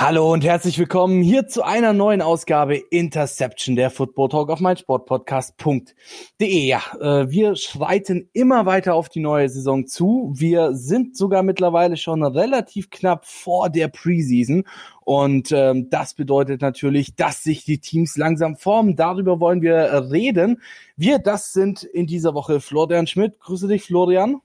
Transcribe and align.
Hallo 0.00 0.32
und 0.32 0.44
herzlich 0.44 0.78
willkommen 0.78 1.22
hier 1.22 1.48
zu 1.48 1.64
einer 1.64 1.92
neuen 1.92 2.22
Ausgabe 2.22 2.76
Interception, 2.76 3.74
der 3.74 3.90
Football 3.90 4.28
Talk 4.28 4.48
auf 4.48 4.60
meinsportpodcast.de. 4.60 5.92
Ja, 6.38 6.82
äh, 7.00 7.28
wir 7.28 7.56
schreiten 7.56 8.30
immer 8.32 8.64
weiter 8.64 8.94
auf 8.94 9.08
die 9.08 9.18
neue 9.18 9.48
Saison 9.48 9.88
zu. 9.88 10.32
Wir 10.36 10.72
sind 10.74 11.16
sogar 11.16 11.42
mittlerweile 11.42 11.96
schon 11.96 12.22
relativ 12.22 12.90
knapp 12.90 13.26
vor 13.26 13.70
der 13.70 13.88
Preseason 13.88 14.62
und 15.00 15.50
ähm, 15.50 15.90
das 15.90 16.14
bedeutet 16.14 16.62
natürlich, 16.62 17.16
dass 17.16 17.42
sich 17.42 17.64
die 17.64 17.80
Teams 17.80 18.16
langsam 18.16 18.54
formen. 18.54 18.94
Darüber 18.94 19.40
wollen 19.40 19.62
wir 19.62 20.10
reden. 20.12 20.62
Wir, 20.96 21.18
das 21.18 21.52
sind 21.52 21.82
in 21.82 22.06
dieser 22.06 22.34
Woche 22.34 22.60
Florian 22.60 23.08
Schmidt. 23.08 23.40
Grüße 23.40 23.66
dich, 23.66 23.82
Florian. 23.82 24.40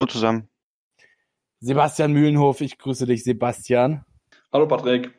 Hallo 0.00 0.10
zusammen. 0.10 0.48
Sebastian 1.58 2.14
Mühlenhof, 2.14 2.62
ich 2.62 2.78
grüße 2.78 3.04
dich, 3.04 3.24
Sebastian. 3.24 4.06
Hallo 4.52 4.66
Patrick. 4.66 5.12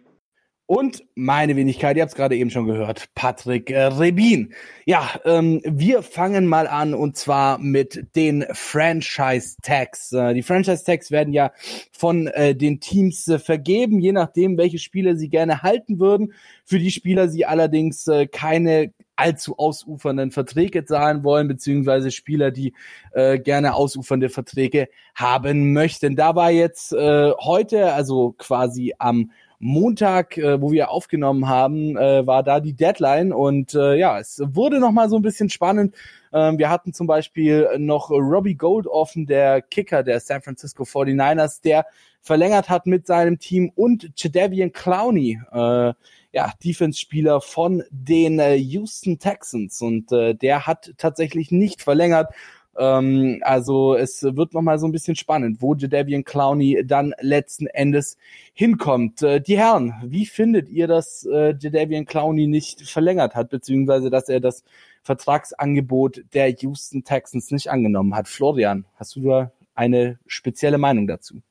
Und 0.66 1.06
meine 1.16 1.56
Wenigkeit, 1.56 1.96
ihr 1.96 2.02
habt 2.02 2.12
es 2.12 2.18
gerade 2.18 2.36
eben 2.36 2.50
schon 2.50 2.66
gehört, 2.66 3.08
Patrick 3.16 3.70
äh, 3.70 3.84
Rebin. 3.84 4.54
Ja, 4.86 5.10
ähm, 5.24 5.62
wir 5.64 6.04
fangen 6.04 6.48
mal 6.48 6.68
an 6.68 6.94
und 6.94 7.16
zwar 7.16 7.58
mit 7.58 8.08
den 8.18 8.46
Franchise-Tags. 8.52 10.12
Äh, 10.12 10.34
die 10.34 10.44
Franchise-Tags 10.44 11.12
werden 11.12 11.34
ja 11.34 11.54
von 11.94 12.28
äh, 12.28 12.56
den 12.56 12.82
Teams 12.82 13.26
äh, 13.30 13.40
vergeben, 13.40 14.00
je 14.00 14.12
nachdem, 14.12 14.58
welche 14.58 14.80
Spieler 14.80 15.16
sie 15.16 15.30
gerne 15.30 15.62
halten 15.62 16.00
würden. 16.00 16.34
Für 16.66 16.80
die 16.80 16.92
Spieler 16.92 17.30
sie 17.30 17.46
allerdings 17.46 18.08
äh, 18.08 18.28
keine 18.28 18.94
allzu 19.22 19.58
ausufernden 19.58 20.32
Verträge 20.32 20.84
zahlen 20.84 21.24
wollen, 21.24 21.48
beziehungsweise 21.48 22.10
Spieler, 22.12 22.50
die 22.52 22.74
äh, 23.12 23.38
gerne 23.38 23.76
ausufernde 23.76 24.30
Verträge 24.30 24.90
haben 25.16 25.74
möchten. 25.74 26.16
Da 26.16 26.36
war 26.36 26.50
jetzt 26.50 26.92
äh, 26.94 27.32
heute, 27.40 27.94
also 27.94 28.34
quasi 28.38 28.94
am 28.98 29.32
Montag, 29.60 30.38
äh, 30.40 30.60
wo 30.60 30.72
wir 30.72 30.90
aufgenommen 30.90 31.48
haben, 31.48 31.96
äh, 31.96 32.26
war 32.26 32.42
da 32.42 32.60
die 32.60 32.74
Deadline 32.74 33.32
und 33.32 33.76
äh, 33.76 33.96
ja, 33.96 34.18
es 34.18 34.42
wurde 34.44 34.80
noch 34.80 34.92
mal 34.92 35.08
so 35.08 35.18
ein 35.18 35.22
bisschen 35.22 35.50
spannend. 35.50 35.96
Ähm, 36.34 36.58
wir 36.58 36.72
hatten 36.72 36.94
zum 36.94 37.06
Beispiel 37.06 37.70
noch 37.78 38.10
Robbie 38.10 38.56
Gold 38.56 38.88
offen, 38.88 39.28
der 39.28 39.62
Kicker 39.62 40.02
der 40.02 40.20
San 40.20 40.42
Francisco 40.42 40.82
49ers, 40.84 41.62
der 41.62 41.86
verlängert 42.22 42.70
hat 42.70 42.88
mit 42.88 43.06
seinem 43.06 43.38
Team 43.38 43.72
und 43.76 44.10
Jadavian 44.16 44.72
Clowney, 44.72 45.40
äh, 45.52 45.94
ja, 46.32 46.54
Defense-Spieler 46.64 47.42
von 47.42 47.84
den 47.90 48.40
äh, 48.40 48.56
Houston 48.56 49.20
Texans 49.20 49.82
und 49.82 50.12
äh, 50.12 50.34
der 50.34 50.66
hat 50.66 50.94
tatsächlich 50.98 51.52
nicht 51.52 51.82
verlängert. 51.82 52.34
Ähm, 52.78 53.40
also 53.42 53.96
es 53.96 54.24
wird 54.24 54.54
noch 54.54 54.62
mal 54.62 54.80
so 54.80 54.88
ein 54.88 54.94
bisschen 54.94 55.16
spannend, 55.16 55.62
wo 55.62 55.76
Jadavian 55.76 56.24
Clowney 56.24 56.84
dann 56.86 57.14
letzten 57.20 57.68
Endes 57.68 58.18
hinkommt. 58.54 59.22
Äh, 59.22 59.42
die 59.42 59.58
Herren, 59.58 59.94
wie 60.06 60.26
findet 60.26 60.70
ihr, 60.70 60.88
dass 60.88 61.26
äh, 61.26 61.54
Jadavian 61.60 62.06
Clowney 62.06 62.48
nicht 62.48 62.90
verlängert 62.90 63.36
hat, 63.36 63.50
beziehungsweise 63.50 64.10
dass 64.10 64.30
er 64.30 64.40
das 64.40 64.64
Vertragsangebot 65.04 66.24
der 66.34 66.50
Houston 66.50 67.04
Texans 67.04 67.52
nicht 67.52 67.70
angenommen 67.70 68.16
hat? 68.16 68.30
Florian, 68.30 68.86
hast 68.96 69.16
du 69.18 69.22
da 69.22 69.52
eine 69.76 70.18
spezielle 70.28 70.78
Meinung 70.78 71.08
dazu? 71.08 71.42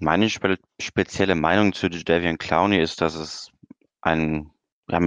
Meine 0.00 0.28
spe 0.28 0.58
spezielle 0.78 1.34
Meinung 1.34 1.72
zu 1.72 1.86
Jadavian 1.86 2.36
Clowney 2.36 2.78
ist, 2.78 3.00
dass 3.00 3.14
es 3.14 3.51
ein 4.02 4.50
ja, 4.88 5.00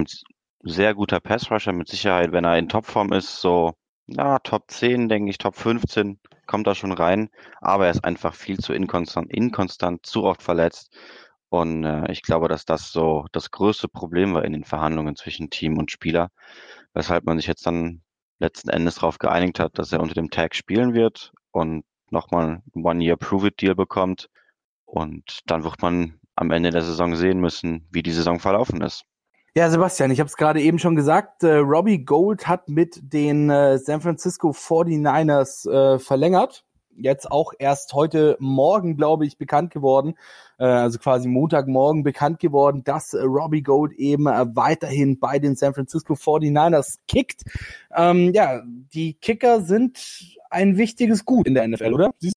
sehr 0.62 0.94
guter 0.94 1.20
Passrusher 1.20 1.72
mit 1.72 1.88
Sicherheit, 1.88 2.32
wenn 2.32 2.44
er 2.44 2.58
in 2.58 2.68
Topform 2.68 3.12
ist, 3.12 3.40
so 3.40 3.74
ja, 4.08 4.38
Top 4.40 4.70
10, 4.70 5.08
denke 5.08 5.30
ich, 5.30 5.38
Top 5.38 5.56
15 5.56 6.20
kommt 6.46 6.66
da 6.66 6.74
schon 6.74 6.92
rein, 6.92 7.28
aber 7.60 7.86
er 7.86 7.90
ist 7.90 8.04
einfach 8.04 8.34
viel 8.34 8.58
zu 8.58 8.72
inkonstant, 8.72 9.32
inkonstant 9.32 10.06
zu 10.06 10.24
oft 10.24 10.42
verletzt. 10.42 10.96
Und 11.48 11.84
äh, 11.84 12.10
ich 12.12 12.22
glaube, 12.22 12.48
dass 12.48 12.64
das 12.64 12.92
so 12.92 13.26
das 13.32 13.50
größte 13.50 13.88
Problem 13.88 14.34
war 14.34 14.44
in 14.44 14.52
den 14.52 14.64
Verhandlungen 14.64 15.16
zwischen 15.16 15.50
Team 15.50 15.78
und 15.78 15.90
Spieler, 15.90 16.30
weshalb 16.94 17.24
man 17.24 17.38
sich 17.38 17.46
jetzt 17.46 17.66
dann 17.66 18.02
letzten 18.38 18.68
Endes 18.70 18.96
darauf 18.96 19.18
geeinigt 19.18 19.60
hat, 19.60 19.78
dass 19.78 19.92
er 19.92 20.00
unter 20.00 20.14
dem 20.14 20.30
Tag 20.30 20.54
spielen 20.54 20.94
wird 20.94 21.32
und 21.52 21.84
nochmal 22.10 22.62
ein 22.74 22.84
One-Year-Prove-It-Deal 22.84 23.74
bekommt. 23.74 24.28
Und 24.84 25.40
dann 25.46 25.64
wird 25.64 25.82
man 25.82 26.20
am 26.36 26.50
Ende 26.50 26.70
der 26.70 26.82
Saison 26.82 27.16
sehen 27.16 27.40
müssen, 27.40 27.86
wie 27.90 28.02
die 28.02 28.12
Saison 28.12 28.38
verlaufen 28.38 28.82
ist. 28.82 29.04
Ja, 29.56 29.70
Sebastian, 29.70 30.10
ich 30.10 30.20
habe 30.20 30.28
es 30.28 30.36
gerade 30.36 30.60
eben 30.60 30.78
schon 30.78 30.96
gesagt, 30.96 31.42
äh, 31.42 31.56
Robbie 31.56 32.04
Gold 32.04 32.46
hat 32.46 32.68
mit 32.68 33.00
den 33.02 33.48
äh, 33.48 33.78
San 33.78 34.02
Francisco 34.02 34.50
49ers 34.50 35.66
äh, 35.70 35.98
verlängert. 35.98 36.62
Jetzt 36.94 37.30
auch 37.30 37.52
erst 37.58 37.94
heute 37.94 38.36
Morgen, 38.38 38.98
glaube 38.98 39.24
ich, 39.24 39.38
bekannt 39.38 39.72
geworden, 39.72 40.14
äh, 40.58 40.64
also 40.64 40.98
quasi 40.98 41.26
Montagmorgen 41.26 42.02
bekannt 42.02 42.38
geworden, 42.38 42.84
dass 42.84 43.14
äh, 43.14 43.22
Robbie 43.22 43.62
Gold 43.62 43.92
eben 43.94 44.26
äh, 44.26 44.44
weiterhin 44.54 45.18
bei 45.18 45.38
den 45.38 45.56
San 45.56 45.72
Francisco 45.72 46.12
49ers 46.12 46.98
kickt. 47.08 47.44
Ähm, 47.94 48.32
ja, 48.34 48.60
die 48.66 49.14
Kicker 49.14 49.62
sind 49.62 49.98
ein 50.50 50.76
wichtiges 50.76 51.24
Gut 51.24 51.46
in 51.46 51.54
der 51.54 51.66
NFL, 51.66 51.94
oder? 51.94 52.10
Siehst 52.18 52.34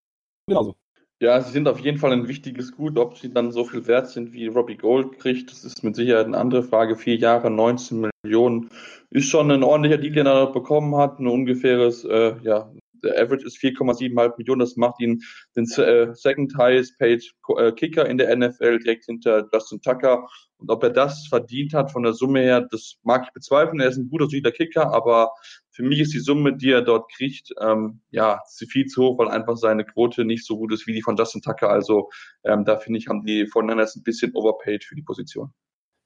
du 0.47 0.53
genauso? 0.53 0.75
Ja, 1.21 1.41
sie 1.41 1.51
sind 1.51 1.67
auf 1.67 1.79
jeden 1.79 1.97
Fall 1.97 2.13
ein 2.13 2.29
wichtiges 2.29 2.71
Gut. 2.71 2.97
Ob 2.97 3.17
sie 3.17 3.33
dann 3.33 3.51
so 3.51 3.65
viel 3.65 3.85
wert 3.87 4.07
sind, 4.09 4.31
wie 4.31 4.47
Robbie 4.47 4.77
Gold 4.77 5.19
kriegt, 5.19 5.51
das 5.51 5.65
ist 5.65 5.83
mit 5.83 5.95
Sicherheit 5.95 6.27
eine 6.27 6.37
andere 6.37 6.63
Frage. 6.63 6.95
Vier 6.95 7.17
Jahre, 7.17 7.51
19 7.51 8.09
Millionen 8.23 8.69
ist 9.09 9.27
schon 9.27 9.51
ein 9.51 9.63
ordentlicher 9.63 9.97
Deal, 9.97 10.13
den 10.13 10.27
er 10.27 10.47
bekommen 10.47 10.95
hat. 10.95 11.19
Ein 11.19 11.27
ungefähres, 11.27 12.05
äh, 12.05 12.35
ja, 12.41 12.71
der 13.03 13.21
Average 13.21 13.45
ist 13.45 13.57
4,7 13.57 14.37
Millionen. 14.37 14.59
Das 14.59 14.75
macht 14.75 14.99
ihn 15.01 15.21
den 15.55 15.65
äh, 15.77 16.13
second 16.13 16.55
highest 16.57 16.97
paid 16.99 17.23
äh, 17.57 17.71
Kicker 17.71 18.07
in 18.07 18.17
der 18.17 18.35
NFL, 18.35 18.79
direkt 18.79 19.05
hinter 19.05 19.47
Justin 19.53 19.81
Tucker. 19.81 20.27
Und 20.57 20.69
ob 20.69 20.83
er 20.83 20.89
das 20.89 21.27
verdient 21.27 21.73
hat 21.73 21.91
von 21.91 22.03
der 22.03 22.13
Summe 22.13 22.41
her, 22.41 22.67
das 22.69 22.97
mag 23.03 23.23
ich 23.25 23.33
bezweifeln. 23.33 23.79
Er 23.79 23.87
ist 23.87 23.97
ein 23.97 24.09
guter, 24.09 24.25
solider 24.25 24.51
Kicker, 24.51 24.93
aber 24.93 25.31
für 25.71 25.83
mich 25.83 25.99
ist 25.99 26.13
die 26.13 26.19
Summe, 26.19 26.57
die 26.57 26.71
er 26.71 26.81
dort 26.81 27.09
kriegt, 27.13 27.53
ähm, 27.61 28.01
ja, 28.11 28.41
viel 28.69 28.85
zu 28.85 29.03
hoch, 29.03 29.17
weil 29.17 29.29
einfach 29.29 29.55
seine 29.55 29.85
Quote 29.85 30.25
nicht 30.25 30.45
so 30.45 30.57
gut 30.57 30.73
ist 30.73 30.85
wie 30.87 30.93
die 30.93 31.01
von 31.01 31.15
Justin 31.15 31.41
Tucker. 31.41 31.69
Also 31.69 32.09
ähm, 32.43 32.65
da 32.65 32.77
finde 32.77 32.99
ich, 32.99 33.07
haben 33.07 33.23
die 33.23 33.47
von 33.47 33.69
ein 33.69 34.03
bisschen 34.03 34.35
overpaid 34.35 34.83
für 34.83 34.95
die 34.95 35.03
Position. 35.03 35.53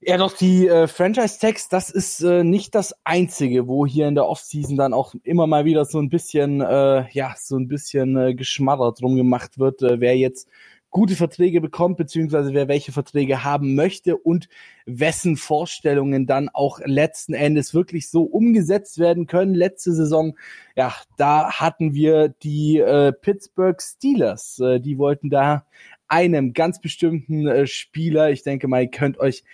Ja, 0.06 0.18
doch, 0.18 0.36
die 0.36 0.68
äh, 0.68 0.86
Franchise-Tags, 0.86 1.70
das 1.70 1.88
ist 1.88 2.20
äh, 2.20 2.44
nicht 2.44 2.74
das 2.74 2.94
Einzige, 3.04 3.66
wo 3.68 3.86
hier 3.86 4.06
in 4.06 4.14
der 4.14 4.26
Offseason 4.28 4.76
dann 4.76 4.92
auch 4.92 5.14
immer 5.22 5.46
mal 5.46 5.64
wieder 5.64 5.86
so 5.86 5.98
ein 5.98 6.10
bisschen, 6.10 6.60
äh, 6.60 7.08
ja, 7.10 7.34
so 7.38 7.56
ein 7.56 7.68
bisschen 7.68 8.14
äh, 8.18 8.34
Geschmatter 8.34 8.92
drum 8.92 9.16
gemacht 9.16 9.58
wird, 9.58 9.80
äh, 9.80 10.00
wer 10.00 10.14
jetzt 10.14 10.46
gute 10.90 11.16
Verträge 11.16 11.62
bekommt, 11.62 11.96
beziehungsweise 11.96 12.52
wer 12.52 12.68
welche 12.68 12.92
Verträge 12.92 13.44
haben 13.44 13.74
möchte 13.76 14.18
und 14.18 14.48
wessen 14.84 15.38
Vorstellungen 15.38 16.26
dann 16.26 16.50
auch 16.50 16.80
letzten 16.84 17.32
Endes 17.32 17.72
wirklich 17.72 18.10
so 18.10 18.24
umgesetzt 18.24 18.98
werden 18.98 19.26
können. 19.26 19.54
Letzte 19.54 19.94
Saison, 19.94 20.36
ja, 20.76 20.92
da 21.16 21.50
hatten 21.50 21.94
wir 21.94 22.28
die 22.28 22.78
äh, 22.78 23.10
Pittsburgh 23.12 23.80
Steelers. 23.80 24.58
Äh, 24.58 24.80
die 24.80 24.98
wollten 24.98 25.30
da 25.30 25.64
einem 26.08 26.52
ganz 26.52 26.80
bestimmten 26.80 27.46
äh, 27.48 27.66
Spieler, 27.66 28.30
ich 28.30 28.42
denke 28.42 28.68
mal, 28.68 28.82
ihr 28.82 28.90
könnt 28.90 29.18
euch 29.18 29.44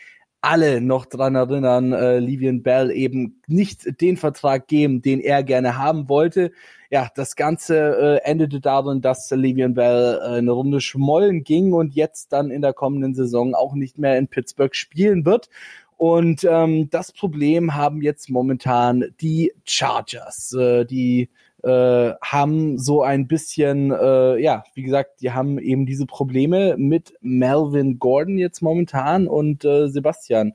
alle 0.40 0.80
noch 0.80 1.06
dran 1.06 1.34
erinnern, 1.34 1.92
äh, 1.92 2.18
Livian 2.18 2.62
Bell 2.62 2.90
eben 2.90 3.40
nicht 3.46 4.00
den 4.00 4.16
Vertrag 4.16 4.68
geben, 4.68 5.02
den 5.02 5.20
er 5.20 5.42
gerne 5.42 5.76
haben 5.76 6.08
wollte. 6.08 6.52
Ja, 6.90 7.08
das 7.14 7.36
Ganze 7.36 8.20
äh, 8.24 8.28
endete 8.28 8.60
darin, 8.60 9.00
dass 9.00 9.30
Livian 9.30 9.74
Bell 9.74 10.18
äh, 10.20 10.38
eine 10.38 10.50
Runde 10.50 10.80
schmollen 10.80 11.44
ging 11.44 11.72
und 11.72 11.94
jetzt 11.94 12.32
dann 12.32 12.50
in 12.50 12.62
der 12.62 12.72
kommenden 12.72 13.14
Saison 13.14 13.54
auch 13.54 13.74
nicht 13.74 13.98
mehr 13.98 14.18
in 14.18 14.28
Pittsburgh 14.28 14.74
spielen 14.74 15.24
wird. 15.24 15.48
Und 15.96 16.44
ähm, 16.44 16.88
das 16.88 17.12
Problem 17.12 17.74
haben 17.74 18.00
jetzt 18.00 18.30
momentan 18.30 19.04
die 19.20 19.52
Chargers, 19.64 20.54
äh, 20.54 20.86
die 20.86 21.28
äh, 21.62 22.12
haben 22.22 22.78
so 22.78 23.02
ein 23.02 23.26
bisschen, 23.26 23.90
äh, 23.90 24.38
ja, 24.38 24.64
wie 24.74 24.82
gesagt, 24.82 25.20
die 25.20 25.32
haben 25.32 25.58
eben 25.58 25.86
diese 25.86 26.06
Probleme 26.06 26.76
mit 26.78 27.14
Melvin 27.20 27.98
Gordon 27.98 28.38
jetzt 28.38 28.62
momentan 28.62 29.28
und 29.28 29.64
äh, 29.64 29.88
Sebastian. 29.88 30.54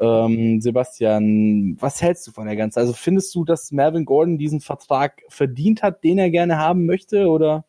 Ähm, 0.00 0.60
Sebastian, 0.60 1.76
was 1.78 2.00
hältst 2.00 2.26
du 2.26 2.32
von 2.32 2.46
der 2.46 2.56
ganzen? 2.56 2.78
Also 2.78 2.94
findest 2.94 3.34
du, 3.34 3.44
dass 3.44 3.70
Melvin 3.70 4.06
Gordon 4.06 4.38
diesen 4.38 4.60
Vertrag 4.60 5.22
verdient 5.28 5.82
hat, 5.82 6.02
den 6.04 6.18
er 6.18 6.30
gerne 6.30 6.56
haben 6.58 6.86
möchte, 6.86 7.28
oder? 7.28 7.64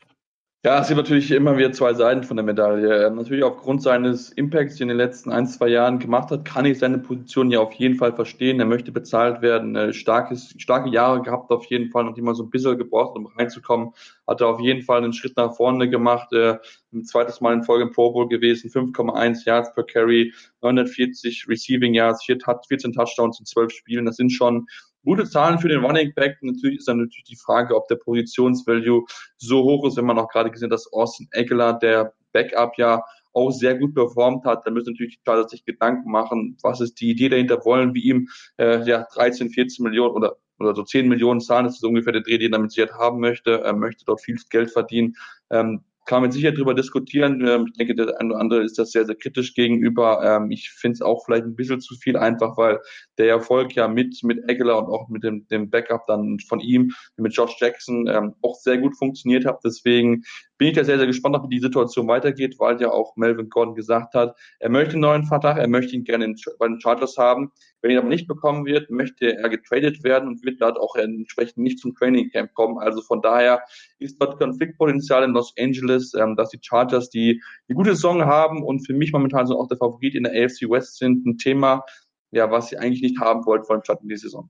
Ja, 0.63 0.79
es 0.79 0.89
sind 0.89 0.97
natürlich 0.97 1.31
immer 1.31 1.57
wieder 1.57 1.71
zwei 1.71 1.95
Seiten 1.95 2.23
von 2.23 2.37
der 2.37 2.45
Medaille. 2.45 3.09
Natürlich 3.09 3.43
aufgrund 3.43 3.81
seines 3.81 4.29
Impacts, 4.29 4.75
den 4.75 4.89
er 4.89 4.93
in 4.93 4.97
den 4.99 5.07
letzten 5.07 5.31
ein, 5.31 5.47
zwei 5.47 5.67
Jahren 5.69 5.97
gemacht 5.97 6.29
hat, 6.29 6.45
kann 6.45 6.65
ich 6.65 6.77
seine 6.77 6.99
Position 6.99 7.49
ja 7.49 7.59
auf 7.61 7.73
jeden 7.73 7.95
Fall 7.95 8.13
verstehen. 8.13 8.59
Er 8.59 8.67
möchte 8.67 8.91
bezahlt 8.91 9.41
werden. 9.41 9.91
Starkes, 9.91 10.53
starke 10.59 10.91
Jahre 10.91 11.23
gehabt 11.23 11.49
auf 11.49 11.65
jeden 11.65 11.89
Fall, 11.89 12.03
nachdem 12.03 12.27
er 12.27 12.35
so 12.35 12.43
ein 12.43 12.51
bisschen 12.51 12.77
gebraucht, 12.77 13.17
um 13.17 13.25
reinzukommen. 13.25 13.93
Hat 14.27 14.41
er 14.41 14.49
auf 14.49 14.59
jeden 14.59 14.83
Fall 14.83 14.99
einen 14.99 15.13
Schritt 15.13 15.35
nach 15.35 15.55
vorne 15.55 15.89
gemacht. 15.89 16.31
Äh, 16.31 16.59
ein 16.93 17.05
zweites 17.05 17.41
Mal 17.41 17.53
in 17.53 17.63
Folge 17.63 17.85
im 17.85 17.91
Pro 17.91 18.11
Bowl 18.11 18.27
gewesen, 18.27 18.69
5,1 18.69 19.45
Yards 19.45 19.73
per 19.73 19.83
Carry, 19.83 20.31
940 20.61 21.47
Receiving 21.49 21.95
Yards, 21.95 22.23
14 22.23 22.93
Touchdowns 22.93 23.39
in 23.39 23.47
12 23.47 23.71
Spielen. 23.71 24.05
Das 24.05 24.17
sind 24.17 24.29
schon 24.29 24.67
gute 25.03 25.25
Zahlen 25.25 25.59
für 25.59 25.69
den 25.69 25.83
Running 25.83 26.13
Back. 26.15 26.37
Natürlich 26.41 26.79
ist 26.79 26.87
dann 26.87 26.99
natürlich 26.99 27.25
die 27.25 27.35
Frage, 27.35 27.75
ob 27.75 27.87
der 27.87 27.95
Positionsvalue 27.95 29.03
so 29.37 29.63
hoch 29.63 29.87
ist, 29.87 29.97
wenn 29.97 30.05
man 30.05 30.19
auch 30.19 30.29
gerade 30.29 30.51
gesehen 30.51 30.67
hat, 30.67 30.73
dass 30.73 30.91
Austin 30.93 31.27
Eckler, 31.31 31.73
der 31.73 32.13
Backup 32.33 32.77
ja 32.77 33.03
auch 33.33 33.51
sehr 33.51 33.77
gut 33.77 33.93
performt 33.93 34.45
hat. 34.45 34.65
Da 34.65 34.71
müssen 34.71 34.91
natürlich 34.91 35.17
die 35.17 35.21
Chargers 35.25 35.51
sich 35.51 35.65
Gedanken 35.65 36.11
machen, 36.11 36.57
was 36.63 36.81
ist 36.81 36.99
die 36.99 37.11
Idee 37.11 37.29
dahinter, 37.29 37.63
wollen 37.65 37.93
wir 37.93 38.03
ihm 38.03 38.27
äh, 38.57 38.83
ja 38.83 39.07
13, 39.13 39.49
14 39.49 39.83
Millionen 39.83 40.15
oder 40.15 40.37
oder 40.61 40.75
so 40.75 40.83
10 40.83 41.07
Millionen 41.07 41.41
zahlen, 41.41 41.65
das 41.65 41.75
ist 41.75 41.83
ungefähr 41.83 42.13
der 42.13 42.21
Dreh, 42.21 42.37
den 42.37 42.53
er 42.53 42.59
mit 42.59 42.71
Sicherheit 42.71 42.93
haben 42.93 43.19
möchte. 43.19 43.61
Er 43.61 43.73
möchte 43.73 44.05
dort 44.05 44.21
viel 44.21 44.37
Geld 44.49 44.71
verdienen. 44.71 45.15
Ähm, 45.49 45.83
kann 46.05 46.21
man 46.21 46.31
sicher 46.31 46.51
darüber 46.51 46.73
diskutieren. 46.73 47.45
Ähm, 47.45 47.67
ich 47.67 47.73
denke, 47.77 47.95
der 47.95 48.19
eine 48.19 48.31
oder 48.31 48.39
andere 48.39 48.63
ist 48.63 48.79
das 48.79 48.91
sehr, 48.91 49.05
sehr 49.05 49.15
kritisch 49.15 49.53
gegenüber. 49.53 50.21
Ähm, 50.23 50.51
ich 50.51 50.69
finde 50.71 50.95
es 50.95 51.01
auch 51.01 51.23
vielleicht 51.25 51.45
ein 51.45 51.55
bisschen 51.55 51.79
zu 51.79 51.95
viel, 51.95 52.17
einfach 52.17 52.57
weil 52.57 52.79
der 53.21 53.29
Erfolg 53.29 53.75
ja 53.75 53.87
mit, 53.87 54.23
mit 54.23 54.49
Eggler 54.49 54.79
und 54.79 54.85
auch 54.85 55.07
mit 55.07 55.23
dem, 55.23 55.47
dem 55.47 55.69
Backup 55.69 56.07
dann 56.07 56.39
von 56.39 56.59
ihm, 56.59 56.91
mit 57.17 57.35
Josh 57.35 57.55
Jackson, 57.59 58.07
ähm, 58.07 58.33
auch 58.41 58.55
sehr 58.55 58.79
gut 58.79 58.97
funktioniert 58.97 59.45
hat. 59.45 59.59
Deswegen 59.63 60.23
bin 60.57 60.69
ich 60.69 60.75
da 60.75 60.83
sehr, 60.83 60.97
sehr 60.97 61.07
gespannt, 61.07 61.37
wie 61.43 61.55
die 61.55 61.61
Situation 61.61 62.07
weitergeht, 62.07 62.55
weil 62.57 62.81
ja 62.81 62.89
auch 62.91 63.15
Melvin 63.15 63.49
Gordon 63.49 63.75
gesagt 63.75 64.15
hat, 64.15 64.35
er 64.59 64.69
möchte 64.69 64.93
einen 64.93 65.01
neuen 65.01 65.25
Vertrag, 65.25 65.57
er 65.57 65.67
möchte 65.67 65.95
ihn 65.95 66.03
gerne 66.03 66.33
bei 66.57 66.67
den 66.67 66.81
Chargers 66.81 67.17
haben. 67.17 67.51
Wenn 67.81 67.91
er 67.91 67.99
aber 67.99 68.09
nicht 68.09 68.27
bekommen 68.27 68.65
wird, 68.65 68.89
möchte 68.89 69.37
er 69.37 69.49
getradet 69.49 70.03
werden 70.03 70.27
und 70.27 70.43
wird 70.43 70.61
dort 70.61 70.79
auch 70.79 70.95
entsprechend 70.95 71.59
nicht 71.59 71.79
zum 71.79 71.95
Training 71.95 72.29
Camp 72.29 72.53
kommen. 72.53 72.79
Also 72.79 73.01
von 73.01 73.21
daher 73.21 73.61
ist 73.99 74.19
dort 74.19 74.39
Konfliktpotenzial 74.39 75.23
in 75.23 75.31
Los 75.31 75.53
Angeles, 75.59 76.13
ähm, 76.15 76.35
dass 76.35 76.49
die 76.49 76.59
Chargers, 76.61 77.09
die 77.09 77.41
die 77.69 77.73
gute 77.73 77.95
Saison 77.95 78.25
haben 78.25 78.63
und 78.63 78.85
für 78.85 78.93
mich 78.93 79.11
momentan 79.11 79.47
so 79.47 79.59
auch 79.59 79.67
der 79.67 79.77
Favorit 79.77 80.15
in 80.15 80.23
der 80.23 80.33
AFC 80.33 80.69
West 80.69 80.97
sind, 80.97 81.25
ein 81.25 81.37
Thema, 81.37 81.83
ja, 82.31 82.49
was 82.49 82.69
sie 82.69 82.77
eigentlich 82.77 83.01
nicht 83.01 83.19
haben 83.19 83.45
wollten 83.45 83.65
vor 83.65 83.75
allem 83.75 83.99
in 84.03 84.09
die 84.09 84.17
Saison. 84.17 84.49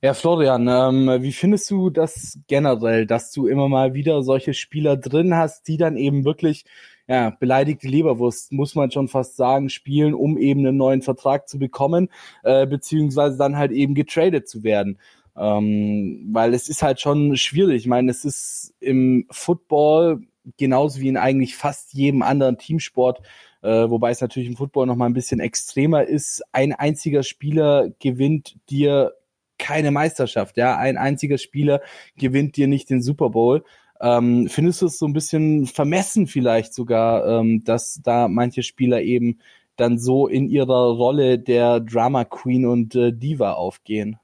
Ja, 0.00 0.14
Florian, 0.14 0.68
ähm, 0.68 1.22
wie 1.22 1.32
findest 1.32 1.68
du 1.72 1.90
das 1.90 2.38
generell, 2.46 3.04
dass 3.04 3.32
du 3.32 3.48
immer 3.48 3.68
mal 3.68 3.94
wieder 3.94 4.22
solche 4.22 4.54
Spieler 4.54 4.96
drin 4.96 5.34
hast, 5.34 5.66
die 5.66 5.76
dann 5.76 5.96
eben 5.96 6.24
wirklich, 6.24 6.64
ja, 7.08 7.30
beleidigte 7.30 7.88
Leberwurst, 7.88 8.52
muss 8.52 8.76
man 8.76 8.92
schon 8.92 9.08
fast 9.08 9.36
sagen, 9.36 9.70
spielen, 9.70 10.14
um 10.14 10.38
eben 10.38 10.60
einen 10.60 10.76
neuen 10.76 11.02
Vertrag 11.02 11.48
zu 11.48 11.58
bekommen, 11.58 12.10
äh, 12.44 12.64
beziehungsweise 12.64 13.36
dann 13.38 13.56
halt 13.56 13.72
eben 13.72 13.96
getradet 13.96 14.48
zu 14.48 14.62
werden. 14.62 15.00
Ähm, 15.36 16.28
weil 16.32 16.54
es 16.54 16.68
ist 16.68 16.82
halt 16.82 17.00
schon 17.00 17.36
schwierig. 17.36 17.82
Ich 17.82 17.88
meine, 17.88 18.10
es 18.12 18.24
ist 18.24 18.74
im 18.78 19.26
Football 19.30 20.20
genauso 20.56 21.00
wie 21.00 21.08
in 21.08 21.16
eigentlich 21.16 21.56
fast 21.56 21.92
jedem 21.92 22.22
anderen 22.22 22.58
Teamsport, 22.58 23.20
äh, 23.62 23.90
wobei 23.90 24.10
es 24.10 24.20
natürlich 24.20 24.48
im 24.48 24.56
Football 24.56 24.86
noch 24.86 24.96
mal 24.96 25.06
ein 25.06 25.14
bisschen 25.14 25.40
extremer 25.40 26.04
ist. 26.04 26.42
Ein 26.52 26.72
einziger 26.72 27.22
Spieler 27.22 27.90
gewinnt 27.98 28.56
dir 28.70 29.14
keine 29.58 29.90
Meisterschaft. 29.90 30.56
Ja, 30.56 30.76
ein 30.76 30.96
einziger 30.96 31.38
Spieler 31.38 31.80
gewinnt 32.16 32.56
dir 32.56 32.68
nicht 32.68 32.90
den 32.90 33.02
Super 33.02 33.30
Bowl. 33.30 33.64
Ähm, 34.00 34.48
findest 34.48 34.82
du 34.82 34.86
es 34.86 34.98
so 34.98 35.06
ein 35.06 35.12
bisschen 35.12 35.66
vermessen 35.66 36.28
vielleicht 36.28 36.72
sogar, 36.72 37.26
ähm, 37.26 37.64
dass 37.64 38.00
da 38.02 38.28
manche 38.28 38.62
Spieler 38.62 39.02
eben 39.02 39.40
dann 39.76 39.98
so 39.98 40.28
in 40.28 40.48
ihrer 40.48 40.92
Rolle 40.92 41.38
der 41.38 41.80
Drama 41.80 42.24
Queen 42.24 42.66
und 42.66 42.94
äh, 42.94 43.12
Diva 43.12 43.52
aufgehen? 43.52 44.18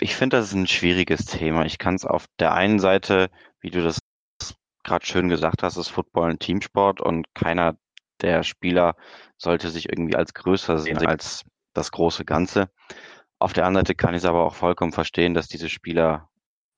Ich 0.00 0.14
finde, 0.14 0.36
das 0.36 0.48
ist 0.48 0.54
ein 0.54 0.66
schwieriges 0.66 1.24
Thema. 1.24 1.64
Ich 1.64 1.78
kann 1.78 1.94
es 1.94 2.04
auf 2.04 2.26
der 2.38 2.52
einen 2.52 2.78
Seite, 2.78 3.30
wie 3.60 3.70
du 3.70 3.82
das 3.82 4.00
gerade 4.84 5.06
schön 5.06 5.28
gesagt 5.28 5.62
hast, 5.62 5.78
ist 5.78 5.88
Football 5.88 6.30
ein 6.30 6.38
Teamsport 6.38 7.00
und 7.00 7.34
keiner 7.34 7.76
der 8.20 8.42
Spieler 8.42 8.96
sollte 9.36 9.70
sich 9.70 9.88
irgendwie 9.88 10.16
als 10.16 10.34
größer 10.34 10.78
sehen 10.78 11.06
als 11.06 11.44
das 11.74 11.90
große 11.92 12.24
Ganze. 12.24 12.70
Auf 13.38 13.52
der 13.52 13.66
anderen 13.66 13.84
Seite 13.86 13.94
kann 13.94 14.14
ich 14.14 14.22
es 14.22 14.24
aber 14.24 14.44
auch 14.44 14.54
vollkommen 14.54 14.92
verstehen, 14.92 15.34
dass 15.34 15.48
diese 15.48 15.68
Spieler 15.68 16.28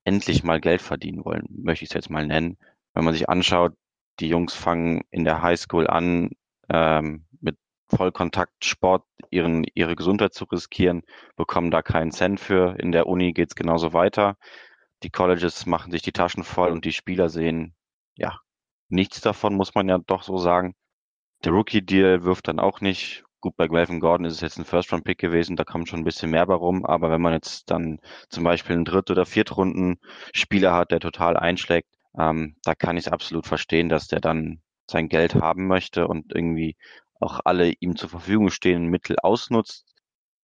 endlich 0.05 0.43
mal 0.43 0.61
Geld 0.61 0.82
verdienen 0.82 1.25
wollen, 1.25 1.44
möchte 1.50 1.85
ich 1.85 1.90
es 1.90 1.94
jetzt 1.94 2.11
mal 2.11 2.26
nennen. 2.26 2.58
Wenn 2.94 3.05
man 3.05 3.14
sich 3.14 3.29
anschaut, 3.29 3.75
die 4.20 4.29
Jungs 4.29 4.55
fangen 4.55 5.02
in 5.11 5.25
der 5.25 5.43
Highschool 5.43 5.87
an, 5.87 6.31
ähm, 6.69 7.26
mit 7.40 7.56
Vollkontaktsport 7.88 9.05
ihren, 9.31 9.64
ihre 9.75 9.94
Gesundheit 9.94 10.35
zu 10.35 10.44
riskieren, 10.46 11.02
bekommen 11.37 11.70
da 11.70 11.82
keinen 11.82 12.11
Cent 12.11 12.40
für. 12.40 12.76
In 12.79 12.90
der 12.90 13.06
Uni 13.06 13.32
geht's 13.32 13.55
genauso 13.55 13.93
weiter. 13.93 14.37
Die 15.02 15.11
Colleges 15.11 15.67
machen 15.67 15.93
sich 15.93 16.02
die 16.02 16.12
Taschen 16.12 16.43
voll 16.43 16.73
und 16.73 16.85
die 16.85 16.93
Spieler 16.93 17.29
sehen, 17.29 17.76
ja, 18.17 18.40
nichts 18.88 19.20
davon, 19.20 19.55
muss 19.55 19.75
man 19.75 19.88
ja 19.88 19.99
doch 19.99 20.23
so 20.23 20.38
sagen. 20.38 20.75
Der 21.44 21.52
Rookie-Deal 21.52 22.25
wirft 22.25 22.49
dann 22.49 22.61
auch 22.61 22.81
nicht 22.81 23.25
Gut, 23.40 23.56
bei 23.56 23.69
Melvin 23.69 24.00
Gordon 24.00 24.26
ist 24.26 24.35
es 24.35 24.40
jetzt 24.40 24.58
ein 24.58 24.64
First-Round-Pick 24.64 25.19
gewesen, 25.19 25.55
da 25.55 25.62
kommt 25.62 25.88
schon 25.88 26.00
ein 26.00 26.05
bisschen 26.05 26.32
mehr 26.32 26.44
bei 26.44 26.55
rum, 26.55 26.85
aber 26.85 27.08
wenn 27.08 27.20
man 27.20 27.35
jetzt 27.35 27.70
dann 27.70 28.00
zum 28.29 28.43
Beispiel 28.43 28.75
einen 28.75 28.85
Dritt- 28.85 29.12
oder 29.12 29.26
Viertrunden-Spieler 29.26 30.75
hat, 30.75 30.90
der 30.90 30.99
total 30.99 31.37
einschlägt, 31.37 31.88
ähm, 32.19 32.56
da 32.64 32.75
kann 32.75 32.96
ich 32.96 33.06
es 33.06 33.12
absolut 33.12 33.46
verstehen, 33.46 33.88
dass 33.88 34.08
der 34.08 34.20
dann 34.20 34.61
sein 34.90 35.08
Geld 35.08 35.37
haben 35.37 35.69
möchte 35.69 36.08
und 36.08 36.35
irgendwie 36.35 36.76
auch 37.20 37.38
alle 37.44 37.70
ihm 37.79 37.94
zur 37.94 38.08
Verfügung 38.08 38.50
stehenden 38.50 38.90
Mittel 38.90 39.17
ausnutzt, 39.23 39.87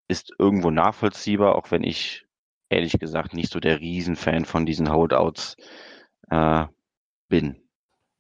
ist 0.06 0.32
irgendwo 0.38 0.70
nachvollziehbar, 0.70 1.56
auch 1.56 1.72
wenn 1.72 1.82
ich 1.82 2.26
ehrlich 2.68 3.00
gesagt 3.00 3.34
nicht 3.34 3.50
so 3.50 3.58
der 3.58 3.80
Riesenfan 3.80 4.44
von 4.44 4.66
diesen 4.66 4.92
Holdouts 4.92 5.56
äh, 6.30 6.66
bin. 7.28 7.63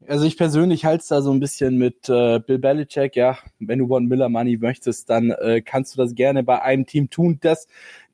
Also 0.06 0.26
ich 0.26 0.36
persönlich 0.36 0.84
halte 0.84 1.00
es 1.00 1.08
da 1.08 1.22
so 1.22 1.32
ein 1.32 1.40
bisschen 1.40 1.78
mit 1.78 2.10
äh, 2.10 2.38
Bill 2.38 2.58
Belichick, 2.58 3.16
ja, 3.16 3.38
wenn 3.58 3.78
du 3.78 3.88
Von 3.88 4.04
Miller 4.04 4.28
Money 4.28 4.58
möchtest, 4.58 5.08
dann 5.08 5.30
äh, 5.30 5.62
kannst 5.62 5.94
du 5.94 6.02
das 6.02 6.14
gerne 6.14 6.42
bei 6.42 6.60
einem 6.60 6.84
Team 6.84 7.08
tun, 7.08 7.38
das 7.40 7.66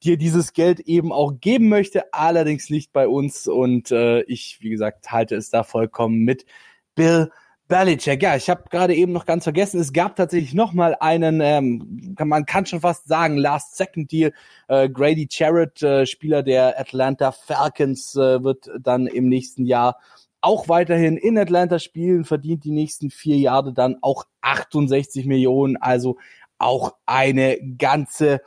dir 0.03 0.17
dieses 0.17 0.53
Geld 0.53 0.79
eben 0.81 1.13
auch 1.13 1.33
geben 1.41 1.69
möchte, 1.69 2.15
allerdings 2.15 2.71
nicht 2.71 2.93
bei 2.93 3.09
uns 3.09 3.49
und 3.49 3.91
äh, 3.91 4.23
ich, 4.23 4.59
wie 4.61 4.71
gesagt, 4.71 5.11
halte 5.11 5.35
es 5.35 5.51
da 5.51 5.65
vollkommen 5.65 6.21
mit 6.21 6.47
Bill 6.95 7.31
Belichick. 7.67 8.23
Ja, 8.23 8.37
ich 8.37 8.49
habe 8.51 8.65
gerade 8.71 8.95
eben 8.95 9.13
noch 9.13 9.27
ganz 9.27 9.43
vergessen, 9.45 9.81
es 9.81 9.93
gab 9.93 10.15
tatsächlich 10.15 10.55
noch 10.55 10.73
mal 10.73 10.97
einen, 11.01 11.41
ähm, 11.41 12.15
man 12.23 12.47
kann 12.47 12.67
schon 12.67 12.83
fast 12.83 13.09
sagen, 13.09 13.37
Last 13.37 13.77
Second 13.77 14.13
Deal. 14.13 14.33
Äh, 14.69 14.89
Grady 14.89 15.27
Jarrett, 15.29 15.83
äh, 15.83 16.07
Spieler 16.07 16.45
der 16.45 16.79
Atlanta 16.79 17.33
Falcons, 17.33 18.15
äh, 18.15 18.45
wird 18.45 18.71
dann 18.81 19.07
im 19.09 19.29
nächsten 19.29 19.67
Jahr 19.67 19.97
auch 20.41 20.69
weiterhin 20.69 21.17
in 21.17 21.39
Atlanta 21.39 21.79
spielen, 21.79 22.25
verdient 22.25 22.65
die 22.65 22.71
nächsten 22.71 23.11
vier 23.11 23.37
Jahre 23.37 23.73
dann 23.73 23.97
auch 24.01 24.25
68 24.41 25.27
Millionen, 25.27 25.77
also 25.77 26.17
auch 26.59 26.95
eine 27.07 27.59
ganze 27.79 28.41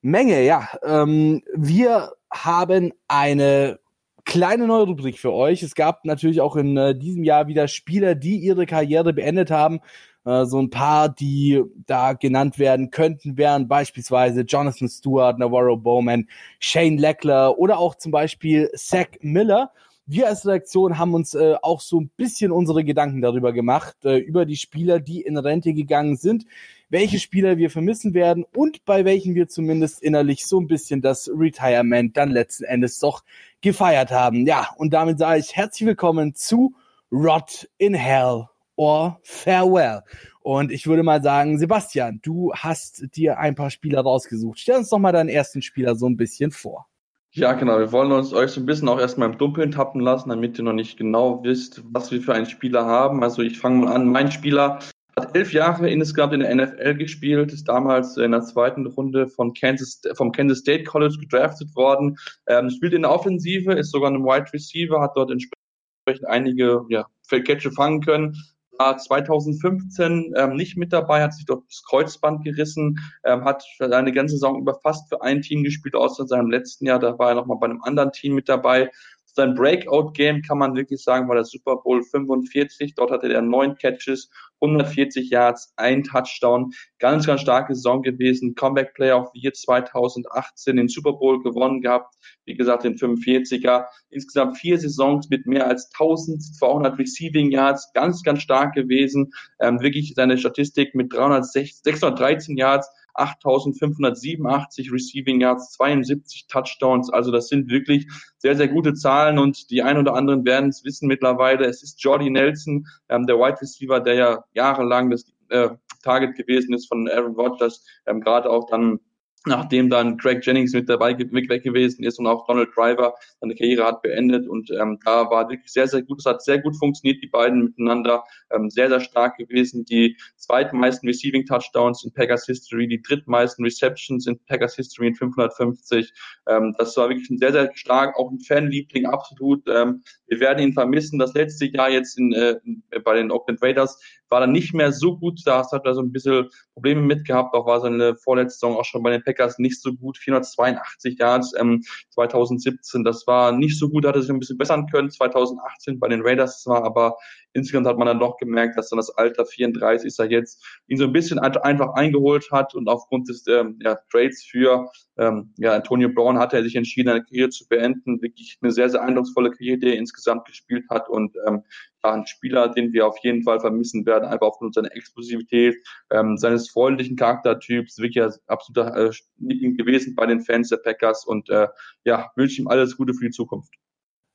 Menge. 0.00 0.42
Ja, 0.44 0.68
ähm, 0.84 1.42
wir 1.54 2.12
haben 2.30 2.92
eine 3.08 3.78
kleine 4.24 4.66
neue 4.66 4.84
Rubrik 4.84 5.18
für 5.18 5.32
euch. 5.32 5.62
Es 5.62 5.74
gab 5.74 6.04
natürlich 6.04 6.40
auch 6.40 6.56
in 6.56 6.76
äh, 6.76 6.96
diesem 6.96 7.24
Jahr 7.24 7.48
wieder 7.48 7.68
Spieler, 7.68 8.14
die 8.14 8.36
ihre 8.36 8.66
Karriere 8.66 9.12
beendet 9.12 9.50
haben. 9.50 9.80
Äh, 10.24 10.44
so 10.44 10.60
ein 10.60 10.70
paar, 10.70 11.08
die 11.08 11.62
da 11.86 12.12
genannt 12.12 12.58
werden 12.58 12.90
könnten, 12.90 13.36
wären 13.36 13.68
beispielsweise 13.68 14.42
Jonathan 14.42 14.88
Stewart, 14.88 15.38
Navarro 15.38 15.76
Bowman, 15.76 16.28
Shane 16.58 16.98
Leckler 16.98 17.58
oder 17.58 17.78
auch 17.78 17.96
zum 17.96 18.12
Beispiel 18.12 18.70
Zach 18.74 19.08
Miller 19.20 19.72
wir 20.12 20.28
als 20.28 20.46
Redaktion 20.46 20.98
haben 20.98 21.14
uns 21.14 21.34
äh, 21.34 21.54
auch 21.62 21.80
so 21.80 22.00
ein 22.00 22.10
bisschen 22.16 22.52
unsere 22.52 22.84
Gedanken 22.84 23.22
darüber 23.22 23.52
gemacht, 23.52 23.96
äh, 24.04 24.18
über 24.18 24.44
die 24.44 24.56
Spieler, 24.56 25.00
die 25.00 25.22
in 25.22 25.38
Rente 25.38 25.72
gegangen 25.72 26.16
sind, 26.16 26.44
welche 26.90 27.18
Spieler 27.18 27.56
wir 27.56 27.70
vermissen 27.70 28.12
werden 28.12 28.44
und 28.54 28.84
bei 28.84 29.06
welchen 29.06 29.34
wir 29.34 29.48
zumindest 29.48 30.02
innerlich 30.02 30.46
so 30.46 30.60
ein 30.60 30.66
bisschen 30.66 31.00
das 31.00 31.30
Retirement 31.34 32.14
dann 32.16 32.30
letzten 32.30 32.64
Endes 32.64 32.98
doch 32.98 33.24
gefeiert 33.62 34.10
haben. 34.10 34.46
Ja, 34.46 34.68
und 34.76 34.92
damit 34.92 35.18
sage 35.18 35.40
ich 35.40 35.56
herzlich 35.56 35.86
willkommen 35.86 36.34
zu 36.34 36.74
Rot 37.10 37.68
in 37.78 37.94
Hell 37.94 38.48
or 38.76 39.18
Farewell. 39.22 40.02
Und 40.40 40.72
ich 40.72 40.86
würde 40.86 41.02
mal 41.02 41.22
sagen, 41.22 41.58
Sebastian, 41.58 42.20
du 42.22 42.52
hast 42.52 43.04
dir 43.16 43.38
ein 43.38 43.54
paar 43.54 43.70
Spieler 43.70 44.02
rausgesucht. 44.02 44.58
Stell 44.58 44.76
uns 44.76 44.90
doch 44.90 44.98
mal 44.98 45.12
deinen 45.12 45.30
ersten 45.30 45.62
Spieler 45.62 45.94
so 45.94 46.06
ein 46.06 46.16
bisschen 46.18 46.50
vor. 46.50 46.86
Ja, 47.34 47.54
genau. 47.54 47.78
Wir 47.78 47.92
wollen 47.92 48.12
uns 48.12 48.34
euch 48.34 48.50
so 48.50 48.60
ein 48.60 48.66
bisschen 48.66 48.90
auch 48.90 49.00
erstmal 49.00 49.30
im 49.30 49.38
Dunkeln 49.38 49.70
tappen 49.70 50.02
lassen, 50.02 50.28
damit 50.28 50.58
ihr 50.58 50.64
noch 50.64 50.74
nicht 50.74 50.98
genau 50.98 51.42
wisst, 51.42 51.82
was 51.90 52.10
wir 52.12 52.20
für 52.20 52.34
einen 52.34 52.44
Spieler 52.44 52.84
haben. 52.84 53.22
Also 53.22 53.40
ich 53.40 53.58
fange 53.58 53.86
mal 53.86 53.94
an. 53.94 54.06
Mein 54.06 54.30
Spieler 54.30 54.80
hat 55.16 55.34
elf 55.34 55.54
Jahre 55.54 55.88
insgesamt 55.88 56.34
in 56.34 56.40
der 56.40 56.54
NFL 56.54 56.94
gespielt, 56.94 57.50
ist 57.50 57.68
damals 57.68 58.18
in 58.18 58.32
der 58.32 58.42
zweiten 58.42 58.86
Runde 58.86 59.28
von 59.28 59.54
Kansas, 59.54 60.02
vom 60.14 60.30
Kansas 60.32 60.58
State 60.58 60.84
College 60.84 61.16
gedraftet 61.18 61.74
worden, 61.74 62.18
ähm, 62.48 62.68
spielt 62.68 62.92
in 62.92 63.02
der 63.02 63.10
Offensive, 63.10 63.72
ist 63.72 63.92
sogar 63.92 64.10
ein 64.10 64.24
Wide 64.24 64.52
Receiver, 64.52 65.00
hat 65.00 65.16
dort 65.16 65.30
entsprechend 65.30 66.28
einige 66.28 66.84
ja, 66.90 67.06
Catche 67.30 67.70
fangen 67.70 68.02
können, 68.02 68.36
war 68.82 68.98
2015 68.98 70.34
ähm, 70.36 70.56
nicht 70.56 70.76
mit 70.76 70.92
dabei, 70.92 71.22
hat 71.22 71.34
sich 71.34 71.46
dort 71.46 71.64
das 71.68 71.84
Kreuzband 71.88 72.44
gerissen, 72.44 72.98
ähm, 73.24 73.44
hat 73.44 73.64
eine 73.78 74.12
ganze 74.12 74.34
Saison 74.34 74.58
über 74.58 74.74
fast 74.74 75.08
für 75.08 75.22
ein 75.22 75.40
Team 75.40 75.62
gespielt, 75.62 75.94
außer 75.94 76.26
seinem 76.26 76.50
letzten 76.50 76.86
Jahr, 76.86 76.98
da 76.98 77.16
war 77.18 77.30
er 77.30 77.34
nochmal 77.36 77.58
bei 77.60 77.66
einem 77.66 77.82
anderen 77.82 78.10
Team 78.10 78.34
mit 78.34 78.48
dabei. 78.48 78.90
Sein 79.34 79.54
Breakout-Game 79.54 80.42
kann 80.42 80.58
man 80.58 80.76
wirklich 80.76 81.02
sagen, 81.02 81.28
war 81.28 81.36
der 81.36 81.44
Super 81.44 81.76
Bowl 81.76 82.02
45. 82.02 82.94
Dort 82.94 83.10
hatte 83.10 83.32
er 83.32 83.40
neun 83.40 83.76
Catches, 83.76 84.30
140 84.60 85.30
Yards, 85.30 85.72
ein 85.76 86.04
Touchdown. 86.04 86.72
Ganz, 86.98 87.26
ganz 87.26 87.40
starke 87.40 87.74
Saison 87.74 88.02
gewesen. 88.02 88.54
Comeback 88.54 88.94
Player 88.94 89.18
of 89.18 89.30
the 89.32 89.40
Year 89.40 89.52
2018, 89.52 90.76
den 90.76 90.88
Super 90.88 91.14
Bowl 91.14 91.42
gewonnen 91.42 91.80
gehabt. 91.80 92.14
Wie 92.44 92.54
gesagt, 92.54 92.84
den 92.84 92.96
45er. 92.96 93.86
Insgesamt 94.10 94.58
vier 94.58 94.78
Saisons 94.78 95.30
mit 95.30 95.46
mehr 95.46 95.66
als 95.66 95.90
1200 95.98 96.98
Receiving 96.98 97.50
Yards. 97.50 97.90
Ganz, 97.94 98.22
ganz 98.22 98.42
stark 98.42 98.74
gewesen. 98.74 99.32
Ähm, 99.60 99.80
wirklich 99.80 100.12
seine 100.14 100.36
Statistik 100.36 100.94
mit 100.94 101.12
306, 101.12 101.82
613 101.82 102.56
Yards 102.56 102.88
8.587 103.14 104.92
Receiving 104.92 105.40
Yards, 105.40 105.72
72 105.72 106.46
Touchdowns. 106.48 107.10
Also 107.10 107.30
das 107.30 107.48
sind 107.48 107.70
wirklich 107.70 108.06
sehr, 108.38 108.56
sehr 108.56 108.68
gute 108.68 108.94
Zahlen 108.94 109.38
und 109.38 109.70
die 109.70 109.82
ein 109.82 109.98
oder 109.98 110.14
anderen 110.14 110.44
werden 110.44 110.70
es 110.70 110.84
wissen 110.84 111.08
mittlerweile. 111.08 111.66
Es 111.66 111.82
ist 111.82 112.02
Jordy 112.02 112.30
Nelson, 112.30 112.86
ähm, 113.08 113.26
der 113.26 113.36
Wide 113.36 113.60
Receiver, 113.60 114.00
der 114.00 114.14
ja 114.14 114.44
jahrelang 114.54 115.10
das 115.10 115.32
äh, 115.50 115.70
Target 116.02 116.36
gewesen 116.36 116.74
ist 116.74 116.88
von 116.88 117.08
Aaron 117.08 117.34
Rodgers, 117.34 117.84
ähm, 118.06 118.20
gerade 118.20 118.50
auch 118.50 118.66
dann 118.68 118.98
nachdem 119.46 119.90
dann 119.90 120.16
Craig 120.16 120.44
Jennings 120.44 120.72
mit 120.72 120.88
dabei 120.88 121.14
mit 121.14 121.48
weg 121.48 121.62
gewesen 121.62 122.04
ist 122.04 122.18
und 122.18 122.26
auch 122.26 122.46
Donald 122.46 122.70
Driver 122.76 123.14
seine 123.40 123.54
Karriere 123.54 123.84
hat 123.84 124.02
beendet 124.02 124.48
und 124.48 124.70
ähm, 124.70 124.98
da 125.04 125.30
war 125.30 125.48
wirklich 125.48 125.72
sehr, 125.72 125.88
sehr 125.88 126.02
gut, 126.02 126.20
es 126.20 126.26
hat 126.26 126.42
sehr 126.42 126.58
gut 126.58 126.76
funktioniert, 126.76 127.22
die 127.22 127.28
beiden 127.28 127.64
miteinander, 127.64 128.24
ähm, 128.50 128.70
sehr, 128.70 128.88
sehr 128.88 129.00
stark 129.00 129.36
gewesen, 129.36 129.84
die 129.84 130.16
zweitmeisten 130.36 131.08
Receiving 131.08 131.44
Touchdowns 131.46 132.04
in 132.04 132.12
Packers 132.12 132.46
History, 132.46 132.86
die 132.86 133.02
drittmeisten 133.02 133.64
Receptions 133.64 134.26
in 134.26 134.38
Packers 134.46 134.76
History 134.76 135.08
in 135.08 135.14
550, 135.14 136.12
ähm, 136.46 136.74
das 136.78 136.96
war 136.96 137.08
wirklich 137.08 137.30
ein 137.30 137.38
sehr, 137.38 137.52
sehr 137.52 137.70
stark, 137.74 138.18
auch 138.18 138.30
ein 138.30 138.40
Fanliebling, 138.40 139.06
absolut, 139.06 139.62
ähm, 139.68 140.02
wir 140.26 140.40
werden 140.40 140.62
ihn 140.62 140.72
vermissen, 140.72 141.18
das 141.18 141.34
letzte 141.34 141.66
Jahr 141.66 141.90
jetzt 141.90 142.18
in, 142.18 142.32
äh, 142.32 142.56
bei 143.04 143.14
den 143.14 143.30
Oakland 143.30 143.62
Raiders 143.62 143.98
war 144.32 144.40
dann 144.40 144.50
nicht 144.50 144.74
mehr 144.74 144.90
so 144.92 145.16
gut, 145.16 145.40
da 145.44 145.64
hat 145.70 145.84
er 145.84 145.94
so 145.94 146.00
ein 146.00 146.10
bisschen 146.10 146.48
Probleme 146.72 147.02
mit 147.02 147.26
gehabt, 147.26 147.54
auch 147.54 147.66
war 147.66 147.80
seine 147.80 148.16
vorletzte 148.16 148.58
Saison 148.58 148.76
auch 148.78 148.84
schon 148.84 149.02
bei 149.02 149.10
den 149.10 149.22
Packers 149.22 149.58
nicht 149.58 149.80
so 149.80 149.92
gut, 149.92 150.18
482 150.18 151.18
Yards 151.18 151.52
ähm, 151.58 151.82
2017, 152.10 153.04
das 153.04 153.26
war 153.26 153.52
nicht 153.52 153.78
so 153.78 153.90
gut, 153.90 154.06
hatte 154.06 154.22
sich 154.22 154.30
ein 154.30 154.40
bisschen 154.40 154.58
bessern 154.58 154.86
können, 154.90 155.10
2018 155.10 156.00
bei 156.00 156.08
den 156.08 156.22
Raiders. 156.22 156.62
Zwar, 156.62 156.82
aber 156.84 157.16
insgesamt 157.52 157.86
hat 157.86 157.98
man 157.98 158.06
dann 158.06 158.18
doch 158.18 158.36
gemerkt, 158.36 158.76
dass 158.76 158.88
dann 158.88 158.98
das 158.98 159.10
Alter 159.10 159.46
34 159.46 160.06
ist 160.06 160.18
er 160.18 160.30
jetzt 160.30 160.64
ihn 160.86 160.96
so 160.96 161.04
ein 161.04 161.12
bisschen 161.12 161.38
einfach 161.38 161.94
eingeholt 161.94 162.50
hat 162.50 162.74
und 162.74 162.88
aufgrund 162.88 163.28
des 163.28 163.46
ähm, 163.46 163.78
ja, 163.82 163.96
Trades 164.10 164.44
für 164.44 164.90
ähm, 165.18 165.52
ja, 165.58 165.74
Antonio 165.74 166.08
Brown 166.08 166.38
hat 166.38 166.54
er 166.54 166.62
sich 166.62 166.76
entschieden, 166.76 167.10
eine 167.10 167.22
Karriere 167.22 167.50
zu 167.50 167.68
beenden. 167.68 168.22
Wirklich 168.22 168.58
eine 168.62 168.72
sehr, 168.72 168.88
sehr 168.88 169.02
eindrucksvolle 169.02 169.50
Karriere, 169.50 169.78
die 169.78 169.88
er 169.88 169.96
insgesamt 169.96 170.46
gespielt 170.46 170.84
hat 170.88 171.08
und 171.08 171.36
ähm, 171.46 171.62
ja, 172.02 172.12
ein 172.12 172.26
Spieler, 172.26 172.68
den 172.68 172.92
wir 172.92 173.06
auf 173.06 173.18
jeden 173.22 173.42
Fall 173.42 173.60
vermissen 173.60 174.06
werden, 174.06 174.24
einfach 174.24 174.48
aufgrund 174.48 174.74
seiner 174.74 174.94
Explosivität, 174.94 175.76
ähm, 176.10 176.36
seines 176.36 176.70
freundlichen 176.70 177.16
Charaktertyps, 177.16 177.98
wirklich 177.98 178.24
ein 178.24 178.32
absoluter 178.46 178.96
äh, 178.96 179.10
gewesen 179.38 180.14
bei 180.14 180.26
den 180.26 180.40
Fans 180.40 180.70
der 180.70 180.78
Packers 180.78 181.24
und 181.26 181.48
äh, 181.50 181.68
ja, 182.04 182.30
wünsche 182.36 182.60
ihm 182.60 182.68
alles 182.68 182.96
Gute 182.96 183.14
für 183.14 183.26
die 183.26 183.30
Zukunft. 183.30 183.72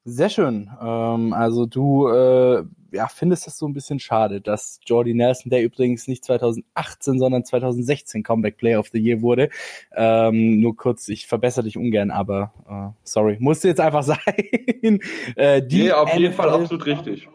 Sehr 0.09 0.29
schön. 0.29 0.69
Ähm, 0.81 1.33
also 1.33 1.65
du 1.65 2.07
äh, 2.07 2.63
ja, 2.93 3.09
findest 3.09 3.45
das 3.45 3.57
so 3.57 3.67
ein 3.67 3.73
bisschen 3.73 3.99
schade, 3.99 4.39
dass 4.39 4.79
Jordy 4.85 5.13
Nelson, 5.13 5.49
der 5.49 5.61
übrigens 5.63 6.07
nicht 6.07 6.23
2018, 6.23 7.19
sondern 7.19 7.43
2016 7.43 8.23
Comeback 8.23 8.55
Player 8.55 8.79
of 8.79 8.87
the 8.93 8.99
Year 8.99 9.21
wurde. 9.21 9.49
Ähm, 9.93 10.61
nur 10.61 10.77
kurz, 10.77 11.09
ich 11.09 11.27
verbessere 11.27 11.65
dich 11.65 11.77
ungern, 11.77 12.11
aber 12.11 12.53
äh, 12.69 12.97
sorry, 13.03 13.35
musste 13.41 13.67
jetzt 13.67 13.81
einfach 13.81 14.03
sein. 14.03 15.01
äh, 15.35 15.61
die 15.61 15.83
nee, 15.83 15.91
auf 15.91 16.07
NFL, 16.07 16.21
jeden 16.21 16.33
Fall 16.33 16.49
absolut 16.51 16.85
richtig. 16.85 17.27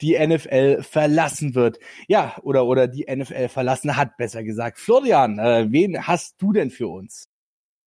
Die 0.00 0.18
NFL 0.18 0.82
verlassen 0.82 1.54
wird. 1.54 1.78
Ja, 2.08 2.36
oder, 2.42 2.64
oder 2.64 2.88
die 2.88 3.04
NFL 3.04 3.48
verlassen 3.48 3.98
hat, 3.98 4.16
besser 4.16 4.42
gesagt. 4.42 4.78
Florian, 4.78 5.38
äh, 5.38 5.66
wen 5.68 6.06
hast 6.06 6.40
du 6.40 6.54
denn 6.54 6.70
für 6.70 6.88
uns? 6.88 7.28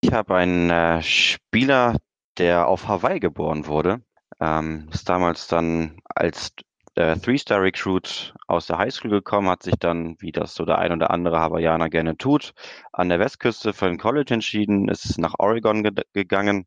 Ich 0.00 0.12
habe 0.12 0.36
einen 0.36 0.70
äh, 0.70 1.02
Spieler, 1.02 1.96
der 2.38 2.68
auf 2.68 2.86
Hawaii 2.86 3.18
geboren 3.18 3.66
wurde 3.66 4.00
ähm, 4.40 4.88
ist 4.92 5.08
damals 5.08 5.48
dann 5.48 6.00
als 6.04 6.52
äh, 6.94 7.16
Three-Star-Recruit 7.16 8.34
aus 8.46 8.66
der 8.66 8.78
Highschool 8.78 9.10
gekommen, 9.10 9.48
hat 9.48 9.62
sich 9.62 9.76
dann, 9.78 10.16
wie 10.20 10.32
das 10.32 10.54
so 10.54 10.64
der 10.64 10.78
ein 10.78 10.92
oder 10.92 11.10
andere 11.10 11.38
Hawaiianer 11.40 11.88
gerne 11.88 12.16
tut, 12.16 12.54
an 12.92 13.08
der 13.08 13.20
Westküste 13.20 13.72
für 13.72 13.86
ein 13.86 13.98
College 13.98 14.34
entschieden, 14.34 14.88
ist 14.88 15.18
nach 15.18 15.34
Oregon 15.38 15.82
ge 15.82 15.92
gegangen 16.12 16.66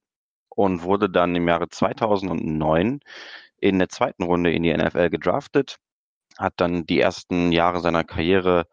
und 0.50 0.84
wurde 0.84 1.10
dann 1.10 1.36
im 1.36 1.48
Jahre 1.48 1.70
2009 1.70 3.02
in 3.58 3.80
der 3.80 3.90
zweiten 3.90 4.24
Runde 4.24 4.52
in 4.52 4.64
die 4.64 4.74
NFL 4.76 5.10
gedraftet, 5.10 5.78
hat 6.38 6.54
dann 6.58 6.86
die 6.86 7.00
ersten 7.00 7.52
Jahre 7.52 7.80
seiner 7.82 8.04
Karriere, 8.04 8.68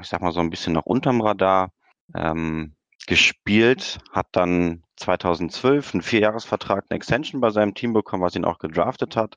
ich 0.00 0.08
sag 0.08 0.20
mal 0.22 0.32
so 0.32 0.40
ein 0.40 0.50
bisschen 0.50 0.72
noch 0.72 0.86
unterm 0.86 1.20
Radar, 1.20 1.72
ähm, 2.14 2.74
gespielt, 3.06 3.98
hat 4.12 4.28
dann 4.32 4.82
2012 4.96 5.94
einen 5.94 6.02
Vierjahresvertrag, 6.02 6.86
eine 6.88 6.96
Extension 6.96 7.40
bei 7.40 7.50
seinem 7.50 7.74
Team 7.74 7.92
bekommen, 7.92 8.22
was 8.22 8.36
ihn 8.36 8.44
auch 8.44 8.58
gedraftet 8.58 9.16
hat. 9.16 9.36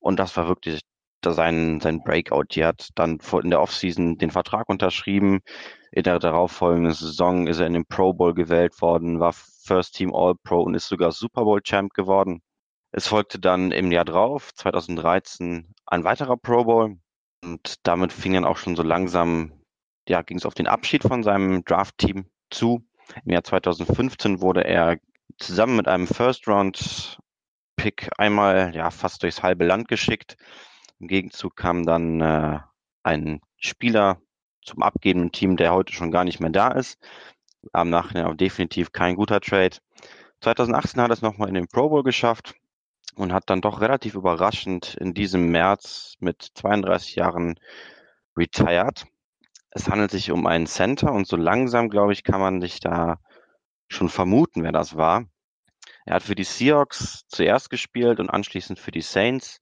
Und 0.00 0.18
das 0.18 0.36
war 0.36 0.48
wirklich 0.48 0.82
sein, 1.24 1.80
sein 1.80 2.02
Breakout. 2.02 2.44
Die 2.52 2.64
hat 2.64 2.90
dann 2.94 3.18
in 3.42 3.50
der 3.50 3.60
Offseason 3.60 4.18
den 4.18 4.30
Vertrag 4.30 4.68
unterschrieben. 4.68 5.40
In 5.90 6.04
der 6.04 6.18
darauffolgenden 6.18 6.92
Saison 6.92 7.46
ist 7.46 7.58
er 7.58 7.66
in 7.66 7.72
den 7.72 7.86
Pro 7.86 8.12
Bowl 8.12 8.34
gewählt 8.34 8.80
worden, 8.80 9.20
war 9.20 9.32
First 9.32 9.94
Team 9.96 10.14
All 10.14 10.34
Pro 10.42 10.62
und 10.62 10.74
ist 10.74 10.88
sogar 10.88 11.12
Super 11.12 11.44
Bowl 11.44 11.62
Champ 11.62 11.94
geworden. 11.94 12.42
Es 12.92 13.08
folgte 13.08 13.38
dann 13.38 13.72
im 13.72 13.92
Jahr 13.92 14.04
drauf, 14.04 14.54
2013, 14.54 15.74
ein 15.86 16.04
weiterer 16.04 16.36
Pro 16.36 16.64
Bowl. 16.64 16.98
Und 17.44 17.74
damit 17.82 18.12
fing 18.12 18.34
dann 18.34 18.44
auch 18.44 18.56
schon 18.56 18.76
so 18.76 18.82
langsam, 18.82 19.52
ja, 20.08 20.22
ging 20.22 20.38
es 20.38 20.46
auf 20.46 20.54
den 20.54 20.66
Abschied 20.66 21.02
von 21.02 21.22
seinem 21.22 21.64
Draft-Team 21.64 22.26
zu. 22.50 22.86
Im 23.24 23.32
Jahr 23.32 23.44
2015 23.44 24.40
wurde 24.40 24.64
er 24.64 24.98
zusammen 25.38 25.76
mit 25.76 25.88
einem 25.88 26.06
First-Round-Pick 26.06 28.10
einmal 28.18 28.74
ja 28.74 28.90
fast 28.90 29.22
durchs 29.22 29.42
halbe 29.42 29.64
Land 29.64 29.88
geschickt. 29.88 30.36
Im 30.98 31.08
Gegenzug 31.08 31.56
kam 31.56 31.84
dann 31.84 32.20
äh, 32.20 32.58
ein 33.02 33.40
Spieler 33.58 34.20
zum 34.62 34.82
abgebenden 34.82 35.32
Team, 35.32 35.56
der 35.56 35.72
heute 35.72 35.92
schon 35.92 36.10
gar 36.10 36.24
nicht 36.24 36.40
mehr 36.40 36.50
da 36.50 36.68
ist. 36.68 36.98
Am 37.72 37.90
Nachhinein 37.90 38.26
auch 38.26 38.34
definitiv 38.34 38.92
kein 38.92 39.16
guter 39.16 39.40
Trade. 39.40 39.76
2018 40.40 41.00
hat 41.00 41.10
er 41.10 41.14
es 41.14 41.22
nochmal 41.22 41.48
in 41.48 41.54
den 41.54 41.68
Pro 41.68 41.88
Bowl 41.88 42.02
geschafft 42.02 42.54
und 43.14 43.32
hat 43.32 43.48
dann 43.48 43.60
doch 43.60 43.80
relativ 43.80 44.14
überraschend 44.14 44.94
in 44.94 45.14
diesem 45.14 45.50
März 45.50 46.14
mit 46.20 46.42
32 46.54 47.16
Jahren 47.16 47.58
retired. 48.36 49.06
Es 49.76 49.90
handelt 49.90 50.10
sich 50.10 50.30
um 50.30 50.46
einen 50.46 50.66
Center 50.66 51.12
und 51.12 51.26
so 51.26 51.36
langsam, 51.36 51.90
glaube 51.90 52.14
ich, 52.14 52.24
kann 52.24 52.40
man 52.40 52.62
sich 52.62 52.80
da 52.80 53.18
schon 53.88 54.08
vermuten, 54.08 54.62
wer 54.62 54.72
das 54.72 54.96
war. 54.96 55.26
Er 56.06 56.14
hat 56.14 56.22
für 56.22 56.34
die 56.34 56.44
Seahawks 56.44 57.26
zuerst 57.28 57.68
gespielt 57.68 58.18
und 58.18 58.30
anschließend 58.30 58.78
für 58.78 58.90
die 58.90 59.02
Saints, 59.02 59.60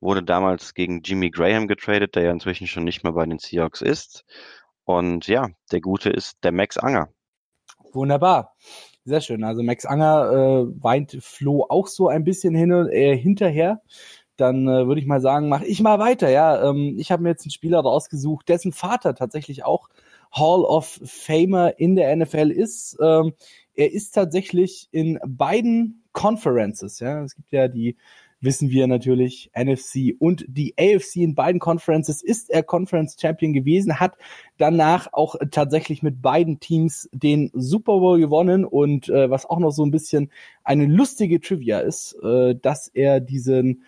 wurde 0.00 0.22
damals 0.22 0.74
gegen 0.74 1.00
Jimmy 1.00 1.30
Graham 1.30 1.66
getradet, 1.66 2.14
der 2.14 2.24
ja 2.24 2.30
inzwischen 2.30 2.66
schon 2.66 2.84
nicht 2.84 3.04
mehr 3.04 3.14
bei 3.14 3.24
den 3.24 3.38
Seahawks 3.38 3.80
ist. 3.80 4.26
Und 4.84 5.28
ja, 5.28 5.48
der 5.72 5.80
Gute 5.80 6.10
ist 6.10 6.44
der 6.44 6.52
Max 6.52 6.76
Anger. 6.76 7.08
Wunderbar. 7.94 8.52
Sehr 9.06 9.22
schön. 9.22 9.44
Also 9.44 9.62
Max 9.62 9.86
Anger 9.86 10.30
äh, 10.30 10.82
weint 10.82 11.16
Flo 11.22 11.64
auch 11.70 11.86
so 11.86 12.08
ein 12.08 12.24
bisschen 12.24 12.54
hin 12.54 12.70
und, 12.70 12.90
äh, 12.90 13.16
hinterher 13.16 13.80
dann 14.36 14.66
äh, 14.66 14.86
würde 14.86 15.00
ich 15.00 15.06
mal 15.06 15.20
sagen, 15.20 15.48
mache 15.48 15.66
ich 15.66 15.80
mal 15.80 15.98
weiter. 15.98 16.30
Ja, 16.30 16.68
ähm, 16.68 16.96
ich 16.98 17.12
habe 17.12 17.22
mir 17.22 17.30
jetzt 17.30 17.44
einen 17.44 17.50
Spieler 17.50 17.80
rausgesucht, 17.80 18.48
dessen 18.48 18.72
Vater 18.72 19.14
tatsächlich 19.14 19.64
auch 19.64 19.88
Hall 20.32 20.64
of 20.64 21.00
Famer 21.04 21.78
in 21.78 21.94
der 21.96 22.14
NFL 22.14 22.50
ist. 22.50 22.96
Ähm, 23.00 23.34
er 23.74 23.92
ist 23.92 24.12
tatsächlich 24.12 24.88
in 24.90 25.18
beiden 25.26 26.04
Conferences. 26.12 27.00
Ja, 27.00 27.22
es 27.22 27.34
gibt 27.34 27.52
ja 27.52 27.68
die 27.68 27.96
wissen 28.44 28.70
wir 28.70 28.86
natürlich, 28.86 29.50
NFC 29.56 30.14
und 30.18 30.44
die 30.48 30.74
AFC 30.78 31.16
in 31.16 31.34
beiden 31.34 31.60
Conferences 31.60 32.22
ist 32.22 32.50
er 32.50 32.62
Conference 32.62 33.16
Champion 33.20 33.52
gewesen, 33.52 33.98
hat 33.98 34.16
danach 34.58 35.08
auch 35.12 35.36
tatsächlich 35.50 36.02
mit 36.02 36.20
beiden 36.20 36.60
Teams 36.60 37.08
den 37.12 37.50
Super 37.54 37.98
Bowl 37.98 38.20
gewonnen 38.20 38.64
und 38.64 39.08
äh, 39.08 39.30
was 39.30 39.46
auch 39.46 39.58
noch 39.58 39.70
so 39.70 39.84
ein 39.84 39.90
bisschen 39.90 40.30
eine 40.62 40.86
lustige 40.86 41.40
Trivia 41.40 41.80
ist, 41.80 42.16
äh, 42.22 42.54
dass 42.54 42.88
er 42.88 43.20
diesen 43.20 43.84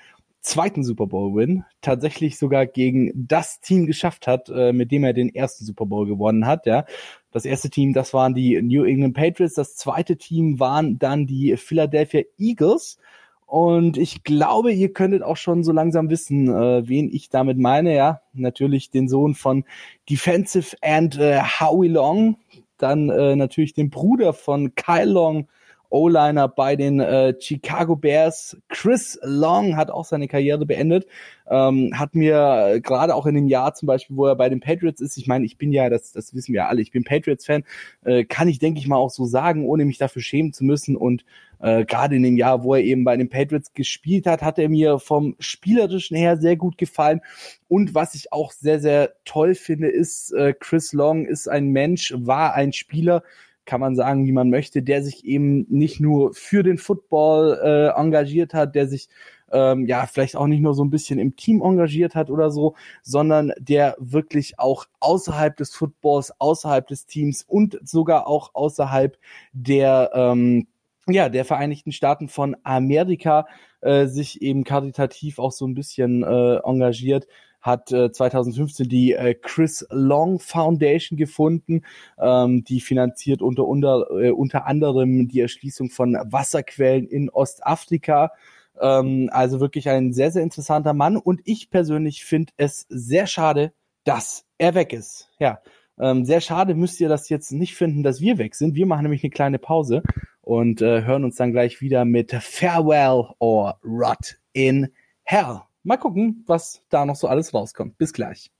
zweiten 0.46 0.84
Super 0.84 1.06
Bowl-Win 1.06 1.64
tatsächlich 1.80 2.38
sogar 2.38 2.66
gegen 2.66 3.12
das 3.14 3.60
Team 3.60 3.86
geschafft 3.86 4.26
hat, 4.26 4.48
äh, 4.48 4.72
mit 4.72 4.92
dem 4.92 5.04
er 5.04 5.12
den 5.12 5.34
ersten 5.34 5.64
Super 5.64 5.86
Bowl 5.86 6.06
gewonnen 6.06 6.46
hat. 6.46 6.66
Ja, 6.66 6.84
das 7.32 7.44
erste 7.44 7.68
Team, 7.68 7.92
das 7.92 8.14
waren 8.14 8.34
die 8.34 8.60
New 8.62 8.84
England 8.84 9.14
Patriots. 9.14 9.54
Das 9.54 9.76
zweite 9.76 10.16
Team 10.16 10.58
waren 10.60 10.98
dann 10.98 11.26
die 11.26 11.56
Philadelphia 11.56 12.22
Eagles. 12.38 12.98
Und 13.44 13.96
ich 13.96 14.24
glaube, 14.24 14.72
ihr 14.72 14.92
könntet 14.92 15.22
auch 15.22 15.36
schon 15.36 15.62
so 15.62 15.72
langsam 15.72 16.10
wissen, 16.10 16.48
äh, 16.48 16.88
wen 16.88 17.10
ich 17.12 17.28
damit 17.28 17.58
meine. 17.58 17.94
Ja, 17.94 18.22
natürlich 18.32 18.90
den 18.90 19.08
Sohn 19.08 19.34
von 19.34 19.64
Defensive 20.08 20.76
End 20.80 21.18
äh, 21.18 21.40
Howie 21.40 21.88
Long, 21.88 22.38
dann 22.78 23.10
äh, 23.10 23.36
natürlich 23.36 23.74
den 23.74 23.90
Bruder 23.90 24.32
von 24.32 24.74
Kyle 24.74 25.10
Long 25.10 25.48
O-Liner 25.90 26.48
bei 26.48 26.76
den 26.76 27.00
äh, 27.00 27.34
Chicago 27.38 27.96
Bears. 27.96 28.56
Chris 28.68 29.18
Long 29.22 29.76
hat 29.76 29.90
auch 29.90 30.04
seine 30.04 30.28
Karriere 30.28 30.66
beendet. 30.66 31.06
Ähm, 31.48 31.92
hat 31.96 32.14
mir 32.14 32.74
äh, 32.74 32.80
gerade 32.80 33.14
auch 33.14 33.26
in 33.26 33.34
dem 33.34 33.46
Jahr 33.46 33.74
zum 33.74 33.86
Beispiel, 33.86 34.16
wo 34.16 34.26
er 34.26 34.34
bei 34.34 34.48
den 34.48 34.60
Patriots 34.60 35.00
ist, 35.00 35.16
ich 35.16 35.28
meine, 35.28 35.44
ich 35.44 35.58
bin 35.58 35.72
ja, 35.72 35.88
das, 35.88 36.12
das 36.12 36.34
wissen 36.34 36.52
wir 36.52 36.68
alle, 36.68 36.82
ich 36.82 36.90
bin 36.90 37.04
Patriots-Fan, 37.04 37.62
äh, 38.04 38.24
kann 38.24 38.48
ich, 38.48 38.58
denke 38.58 38.80
ich 38.80 38.88
mal, 38.88 38.96
auch 38.96 39.10
so 39.10 39.26
sagen, 39.26 39.64
ohne 39.64 39.84
mich 39.84 39.98
dafür 39.98 40.22
schämen 40.22 40.52
zu 40.52 40.64
müssen. 40.64 40.96
Und 40.96 41.24
äh, 41.60 41.84
gerade 41.84 42.16
in 42.16 42.22
dem 42.22 42.36
Jahr, 42.36 42.62
wo 42.64 42.74
er 42.74 42.82
eben 42.82 43.04
bei 43.04 43.16
den 43.16 43.28
Patriots 43.28 43.72
gespielt 43.74 44.26
hat, 44.26 44.42
hat 44.42 44.58
er 44.58 44.68
mir 44.68 44.98
vom 44.98 45.36
Spielerischen 45.38 46.16
her 46.16 46.36
sehr 46.36 46.56
gut 46.56 46.78
gefallen. 46.78 47.20
Und 47.68 47.94
was 47.94 48.14
ich 48.14 48.32
auch 48.32 48.52
sehr, 48.52 48.80
sehr 48.80 49.14
toll 49.24 49.54
finde, 49.54 49.88
ist, 49.88 50.32
äh, 50.32 50.52
Chris 50.58 50.92
Long 50.92 51.26
ist 51.26 51.48
ein 51.48 51.68
Mensch, 51.68 52.12
war 52.16 52.54
ein 52.54 52.72
Spieler, 52.72 53.22
kann 53.66 53.80
man 53.80 53.96
sagen, 53.96 54.26
wie 54.26 54.32
man 54.32 54.50
möchte, 54.50 54.82
der 54.82 55.02
sich 55.02 55.24
eben 55.24 55.66
nicht 55.68 56.00
nur 56.00 56.32
für 56.34 56.62
den 56.62 56.78
Football 56.78 57.60
äh, 57.62 58.00
engagiert 58.00 58.54
hat, 58.54 58.74
der 58.74 58.86
sich 58.86 59.08
ähm, 59.52 59.86
ja 59.86 60.06
vielleicht 60.06 60.36
auch 60.36 60.46
nicht 60.46 60.60
nur 60.60 60.74
so 60.74 60.84
ein 60.84 60.90
bisschen 60.90 61.18
im 61.18 61.36
Team 61.36 61.62
engagiert 61.62 62.14
hat 62.14 62.30
oder 62.30 62.50
so, 62.50 62.74
sondern 63.02 63.52
der 63.58 63.96
wirklich 63.98 64.58
auch 64.58 64.86
außerhalb 65.00 65.56
des 65.56 65.74
Footballs, 65.74 66.32
außerhalb 66.40 66.86
des 66.86 67.06
Teams 67.06 67.44
und 67.46 67.78
sogar 67.82 68.26
auch 68.26 68.54
außerhalb 68.54 69.16
der 69.52 70.10
ähm, 70.14 70.66
ja, 71.08 71.28
der 71.28 71.44
Vereinigten 71.44 71.92
Staaten 71.92 72.28
von 72.28 72.56
Amerika 72.64 73.46
äh, 73.80 74.06
sich 74.06 74.42
eben 74.42 74.64
karitativ 74.64 75.38
auch 75.38 75.52
so 75.52 75.64
ein 75.66 75.74
bisschen 75.74 76.24
äh, 76.24 76.56
engagiert 76.64 77.28
hat 77.66 77.92
äh, 77.92 78.10
2015 78.10 78.88
die 78.88 79.12
äh, 79.12 79.34
Chris 79.34 79.86
Long 79.90 80.38
Foundation 80.38 81.16
gefunden. 81.18 81.82
Ähm, 82.18 82.64
die 82.64 82.80
finanziert 82.80 83.42
unter, 83.42 83.66
unter, 83.66 84.06
äh, 84.12 84.30
unter 84.30 84.66
anderem 84.66 85.28
die 85.28 85.40
Erschließung 85.40 85.90
von 85.90 86.14
Wasserquellen 86.14 87.08
in 87.08 87.28
Ostafrika. 87.28 88.32
Ähm, 88.80 89.28
also 89.32 89.60
wirklich 89.60 89.88
ein 89.88 90.12
sehr, 90.12 90.30
sehr 90.30 90.42
interessanter 90.42 90.94
Mann. 90.94 91.16
Und 91.16 91.40
ich 91.44 91.70
persönlich 91.70 92.24
finde 92.24 92.52
es 92.56 92.86
sehr 92.88 93.26
schade, 93.26 93.72
dass 94.04 94.44
er 94.58 94.74
weg 94.74 94.92
ist. 94.92 95.28
Ja, 95.38 95.60
ähm, 95.98 96.24
sehr 96.24 96.40
schade 96.40 96.74
müsst 96.74 97.00
ihr 97.00 97.08
das 97.08 97.28
jetzt 97.28 97.52
nicht 97.52 97.74
finden, 97.74 98.02
dass 98.02 98.20
wir 98.20 98.38
weg 98.38 98.54
sind. 98.54 98.74
Wir 98.74 98.86
machen 98.86 99.02
nämlich 99.02 99.24
eine 99.24 99.30
kleine 99.30 99.58
Pause 99.58 100.02
und 100.42 100.82
äh, 100.82 101.04
hören 101.04 101.24
uns 101.24 101.36
dann 101.36 101.52
gleich 101.52 101.80
wieder 101.80 102.04
mit 102.04 102.32
Farewell 102.32 103.24
or 103.38 103.80
Rot 103.84 104.36
in 104.52 104.88
Hell. 105.24 105.60
Mal 105.86 105.98
gucken, 105.98 106.42
was 106.48 106.82
da 106.88 107.06
noch 107.06 107.14
so 107.14 107.28
alles 107.28 107.54
rauskommt. 107.54 107.96
Bis 107.96 108.12
gleich. 108.12 108.50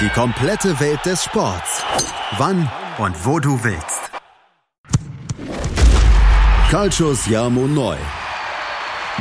Die 0.00 0.08
komplette 0.10 0.78
Welt 0.78 1.04
des 1.04 1.24
Sports. 1.24 1.82
Wann 2.38 2.70
und 2.98 3.26
wo 3.26 3.40
du 3.40 3.58
willst. 3.64 4.12
Calcius 6.70 7.26
Jamo 7.26 7.66
Neu. 7.66 7.96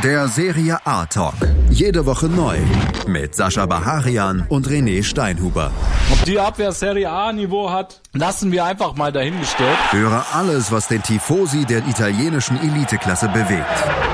Der 0.04 0.28
Serie 0.28 0.78
A 0.86 1.08
Talk. 1.08 1.34
Jede 1.70 2.06
Woche 2.06 2.28
neu. 2.28 2.60
Mit 3.08 3.34
Sascha 3.34 3.66
Baharian 3.66 4.46
und 4.50 4.68
René 4.68 5.04
Steinhuber. 5.04 5.72
Ob 6.12 6.24
die 6.26 6.40
Abwehr 6.40 6.72
Serie 6.72 7.10
A 7.10 7.34
Niveau 7.34 7.72
hat, 7.72 8.02
lassen 8.14 8.52
wir 8.52 8.66
einfach 8.66 8.96
mal 8.96 9.12
dahingestellt. 9.12 9.78
Höre 9.92 10.24
alles, 10.34 10.72
was 10.72 10.88
den 10.88 11.02
Tifosi 11.02 11.66
der 11.66 11.88
italienischen 11.88 12.58
Eliteklasse 12.58 13.28
bewegt. 13.30 13.66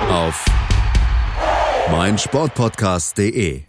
Auf 0.09 0.45
meinsportpodcast.de. 1.91 3.63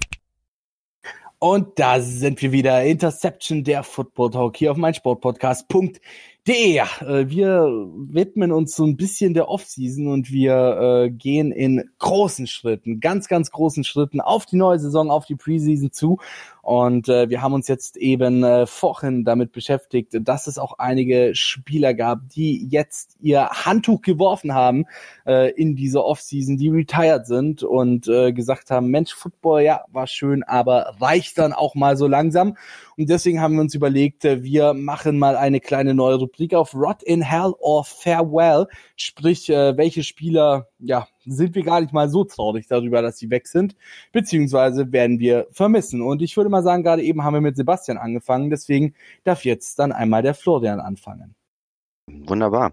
Und 1.39 1.79
da 1.79 2.01
sind 2.01 2.43
wir 2.43 2.53
wieder. 2.53 2.85
Interception, 2.85 3.65
der 3.65 3.83
Football 3.83 4.31
Talk 4.31 4.59
hier 4.59 4.73
auf 4.73 4.77
meinsportpodcast.de. 4.77 5.95
Ja, 6.47 6.87
äh, 7.01 7.31
wir 7.31 7.63
widmen 8.09 8.53
uns 8.53 8.75
so 8.75 8.85
ein 8.85 8.97
bisschen 8.97 9.33
der 9.35 9.49
Offseason 9.49 10.09
und 10.09 10.31
wir 10.31 11.05
äh, 11.07 11.11
gehen 11.11 11.53
in 11.53 11.91
großen 11.99 12.47
Schritten, 12.47 13.01
ganz, 13.01 13.29
ganz 13.29 13.51
großen 13.51 13.85
Schritten 13.85 14.21
auf 14.21 14.47
die 14.47 14.57
neue 14.57 14.79
Saison, 14.79 15.11
auf 15.11 15.25
die 15.27 15.37
Preseason 15.37 15.93
zu. 15.93 16.19
Und 16.63 17.09
äh, 17.09 17.31
wir 17.31 17.43
haben 17.43 17.55
uns 17.55 17.69
jetzt 17.69 17.97
eben 17.97 18.45
äh, 18.45 18.67
vorhin 18.67 19.25
damit 19.25 19.53
beschäftigt, 19.53 20.17
dass 20.21 20.47
es 20.47 20.59
auch 20.59 20.79
einige 20.79 21.35
Spieler 21.35 21.95
gab, 21.95 22.29
die 22.29 22.67
jetzt 22.69 23.17
ihr 23.21 23.49
Handtuch 23.49 24.03
geworfen 24.03 24.55
haben 24.55 24.87
äh, 25.27 25.51
in 25.53 25.77
dieser 25.77 26.05
Offseason, 26.05 26.57
die 26.57 26.69
retired 26.69 27.27
sind 27.27 27.63
und 27.63 28.09
äh, 28.09 28.33
gesagt 28.33 28.71
haben, 28.71 28.89
Mensch, 28.89 29.15
Football, 29.15 29.63
ja, 29.63 29.85
war 29.91 30.07
schön, 30.07 30.43
aber 30.43 30.97
reicht 31.01 31.39
dann 31.39 31.53
auch 31.53 31.75
mal 31.75 31.97
so 31.97 32.07
langsam. 32.07 32.57
Und 32.97 33.09
deswegen 33.09 33.41
haben 33.41 33.55
wir 33.55 33.63
uns 33.63 33.75
überlegt, 33.75 34.25
äh, 34.25 34.43
wir 34.43 34.75
machen 34.75 35.19
mal 35.19 35.37
eine 35.37 35.61
kleine 35.61 35.95
neue 35.95 36.17
Rubrik 36.17 36.55
auf 36.55 36.75
Rot 36.75 37.03
in 37.03 37.23
Hell 37.23 37.55
or 37.59 37.85
Farewell. 37.85 38.67
Sprich, 38.97 39.49
äh, 39.49 39.77
welche 39.77 40.03
Spieler, 40.03 40.69
ja, 40.79 41.07
sind 41.27 41.55
wir 41.55 41.63
gar 41.63 41.81
nicht 41.81 41.93
mal 41.93 42.09
so 42.09 42.25
traurig 42.25 42.67
darüber, 42.67 43.03
dass 43.03 43.19
sie 43.19 43.31
weg 43.31 43.47
sind, 43.47 43.77
beziehungsweise 44.13 44.93
werden 44.93 45.19
wir 45.19 45.47
vermissen. 45.53 46.03
Und 46.03 46.23
ich 46.23 46.37
würde 46.37 46.51
mal 46.51 46.63
sagen, 46.63 46.83
gerade 46.83 47.03
eben 47.03 47.25
haben 47.25 47.35
wir 47.35 47.41
mit 47.41 47.57
Sebastian 47.57 47.99
angefangen, 47.99 48.51
deswegen 48.51 48.95
darf 49.25 49.45
jetzt 49.45 49.79
dann 49.79 49.93
einmal 49.93 50.23
der 50.23 50.35
Florian 50.35 50.81
anfangen. 50.81 51.35
Wunderbar. 52.07 52.73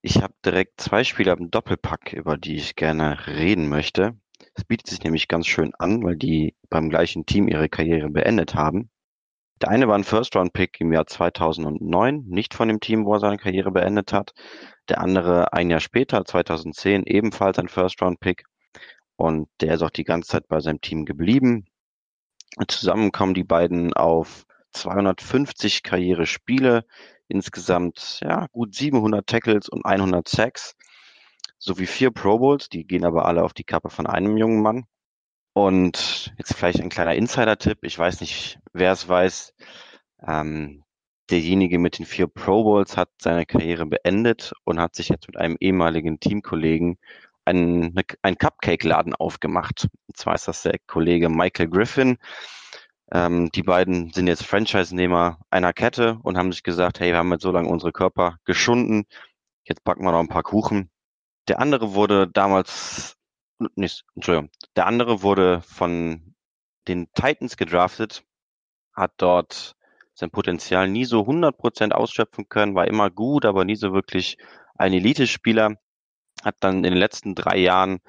Ich 0.00 0.22
habe 0.22 0.34
direkt 0.44 0.80
zwei 0.80 1.04
Spieler 1.04 1.36
im 1.38 1.50
Doppelpack, 1.50 2.12
über 2.12 2.36
die 2.36 2.56
ich 2.56 2.76
gerne 2.76 3.26
reden 3.26 3.68
möchte. 3.68 4.16
Es 4.54 4.64
bietet 4.64 4.88
sich 4.88 5.02
nämlich 5.04 5.28
ganz 5.28 5.46
schön 5.46 5.74
an, 5.78 6.02
weil 6.02 6.16
die 6.16 6.56
beim 6.68 6.90
gleichen 6.90 7.24
Team 7.24 7.48
ihre 7.48 7.68
Karriere 7.68 8.10
beendet 8.10 8.54
haben. 8.54 8.90
Der 9.62 9.70
eine 9.70 9.86
war 9.86 9.94
ein 9.94 10.02
First-Round-Pick 10.02 10.80
im 10.80 10.92
Jahr 10.92 11.06
2009, 11.06 12.24
nicht 12.26 12.52
von 12.52 12.66
dem 12.66 12.80
Team, 12.80 13.06
wo 13.06 13.14
er 13.14 13.20
seine 13.20 13.38
Karriere 13.38 13.70
beendet 13.70 14.12
hat. 14.12 14.34
Der 14.88 15.00
andere 15.00 15.52
ein 15.52 15.70
Jahr 15.70 15.78
später, 15.78 16.24
2010, 16.24 17.04
ebenfalls 17.06 17.60
ein 17.60 17.68
First-Round-Pick. 17.68 18.44
Und 19.14 19.48
der 19.60 19.74
ist 19.74 19.82
auch 19.82 19.90
die 19.90 20.02
ganze 20.02 20.30
Zeit 20.30 20.48
bei 20.48 20.58
seinem 20.58 20.80
Team 20.80 21.04
geblieben. 21.04 21.66
Zusammen 22.66 23.12
kommen 23.12 23.34
die 23.34 23.44
beiden 23.44 23.92
auf 23.92 24.46
250 24.72 25.84
Karrierespiele, 25.84 26.84
insgesamt 27.28 28.18
ja, 28.20 28.48
gut 28.50 28.74
700 28.74 29.24
Tackles 29.24 29.68
und 29.68 29.86
100 29.86 30.26
Sacks, 30.26 30.74
sowie 31.58 31.86
vier 31.86 32.10
Pro 32.10 32.40
Bowls, 32.40 32.68
die 32.68 32.84
gehen 32.84 33.04
aber 33.04 33.26
alle 33.26 33.44
auf 33.44 33.52
die 33.52 33.64
Kappe 33.64 33.90
von 33.90 34.08
einem 34.08 34.36
jungen 34.36 34.60
Mann. 34.60 34.86
Und 35.54 36.32
jetzt 36.38 36.54
vielleicht 36.54 36.80
ein 36.80 36.88
kleiner 36.88 37.14
Insider-Tipp. 37.14 37.78
Ich 37.82 37.98
weiß 37.98 38.20
nicht, 38.20 38.58
wer 38.72 38.92
es 38.92 39.08
weiß. 39.08 39.54
Ähm, 40.26 40.84
derjenige 41.30 41.78
mit 41.78 41.98
den 41.98 42.06
vier 42.06 42.26
Pro 42.26 42.64
Bowls 42.64 42.96
hat 42.96 43.10
seine 43.20 43.46
Karriere 43.46 43.86
beendet 43.86 44.52
und 44.64 44.80
hat 44.80 44.94
sich 44.94 45.08
jetzt 45.08 45.26
mit 45.28 45.36
einem 45.36 45.56
ehemaligen 45.60 46.20
Teamkollegen 46.20 46.98
einen, 47.44 47.94
einen 48.22 48.38
Cupcake-Laden 48.38 49.14
aufgemacht. 49.14 49.88
Und 50.06 50.16
zwar 50.16 50.34
ist 50.34 50.48
das 50.48 50.62
der 50.62 50.78
Kollege 50.86 51.28
Michael 51.28 51.68
Griffin. 51.68 52.18
Ähm, 53.12 53.50
die 53.52 53.62
beiden 53.62 54.10
sind 54.12 54.26
jetzt 54.26 54.44
Franchise-Nehmer 54.44 55.38
einer 55.50 55.72
Kette 55.72 56.18
und 56.22 56.38
haben 56.38 56.52
sich 56.52 56.62
gesagt, 56.62 57.00
hey, 57.00 57.12
wir 57.12 57.18
haben 57.18 57.32
jetzt 57.32 57.42
so 57.42 57.50
lange 57.50 57.68
unsere 57.68 57.92
Körper 57.92 58.36
geschunden, 58.44 59.04
jetzt 59.64 59.84
backen 59.84 60.04
wir 60.04 60.12
noch 60.12 60.20
ein 60.20 60.28
paar 60.28 60.42
Kuchen. 60.42 60.90
Der 61.48 61.60
andere 61.60 61.94
wurde 61.94 62.28
damals 62.28 63.16
nicht, 63.74 64.04
Entschuldigung, 64.14 64.50
der 64.76 64.86
andere 64.86 65.22
wurde 65.22 65.60
von 65.62 66.34
den 66.88 67.12
Titans 67.12 67.56
gedraftet, 67.56 68.24
hat 68.92 69.12
dort 69.18 69.76
sein 70.14 70.30
Potenzial 70.30 70.88
nie 70.88 71.04
so 71.04 71.20
100% 71.20 71.92
ausschöpfen 71.92 72.48
können, 72.48 72.74
war 72.74 72.86
immer 72.86 73.10
gut, 73.10 73.44
aber 73.44 73.64
nie 73.64 73.76
so 73.76 73.92
wirklich 73.92 74.36
ein 74.76 74.92
Elite-Spieler, 74.92 75.76
hat 76.44 76.56
dann 76.60 76.78
in 76.78 76.82
den 76.84 76.96
letzten 76.96 77.34
drei 77.34 77.58
Jahren, 77.58 78.00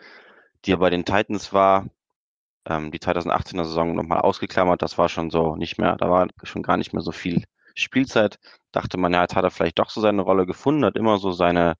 die 0.65 0.73
er 0.73 0.77
bei 0.77 0.89
den 0.89 1.05
Titans 1.05 1.53
war, 1.53 1.87
ähm, 2.65 2.91
die 2.91 2.99
2018er 2.99 3.65
Saison 3.65 3.95
nochmal 3.95 4.19
ausgeklammert, 4.19 4.81
das 4.81 4.97
war 4.97 5.09
schon 5.09 5.29
so 5.29 5.55
nicht 5.55 5.77
mehr, 5.77 5.95
da 5.97 6.09
war 6.09 6.27
schon 6.43 6.63
gar 6.63 6.77
nicht 6.77 6.93
mehr 6.93 7.01
so 7.01 7.11
viel 7.11 7.43
Spielzeit, 7.75 8.39
dachte 8.71 8.97
man, 8.97 9.13
ja, 9.13 9.21
jetzt 9.21 9.35
hat 9.35 9.43
er 9.43 9.51
vielleicht 9.51 9.79
doch 9.79 9.89
so 9.89 10.01
seine 10.01 10.21
Rolle 10.21 10.45
gefunden, 10.45 10.85
hat 10.85 10.95
immer 10.95 11.17
so 11.17 11.31
seine 11.31 11.75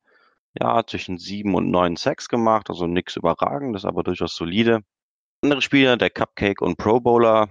ja, 0.59 0.85
zwischen 0.85 1.17
sieben 1.17 1.55
und 1.55 1.71
neun 1.71 1.95
Sacks 1.95 2.29
gemacht, 2.29 2.69
also 2.69 2.87
nichts 2.87 3.15
Überragendes, 3.15 3.85
aber 3.85 4.03
durchaus 4.03 4.35
solide. 4.35 4.81
Andere 5.41 5.61
Spieler, 5.61 5.97
der 5.97 6.09
Cupcake 6.09 6.61
und 6.61 6.77
Pro 6.77 6.99
Bowler, 6.99 7.49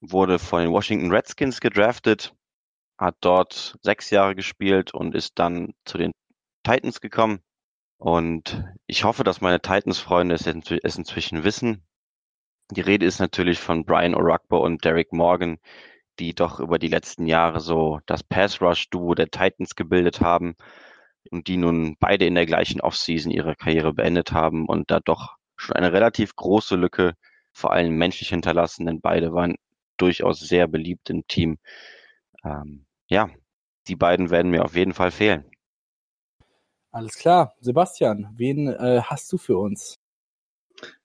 wurde 0.00 0.38
von 0.38 0.62
den 0.62 0.72
Washington 0.72 1.12
Redskins 1.12 1.60
gedraftet, 1.60 2.34
hat 2.98 3.16
dort 3.20 3.78
sechs 3.82 4.10
Jahre 4.10 4.34
gespielt 4.34 4.94
und 4.94 5.14
ist 5.14 5.38
dann 5.38 5.74
zu 5.84 5.98
den 5.98 6.12
Titans 6.64 7.00
gekommen. 7.00 7.40
Und 7.98 8.64
ich 8.86 9.04
hoffe, 9.04 9.24
dass 9.24 9.42
meine 9.42 9.60
Titans-Freunde 9.60 10.34
es, 10.34 10.46
es 10.46 10.96
inzwischen 10.96 11.44
wissen. 11.44 11.86
Die 12.70 12.80
Rede 12.80 13.04
ist 13.04 13.18
natürlich 13.18 13.58
von 13.58 13.84
Brian 13.84 14.14
O'Rugbo 14.14 14.58
und 14.58 14.84
Derek 14.84 15.12
Morgan, 15.12 15.58
die 16.18 16.34
doch 16.34 16.60
über 16.60 16.78
die 16.78 16.88
letzten 16.88 17.26
Jahre 17.26 17.60
so 17.60 18.00
das 18.06 18.22
Pass-Rush-Duo 18.22 19.14
der 19.14 19.30
Titans 19.30 19.74
gebildet 19.74 20.20
haben 20.20 20.56
und 21.30 21.48
die 21.48 21.56
nun 21.56 21.96
beide 22.00 22.26
in 22.26 22.34
der 22.34 22.46
gleichen 22.46 22.80
Offseason 22.80 23.30
ihre 23.30 23.56
Karriere 23.56 23.92
beendet 23.92 24.32
haben 24.32 24.66
und 24.66 24.90
da 24.90 25.00
doch 25.00 25.36
schon 25.56 25.76
eine 25.76 25.92
relativ 25.92 26.34
große 26.36 26.76
Lücke 26.76 27.14
vor 27.52 27.72
allem 27.72 27.96
menschlich 27.96 28.30
hinterlassen, 28.30 28.86
denn 28.86 29.00
beide 29.00 29.32
waren 29.32 29.56
durchaus 29.96 30.40
sehr 30.40 30.66
beliebt 30.66 31.10
im 31.10 31.26
Team. 31.26 31.58
Ähm, 32.44 32.86
ja, 33.08 33.28
die 33.88 33.96
beiden 33.96 34.30
werden 34.30 34.50
mir 34.50 34.64
auf 34.64 34.76
jeden 34.76 34.94
Fall 34.94 35.10
fehlen. 35.10 35.50
Alles 36.92 37.14
klar. 37.14 37.54
Sebastian, 37.60 38.32
wen 38.36 38.68
äh, 38.68 39.02
hast 39.04 39.30
du 39.32 39.38
für 39.38 39.58
uns? 39.58 39.99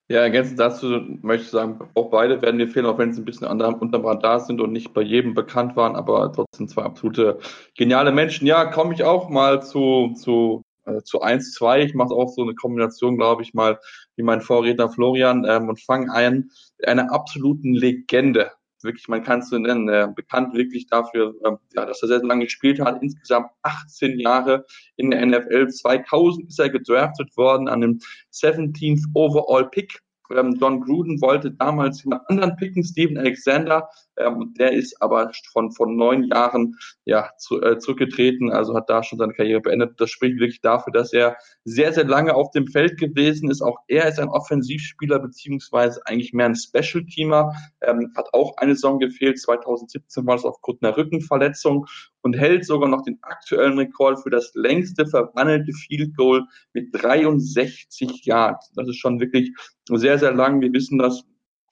Ja, 0.08 0.20
ergänzend 0.20 0.60
dazu 0.60 1.02
möchte 1.24 1.46
ich 1.46 1.50
sagen, 1.50 1.80
auch 1.96 2.12
beide 2.12 2.40
werden 2.44 2.58
mir 2.58 2.68
fehlen, 2.68 2.86
auch 2.86 3.00
wenn 3.00 3.12
sie 3.12 3.22
ein 3.22 3.26
bisschen 3.26 3.48
unter, 3.48 3.82
unterm 3.82 4.06
Radar 4.06 4.40
sind 4.40 4.62
und 4.62 4.72
nicht 4.72 4.94
bei 4.94 5.02
jedem 5.02 5.34
bekannt 5.34 5.76
waren, 5.76 5.96
aber 5.96 6.32
trotzdem 6.32 6.68
zwei 6.68 6.84
absolute 6.84 7.40
geniale 7.76 8.12
Menschen. 8.12 8.46
Ja, 8.46 8.66
komme 8.66 8.94
ich 8.94 9.04
auch 9.04 9.30
mal 9.30 9.64
zu, 9.64 10.14
zu, 10.16 10.64
äh, 10.86 11.02
zu 11.02 11.24
1-2. 11.24 11.86
Ich 11.86 11.96
mache 11.96 12.14
auch 12.14 12.30
so 12.30 12.44
eine 12.44 12.54
Kombination, 12.54 13.18
glaube 13.18 13.42
ich, 13.42 13.56
mal 13.56 13.80
wie 14.16 14.22
mein 14.22 14.42
Vorredner 14.42 14.90
Florian 14.90 15.44
ähm, 15.44 15.70
und 15.70 15.82
fange 15.82 16.14
ein 16.14 16.52
einer 16.86 17.12
absoluten 17.12 17.74
Legende 17.74 18.52
wirklich, 18.86 19.08
man 19.08 19.24
kann 19.24 19.40
es 19.40 19.50
so 19.50 19.58
nennen, 19.58 19.90
äh, 19.90 20.08
bekannt 20.16 20.54
wirklich 20.54 20.88
dafür, 20.88 21.36
äh, 21.44 21.52
ja, 21.76 21.86
dass 21.86 22.02
er 22.02 22.08
sehr, 22.08 22.24
lange 22.24 22.46
gespielt 22.46 22.80
hat, 22.80 23.02
insgesamt 23.02 23.50
18 23.64 24.20
Jahre 24.20 24.66
in 24.96 25.12
der 25.12 25.26
NFL. 25.26 25.68
2000 25.68 26.48
ist 26.48 26.60
er 26.60 26.70
gedraftet 26.70 27.36
worden 27.36 27.68
an 27.68 27.82
dem 27.82 28.00
17th 28.32 29.04
Overall 29.14 29.70
Pick 29.70 30.00
ähm, 30.34 30.58
John 30.60 30.82
Gruden 30.82 31.22
wollte 31.22 31.52
damals 31.52 32.04
jemand 32.04 32.30
anderen 32.30 32.56
picken, 32.56 32.84
Steven 32.84 33.18
Alexander. 33.18 33.90
Ähm, 34.18 34.54
der 34.58 34.72
ist 34.72 35.02
aber 35.02 35.32
von, 35.52 35.72
von 35.72 35.96
neun 35.96 36.24
Jahren 36.24 36.76
ja, 37.04 37.30
zu, 37.38 37.62
äh, 37.62 37.78
zurückgetreten, 37.80 38.52
also 38.52 38.76
hat 38.76 38.90
da 38.90 39.04
schon 39.04 39.20
seine 39.20 39.34
Karriere 39.34 39.62
beendet. 39.62 40.00
Das 40.00 40.10
spricht 40.10 40.40
wirklich 40.40 40.62
dafür, 40.62 40.94
dass 40.94 41.14
er 41.14 41.38
sehr, 41.64 41.94
sehr 41.94 42.06
lange 42.06 42.34
auf 42.34 42.52
dem 42.52 42.68
Feld 42.68 42.98
gewesen 42.98 43.50
ist. 43.50 43.62
Auch 43.62 43.78
er 43.88 44.08
ist 44.08 44.20
ein 44.20 44.30
Offensivspieler, 44.30 45.20
beziehungsweise 45.20 46.02
eigentlich 46.06 46.34
mehr 46.34 46.48
ein 46.48 46.56
Special-Teamer. 46.56 47.54
Ähm, 47.82 48.14
hat 48.16 48.34
auch 48.34 48.58
eine 48.58 48.76
Saison 48.76 49.00
gefehlt. 49.00 49.40
2017 49.40 50.26
war 50.26 50.36
es 50.36 50.46
aufgrund 50.46 50.84
einer 50.84 50.96
Rückenverletzung 50.96 51.86
und 52.26 52.34
hält 52.34 52.66
sogar 52.66 52.90
noch 52.90 53.04
den 53.04 53.20
aktuellen 53.22 53.78
Rekord 53.78 54.20
für 54.24 54.32
das 54.32 54.52
längste 54.56 55.06
verwandelte 55.06 55.72
Field 55.74 56.18
Goal 56.18 56.44
mit 56.74 56.90
63 56.92 58.26
Yards. 58.26 58.72
Das 58.74 58.90
ist 58.90 58.98
schon 58.98 59.20
wirklich 59.20 59.54
sehr, 59.90 60.18
sehr 60.18 60.34
lang. 60.34 60.60
Wir 60.60 60.74
wissen 60.74 60.98
das 60.98 61.24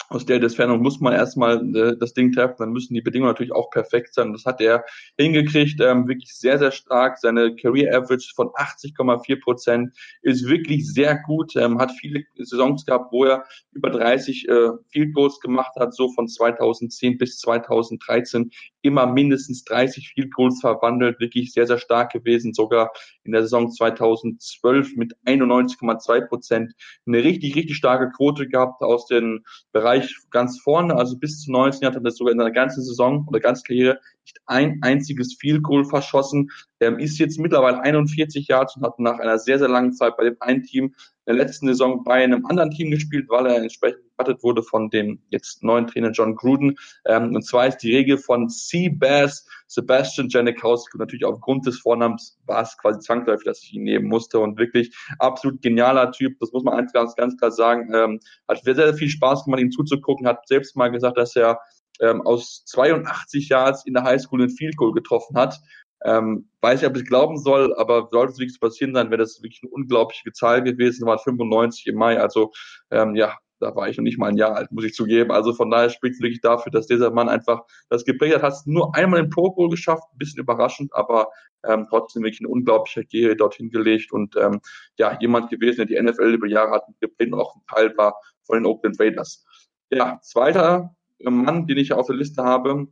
aus 0.10 0.26
der 0.26 0.42
Entfernung 0.42 0.82
muss 0.82 1.00
man 1.00 1.14
erstmal 1.14 1.76
äh, 1.76 1.98
das 1.98 2.14
Ding 2.14 2.32
treffen, 2.32 2.58
dann 2.60 2.72
müssen 2.72 2.94
die 2.94 3.02
Bedingungen 3.02 3.32
natürlich 3.32 3.52
auch 3.52 3.72
perfekt 3.72 4.14
sein. 4.14 4.32
Das 4.32 4.46
hat 4.46 4.62
er 4.62 4.84
hingekriegt, 5.18 5.80
ähm, 5.82 6.08
wirklich 6.08 6.36
sehr, 6.36 6.60
sehr 6.60 6.72
stark. 6.72 7.18
Seine 7.18 7.56
Career 7.56 7.98
Average 7.98 8.32
von 8.36 8.50
80,4 8.50 9.42
Prozent 9.42 9.98
ist 10.22 10.48
wirklich 10.48 10.92
sehr 10.92 11.18
gut, 11.26 11.56
ähm, 11.56 11.80
hat 11.80 11.92
viele 12.00 12.24
Saisons 12.36 12.86
gehabt, 12.86 13.12
wo 13.12 13.26
er 13.26 13.46
über 13.72 13.90
30 13.90 14.48
äh, 14.48 14.70
Field 14.90 15.16
Goals 15.16 15.40
gemacht 15.40 15.74
hat, 15.80 15.96
so 15.96 16.12
von 16.14 16.28
2010 16.28 17.18
bis 17.18 17.40
2013 17.40 18.52
immer 18.84 19.08
mindestens 19.08 19.64
30 19.64 20.14
Field 20.14 20.34
Goals 20.34 20.60
verwandelt, 20.62 21.20
wirklich 21.20 21.52
sehr, 21.54 21.66
sehr 21.66 21.80
stark 21.80 22.12
gewesen, 22.12 22.54
sogar 22.54 22.92
in 23.24 23.32
der 23.32 23.42
Saison 23.42 23.72
2012 23.72 24.96
mit 24.96 25.16
91,2 25.26 26.28
Prozent 26.28 26.74
eine 27.08 27.24
richtig, 27.24 27.56
richtig 27.56 27.76
starke 27.76 28.12
Quote 28.12 28.48
gehabt 28.48 28.82
aus 28.82 29.08
dem 29.08 29.44
Bereich 29.72 30.16
ganz 30.30 30.60
vorne, 30.60 30.96
also 30.96 31.18
bis 31.18 31.42
zu 31.42 31.52
19 31.52 31.88
hat 31.88 31.96
er 31.96 32.02
das 32.02 32.18
sogar 32.18 32.34
in 32.34 32.38
der 32.38 32.52
ganzen 32.52 32.84
Saison 32.84 33.26
oder 33.28 33.40
ganz 33.40 33.64
Karriere 33.64 34.00
nicht 34.26 34.38
ein 34.46 34.80
einziges 34.82 35.36
Field 35.40 35.64
Goal 35.64 35.86
verschossen. 35.86 36.52
Er 36.80 36.98
ist 37.00 37.18
jetzt 37.20 37.40
mittlerweile 37.40 37.82
41 37.82 38.48
Jahre 38.48 38.68
und 38.76 38.84
hat 38.84 39.00
nach 39.00 39.20
einer 39.20 39.40
sehr, 39.40 39.60
sehr 39.60 39.70
langen 39.70 39.94
Zeit 39.94 40.18
bei 40.18 40.26
dem 40.26 40.38
einen 40.40 40.64
Team 40.64 40.94
der 41.26 41.36
letzten 41.36 41.68
Saison 41.68 42.04
bei 42.04 42.24
einem 42.24 42.46
anderen 42.46 42.72
Team 42.72 42.92
gespielt, 42.92 43.28
weil 43.30 43.46
er 43.48 43.58
entsprechend 43.58 44.02
gewartet 44.12 44.44
wurde 44.44 44.64
von 44.64 44.90
dem 44.90 45.20
jetzt 45.30 45.64
neuen 45.64 45.88
Trainer 45.88 46.12
John 46.12 46.36
Gruden. 46.36 46.78
Ähm, 47.06 47.36
und 47.36 47.44
zwar 47.44 47.68
ist 47.68 47.78
die 47.78 47.96
Regel 47.96 48.18
von 48.18 48.50
Seabass 48.50 49.48
Sebastian 49.68 50.30
Janikowski. 50.30 50.98
Natürlich 50.98 51.26
aufgrund 51.26 51.66
des 51.66 51.80
Vornamens 51.80 52.38
war 52.46 52.62
es 52.62 52.78
quasi 52.78 53.00
zwangsläufig, 53.00 53.46
dass 53.46 53.64
ich 53.64 53.74
ihn 53.74 53.84
nehmen 53.84 54.08
musste. 54.08 54.40
Und 54.40 54.58
wirklich 54.58 54.96
absolut 55.20 55.62
genialer 55.62 56.12
Typ, 56.12 56.40
das 56.40 56.52
muss 56.52 56.64
man 56.64 56.88
ganz, 56.94 57.16
ganz 57.16 57.38
klar 57.38 57.52
sagen. 57.52 57.92
Ähm, 57.94 58.20
hat 58.48 58.64
sehr, 58.64 58.76
sehr 58.76 58.94
viel 58.94 59.10
Spaß 59.10 59.46
gemacht, 59.46 59.62
ihm 59.62 59.72
zuzugucken. 59.72 60.28
Hat 60.28 60.48
selbst 60.48 60.76
mal 60.76 60.90
gesagt, 60.90 61.18
dass 61.18 61.36
er 61.36 61.60
ähm, 62.00 62.22
aus 62.22 62.64
82 62.66 63.50
Yards 63.50 63.86
in 63.86 63.94
der 63.94 64.04
Highschool 64.04 64.42
einen 64.42 64.50
Field 64.50 64.78
Goal 64.78 64.94
getroffen 64.94 65.38
hat. 65.38 65.60
Ähm, 66.04 66.50
weiß 66.62 66.82
ich, 66.82 66.88
ob 66.88 66.98
ich 66.98 67.06
glauben 67.06 67.38
soll, 67.38 67.76
aber 67.76 68.10
sollte 68.12 68.34
es 68.34 68.40
wirklich 68.40 68.60
passieren 68.60 68.94
sein, 68.94 69.10
wäre 69.10 69.22
das 69.22 69.42
wirklich 69.42 69.62
eine 69.64 69.72
unglaubliche 69.72 70.32
Zahl 70.34 70.64
gewesen. 70.64 71.06
War 71.06 71.20
95 71.20 71.88
im 71.88 71.96
Mai, 71.96 72.20
also 72.20 72.52
ähm, 72.92 73.16
ja, 73.16 73.38
da 73.64 73.76
war 73.76 73.88
ich 73.88 73.98
noch 73.98 74.04
nicht 74.04 74.18
mal 74.18 74.28
ein 74.28 74.38
Jahr 74.38 74.56
alt, 74.56 74.72
muss 74.72 74.84
ich 74.84 74.94
zugeben. 74.94 75.32
Also 75.32 75.54
von 75.54 75.72
daher 75.72 75.90
spricht 75.90 76.16
es 76.16 76.22
wirklich 76.22 76.42
dafür, 76.42 76.72
dass 76.72 76.88
dieser 76.88 77.12
Mann 77.12 77.30
einfach 77.30 77.62
das 77.90 78.04
geprägt 78.04 78.36
hat. 78.36 78.44
Hat 78.44 78.54
es 78.54 78.66
nur 78.66 78.94
einmal 78.94 79.22
im 79.22 79.30
Pro 79.30 79.52
Bowl 79.52 79.70
geschafft, 79.70 80.04
ein 80.14 80.18
bisschen 80.18 80.42
überraschend, 80.42 80.94
aber 80.94 81.30
ähm, 81.66 81.88
trotzdem 81.90 82.24
wirklich 82.24 82.42
eine 82.42 82.50
unglaubliche 82.50 83.06
Gehe 83.06 83.36
dorthin 83.36 83.70
gelegt 83.70 84.12
und 84.12 84.36
ähm, 84.36 84.60
ja, 84.98 85.18
jemand 85.20 85.50
gewesen, 85.50 85.78
der 85.78 85.86
die 85.86 86.02
NFL 86.02 86.34
über 86.34 86.48
Jahre 86.48 86.72
hat 86.72 86.84
geprägt 87.00 87.32
und 87.32 87.40
auch 87.40 87.56
ein 87.56 87.62
Teil 87.74 87.98
war 87.98 88.16
von 88.44 88.58
den 88.58 88.66
Oakland 88.66 89.00
Raiders. 89.00 89.46
Ja, 89.90 90.20
zweiter 90.22 90.94
Mann, 91.20 91.66
den 91.68 91.78
ich 91.78 91.94
auf 91.94 92.08
der 92.08 92.18
Liste 92.18 92.44
habe, 92.44 92.88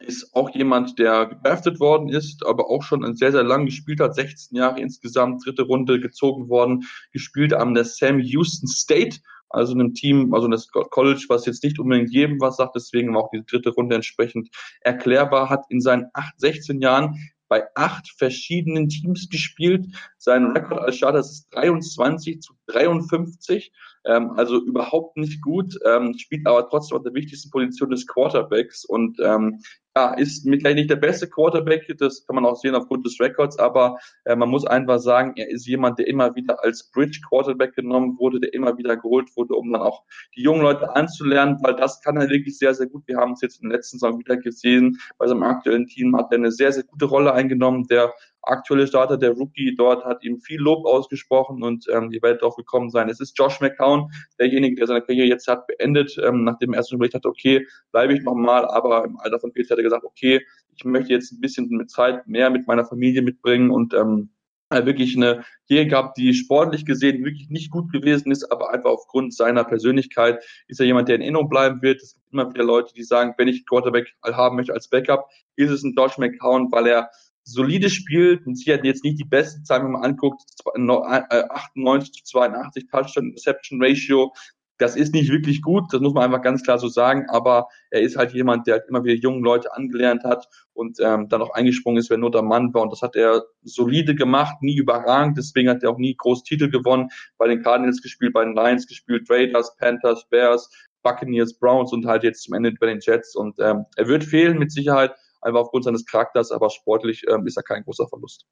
ist 0.00 0.34
auch 0.34 0.50
jemand, 0.50 0.98
der 0.98 1.26
gedraftet 1.26 1.80
worden 1.80 2.08
ist, 2.08 2.44
aber 2.44 2.68
auch 2.68 2.82
schon 2.82 3.14
sehr, 3.16 3.32
sehr 3.32 3.44
lang 3.44 3.66
gespielt 3.66 4.00
hat, 4.00 4.14
16 4.14 4.56
Jahre 4.56 4.80
insgesamt, 4.80 5.44
dritte 5.44 5.62
Runde 5.62 6.00
gezogen 6.00 6.48
worden, 6.48 6.84
gespielt 7.12 7.54
am 7.54 7.74
der 7.74 7.84
Sam 7.84 8.18
Houston 8.18 8.68
State, 8.68 9.18
also 9.48 9.72
einem 9.72 9.94
Team, 9.94 10.34
also 10.34 10.48
das 10.48 10.68
College, 10.68 11.26
was 11.28 11.46
jetzt 11.46 11.62
nicht 11.62 11.78
unbedingt 11.78 12.12
jedem 12.12 12.40
was 12.40 12.56
sagt, 12.56 12.74
deswegen 12.74 13.14
war 13.14 13.24
auch 13.24 13.30
diese 13.30 13.44
dritte 13.44 13.70
Runde 13.70 13.94
entsprechend 13.94 14.48
erklärbar, 14.80 15.48
hat 15.48 15.64
in 15.68 15.80
seinen 15.80 16.06
acht, 16.12 16.38
16 16.40 16.80
Jahren 16.80 17.16
bei 17.46 17.64
acht 17.76 18.10
verschiedenen 18.10 18.88
Teams 18.88 19.28
gespielt. 19.28 19.86
Sein 20.18 20.46
Rekord 20.46 20.80
als 20.80 20.96
Starter 20.96 21.20
ist 21.20 21.46
23 21.52 22.40
zu 22.40 22.54
53 22.66 23.70
ähm, 24.06 24.32
also 24.36 24.62
überhaupt 24.62 25.16
nicht 25.16 25.40
gut, 25.42 25.78
ähm, 25.84 26.14
spielt 26.18 26.46
aber 26.46 26.68
trotzdem 26.68 26.98
auf 26.98 27.04
der 27.04 27.14
wichtigsten 27.14 27.50
Position 27.50 27.90
des 27.90 28.06
Quarterbacks 28.06 28.84
und 28.84 29.18
ähm, 29.20 29.60
ja, 29.96 30.14
ist 30.14 30.42
vielleicht 30.42 30.76
nicht 30.76 30.90
der 30.90 30.96
beste 30.96 31.28
Quarterback, 31.28 31.86
das 31.98 32.26
kann 32.26 32.34
man 32.34 32.46
auch 32.46 32.56
sehen 32.56 32.74
aufgrund 32.74 33.06
des 33.06 33.18
Records, 33.20 33.58
aber 33.58 33.98
äh, 34.24 34.34
man 34.34 34.48
muss 34.48 34.66
einfach 34.66 34.98
sagen, 34.98 35.34
er 35.36 35.48
ist 35.48 35.66
jemand, 35.66 35.98
der 35.98 36.08
immer 36.08 36.34
wieder 36.34 36.62
als 36.64 36.90
Bridge 36.90 37.20
Quarterback 37.28 37.76
genommen 37.76 38.16
wurde, 38.18 38.40
der 38.40 38.52
immer 38.54 38.76
wieder 38.76 38.96
geholt 38.96 39.28
wurde, 39.36 39.54
um 39.54 39.72
dann 39.72 39.82
auch 39.82 40.02
die 40.34 40.42
jungen 40.42 40.62
Leute 40.62 40.94
anzulernen, 40.96 41.58
weil 41.62 41.76
das 41.76 42.00
kann 42.00 42.16
er 42.16 42.28
wirklich 42.28 42.58
sehr, 42.58 42.74
sehr 42.74 42.86
gut. 42.86 43.04
Wir 43.06 43.18
haben 43.18 43.32
es 43.32 43.40
jetzt 43.40 43.62
in 43.62 43.68
den 43.68 43.76
letzten 43.76 43.98
Saison 43.98 44.18
wieder 44.18 44.36
gesehen, 44.36 44.98
bei 45.18 45.28
seinem 45.28 45.44
aktuellen 45.44 45.86
Team 45.86 46.16
hat 46.16 46.32
er 46.32 46.38
eine 46.38 46.50
sehr, 46.50 46.72
sehr 46.72 46.84
gute 46.84 47.04
Rolle 47.04 47.32
eingenommen, 47.32 47.86
der 47.86 48.12
aktuelle 48.46 48.86
Starter, 48.86 49.16
der 49.16 49.32
Rookie 49.32 49.74
dort, 49.74 50.04
hat 50.04 50.22
ihm 50.24 50.38
viel 50.40 50.60
Lob 50.60 50.86
ausgesprochen 50.86 51.62
und 51.62 51.86
ähm, 51.90 52.10
die 52.10 52.22
Welt 52.22 52.42
drauf 52.42 52.56
gekommen 52.56 52.90
sein. 52.90 53.08
Es 53.08 53.20
ist 53.20 53.38
Josh 53.38 53.60
McCown, 53.60 54.10
derjenige, 54.38 54.76
der 54.76 54.86
seine 54.86 55.02
Karriere 55.02 55.28
jetzt 55.28 55.48
hat 55.48 55.66
beendet, 55.66 56.16
ähm, 56.22 56.44
nachdem 56.44 56.72
er 56.72 56.78
erst 56.78 56.92
überlegt 56.92 57.14
hat, 57.14 57.26
okay, 57.26 57.66
bleibe 57.92 58.14
ich 58.14 58.22
nochmal, 58.22 58.66
aber 58.66 59.04
im 59.04 59.18
Alter 59.18 59.40
von 59.40 59.52
40 59.52 59.70
hat 59.70 59.78
er 59.78 59.84
gesagt, 59.84 60.04
okay, 60.04 60.40
ich 60.76 60.84
möchte 60.84 61.12
jetzt 61.12 61.32
ein 61.32 61.40
bisschen 61.40 61.68
mit 61.68 61.90
Zeit 61.90 62.26
mehr 62.26 62.50
mit 62.50 62.66
meiner 62.66 62.84
Familie 62.84 63.22
mitbringen 63.22 63.70
und 63.70 63.94
ähm, 63.94 64.30
wirklich 64.70 65.16
eine 65.16 65.44
Karriere 65.68 65.86
gehabt, 65.86 66.18
die 66.18 66.34
sportlich 66.34 66.84
gesehen 66.84 67.24
wirklich 67.24 67.48
nicht 67.48 67.70
gut 67.70 67.92
gewesen 67.92 68.32
ist, 68.32 68.50
aber 68.50 68.72
einfach 68.72 68.90
aufgrund 68.90 69.34
seiner 69.34 69.64
Persönlichkeit 69.64 70.42
ist 70.66 70.80
er 70.80 70.86
jemand, 70.86 71.08
der 71.08 71.16
in 71.16 71.22
Erinnerung 71.22 71.48
bleiben 71.48 71.82
wird. 71.82 72.02
Es 72.02 72.14
gibt 72.14 72.32
immer 72.32 72.52
wieder 72.52 72.64
Leute, 72.64 72.92
die 72.94 73.04
sagen, 73.04 73.34
wenn 73.38 73.48
ich 73.48 73.66
Quarterback 73.66 74.12
haben 74.24 74.56
möchte 74.56 74.72
als 74.72 74.88
Backup, 74.88 75.28
ist 75.56 75.70
es 75.70 75.84
ein 75.84 75.94
Josh 75.96 76.18
McCown, 76.18 76.72
weil 76.72 76.86
er 76.86 77.10
solide 77.44 77.90
spielt 77.90 78.46
und 78.46 78.56
sie 78.56 78.72
hat 78.72 78.84
jetzt 78.84 79.04
nicht 79.04 79.18
die 79.18 79.24
beste 79.24 79.62
Zeit, 79.62 79.82
wenn 79.82 79.92
man 79.92 80.02
anguckt, 80.02 80.42
98 80.74 82.24
zu 82.24 82.24
82 82.24 82.86
Touchdown 82.90 83.28
Interception 83.28 83.82
Ratio. 83.82 84.32
Das 84.78 84.96
ist 84.96 85.14
nicht 85.14 85.30
wirklich 85.30 85.62
gut, 85.62 85.92
das 85.92 86.00
muss 86.00 86.14
man 86.14 86.24
einfach 86.24 86.42
ganz 86.42 86.64
klar 86.64 86.80
so 86.80 86.88
sagen, 86.88 87.26
aber 87.28 87.68
er 87.90 88.00
ist 88.00 88.16
halt 88.16 88.32
jemand, 88.32 88.66
der 88.66 88.74
halt 88.74 88.88
immer 88.88 89.04
wieder 89.04 89.14
junge 89.14 89.40
Leute 89.40 89.72
angelernt 89.72 90.24
hat 90.24 90.48
und 90.72 90.98
ähm, 91.00 91.28
dann 91.28 91.42
auch 91.42 91.54
eingesprungen 91.54 92.00
ist, 92.00 92.10
wenn 92.10 92.18
nur 92.18 92.32
der 92.32 92.42
Mann 92.42 92.74
war. 92.74 92.82
Und 92.82 92.90
das 92.90 93.00
hat 93.00 93.14
er 93.14 93.44
solide 93.62 94.16
gemacht, 94.16 94.62
nie 94.62 94.76
überragend, 94.76 95.38
deswegen 95.38 95.68
hat 95.68 95.84
er 95.84 95.90
auch 95.90 95.98
nie 95.98 96.16
groß 96.16 96.42
Titel 96.42 96.70
gewonnen, 96.70 97.10
bei 97.38 97.46
den 97.46 97.62
Cardinals 97.62 98.02
gespielt, 98.02 98.32
bei 98.32 98.44
den 98.44 98.56
Lions 98.56 98.88
gespielt, 98.88 99.30
Raiders, 99.30 99.76
Panthers, 99.76 100.28
Bears, 100.28 100.68
Buccaneers, 101.04 101.56
Browns 101.56 101.92
und 101.92 102.06
halt 102.06 102.24
jetzt 102.24 102.42
zum 102.42 102.54
Ende 102.54 102.72
bei 102.72 102.86
den 102.86 102.98
Jets. 103.00 103.36
Und 103.36 103.60
ähm, 103.60 103.84
er 103.94 104.08
wird 104.08 104.24
fehlen 104.24 104.58
mit 104.58 104.72
Sicherheit, 104.72 105.14
einfach 105.44 105.60
aufgrund 105.60 105.84
seines 105.84 106.06
Charakters, 106.06 106.50
aber 106.50 106.70
sportlich 106.70 107.24
ähm, 107.28 107.46
ist 107.46 107.56
er 107.56 107.62
kein 107.62 107.84
großer 107.84 108.08
Verlust. 108.08 108.46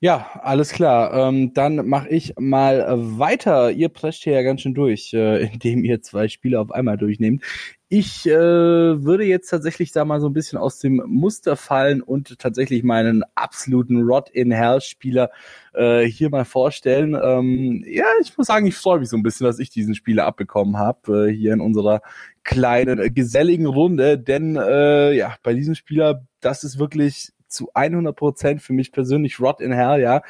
Ja, 0.00 0.30
alles 0.42 0.72
klar. 0.72 1.14
Ähm, 1.14 1.54
dann 1.54 1.88
mache 1.88 2.10
ich 2.10 2.34
mal 2.38 2.84
weiter. 3.18 3.70
Ihr 3.70 3.88
prescht 3.88 4.24
hier 4.24 4.34
ja 4.34 4.42
ganz 4.42 4.60
schön 4.60 4.74
durch, 4.74 5.14
äh, 5.14 5.46
indem 5.52 5.84
ihr 5.84 6.02
zwei 6.02 6.28
Spiele 6.28 6.60
auf 6.60 6.70
einmal 6.70 6.98
durchnehmt. 6.98 7.42
Ich 7.88 8.26
äh, 8.26 8.30
würde 8.30 9.24
jetzt 9.24 9.48
tatsächlich 9.48 9.92
da 9.92 10.04
mal 10.04 10.20
so 10.20 10.28
ein 10.28 10.34
bisschen 10.34 10.58
aus 10.58 10.80
dem 10.80 11.02
Muster 11.06 11.56
fallen 11.56 12.02
und 12.02 12.38
tatsächlich 12.38 12.82
meinen 12.82 13.22
absoluten 13.36 14.02
Rod 14.02 14.28
in 14.28 14.50
Hell 14.50 14.82
Spieler 14.82 15.30
äh, 15.72 16.04
hier 16.04 16.28
mal 16.28 16.44
vorstellen. 16.44 17.14
Ähm, 17.14 17.82
ja, 17.86 18.04
ich 18.20 18.36
muss 18.36 18.48
sagen, 18.48 18.66
ich 18.66 18.74
freue 18.74 18.98
mich 18.98 19.08
so 19.08 19.16
ein 19.16 19.22
bisschen, 19.22 19.46
dass 19.46 19.60
ich 19.60 19.70
diesen 19.70 19.94
Spieler 19.94 20.26
abbekommen 20.26 20.76
habe 20.76 21.28
äh, 21.28 21.32
hier 21.32 21.54
in 21.54 21.60
unserer 21.60 22.02
kleinen 22.44 22.98
äh, 22.98 23.10
geselligen 23.10 23.66
Runde, 23.66 24.18
denn 24.18 24.56
äh, 24.56 25.12
ja, 25.14 25.36
bei 25.42 25.54
diesem 25.54 25.74
Spieler, 25.74 26.26
das 26.40 26.64
ist 26.64 26.78
wirklich 26.78 27.32
zu 27.48 27.70
100 27.74 28.14
Prozent 28.14 28.62
für 28.62 28.72
mich 28.72 28.92
persönlich 28.92 29.40
Rot 29.40 29.60
in 29.60 29.72
Hell, 29.72 30.00
ja. 30.00 30.22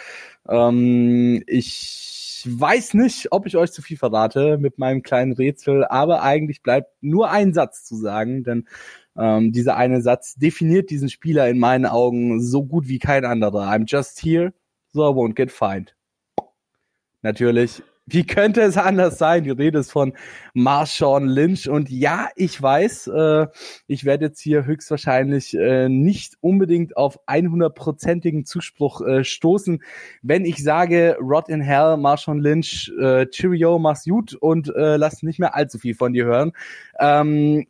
Ähm, 0.48 1.42
ich 1.46 2.44
weiß 2.46 2.94
nicht, 2.94 3.32
ob 3.32 3.46
ich 3.46 3.56
euch 3.56 3.72
zu 3.72 3.82
viel 3.82 3.96
verrate 3.96 4.58
mit 4.58 4.78
meinem 4.78 5.02
kleinen 5.02 5.32
Rätsel, 5.32 5.84
aber 5.84 6.22
eigentlich 6.22 6.62
bleibt 6.62 6.90
nur 7.00 7.30
ein 7.30 7.52
Satz 7.52 7.84
zu 7.84 7.96
sagen, 7.96 8.44
denn 8.44 8.68
ähm, 9.16 9.52
dieser 9.52 9.76
eine 9.76 10.02
Satz 10.02 10.34
definiert 10.34 10.90
diesen 10.90 11.08
Spieler 11.08 11.48
in 11.48 11.58
meinen 11.58 11.86
Augen 11.86 12.40
so 12.40 12.64
gut 12.64 12.88
wie 12.88 12.98
kein 12.98 13.24
anderer. 13.24 13.68
I'm 13.68 13.84
just 13.86 14.22
here, 14.22 14.52
so 14.92 15.02
I 15.02 15.14
won't 15.14 15.34
get 15.34 15.50
fined. 15.50 15.94
Natürlich 17.22 17.82
wie 18.06 18.24
könnte 18.24 18.62
es 18.62 18.76
anders 18.76 19.18
sein? 19.18 19.42
Die 19.42 19.50
Rede 19.50 19.80
ist 19.80 19.90
von 19.90 20.12
Marshawn 20.54 21.26
Lynch. 21.26 21.68
Und 21.68 21.90
ja, 21.90 22.28
ich 22.36 22.60
weiß, 22.60 23.08
äh, 23.08 23.46
ich 23.88 24.04
werde 24.04 24.26
jetzt 24.26 24.40
hier 24.40 24.64
höchstwahrscheinlich 24.64 25.54
äh, 25.54 25.88
nicht 25.88 26.34
unbedingt 26.40 26.96
auf 26.96 27.18
100-prozentigen 27.26 28.44
Zuspruch 28.44 29.00
äh, 29.00 29.24
stoßen, 29.24 29.82
wenn 30.22 30.44
ich 30.44 30.62
sage, 30.62 31.16
Rot 31.20 31.48
in 31.48 31.60
Hell, 31.60 31.96
Marshawn 31.96 32.38
Lynch, 32.38 32.92
äh, 33.00 33.26
Cheerio, 33.26 33.80
mach's 33.80 34.04
gut 34.04 34.34
und 34.34 34.68
äh, 34.68 34.96
lass 34.96 35.24
nicht 35.24 35.40
mehr 35.40 35.56
allzu 35.56 35.78
viel 35.78 35.96
von 35.96 36.12
dir 36.12 36.26
hören. 36.26 36.52
Ähm, 37.00 37.66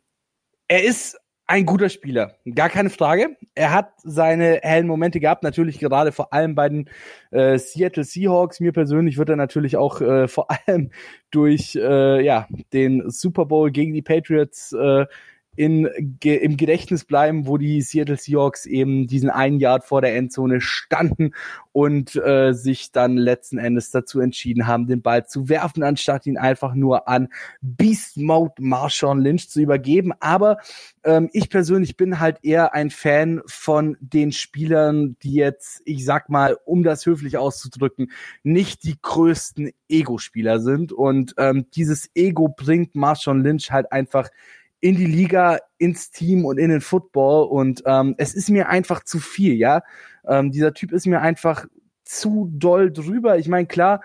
er 0.67 0.83
ist 0.83 1.17
ein 1.47 1.65
guter 1.65 1.87
Spieler, 1.87 2.35
gar 2.53 2.67
keine 2.69 2.89
Frage. 2.89 3.37
Er 3.55 3.71
hat 3.71 3.93
seine 4.03 4.59
hellen 4.63 4.85
Momente 4.85 5.21
gehabt, 5.21 5.43
natürlich 5.43 5.79
gerade 5.79 6.11
vor 6.11 6.33
allem 6.33 6.55
bei 6.55 6.67
den 6.67 6.89
äh, 7.31 7.57
Seattle 7.57 8.03
Seahawks. 8.03 8.59
Mir 8.59 8.73
persönlich 8.73 9.17
wird 9.17 9.29
er 9.29 9.37
natürlich 9.37 9.77
auch 9.77 10.01
äh, 10.01 10.27
vor 10.27 10.47
allem 10.51 10.91
durch 11.31 11.75
äh, 11.75 12.21
ja 12.21 12.47
den 12.73 13.09
Super 13.09 13.45
Bowl 13.45 13.71
gegen 13.71 13.93
die 13.93 14.01
Patriots 14.01 14.73
äh, 14.73 15.05
in, 15.57 15.89
ge, 16.19 16.35
im 16.37 16.55
Gedächtnis 16.55 17.03
bleiben, 17.03 17.47
wo 17.47 17.57
die 17.57 17.81
Seattle 17.81 18.15
Seahawks 18.15 18.65
eben 18.67 19.07
diesen 19.07 19.29
einen 19.29 19.59
Yard 19.59 19.83
vor 19.83 20.01
der 20.01 20.15
Endzone 20.15 20.61
standen 20.61 21.33
und 21.71 22.15
äh, 22.15 22.53
sich 22.53 22.91
dann 22.91 23.17
letzten 23.17 23.57
Endes 23.57 23.89
dazu 23.91 24.19
entschieden 24.19 24.67
haben, 24.67 24.87
den 24.87 25.01
Ball 25.01 25.25
zu 25.25 25.49
werfen, 25.49 25.83
anstatt 25.83 26.27
ihn 26.27 26.37
einfach 26.37 26.75
nur 26.75 27.07
an 27.07 27.29
Beast 27.61 28.17
Mode 28.17 28.53
Marshawn 28.59 29.19
Lynch 29.19 29.49
zu 29.49 29.61
übergeben. 29.61 30.13
Aber 30.19 30.57
ähm, 31.03 31.29
ich 31.33 31.49
persönlich 31.49 31.97
bin 31.97 32.19
halt 32.19 32.37
eher 32.43 32.73
ein 32.73 32.91
Fan 32.91 33.41
von 33.47 33.97
den 33.99 34.31
Spielern, 34.31 35.17
die 35.23 35.33
jetzt, 35.33 35.81
ich 35.85 36.05
sag 36.05 36.29
mal, 36.29 36.57
um 36.65 36.83
das 36.83 37.05
höflich 37.05 37.37
auszudrücken, 37.37 38.11
nicht 38.43 38.83
die 38.83 38.97
größten 39.01 39.71
Ego-Spieler 39.89 40.59
sind. 40.59 40.91
Und 40.91 41.33
ähm, 41.37 41.65
dieses 41.75 42.11
Ego 42.15 42.47
bringt 42.47 42.95
Marshawn 42.95 43.41
Lynch 43.41 43.71
halt 43.71 43.91
einfach 43.91 44.29
in 44.79 44.95
die 44.95 45.05
Liga, 45.05 45.59
ins 45.77 46.11
Team 46.11 46.45
und 46.45 46.57
in 46.57 46.69
den 46.69 46.81
Football 46.81 47.47
und 47.47 47.83
ähm, 47.85 48.15
es 48.17 48.33
ist 48.33 48.49
mir 48.49 48.69
einfach 48.69 49.03
zu 49.03 49.19
viel, 49.19 49.53
ja. 49.55 49.81
Ähm, 50.27 50.51
dieser 50.51 50.73
Typ 50.73 50.91
ist 50.91 51.07
mir 51.07 51.21
einfach 51.21 51.65
zu 52.03 52.49
doll 52.53 52.91
drüber. 52.91 53.37
Ich 53.37 53.47
meine, 53.47 53.67
klar, 53.67 54.01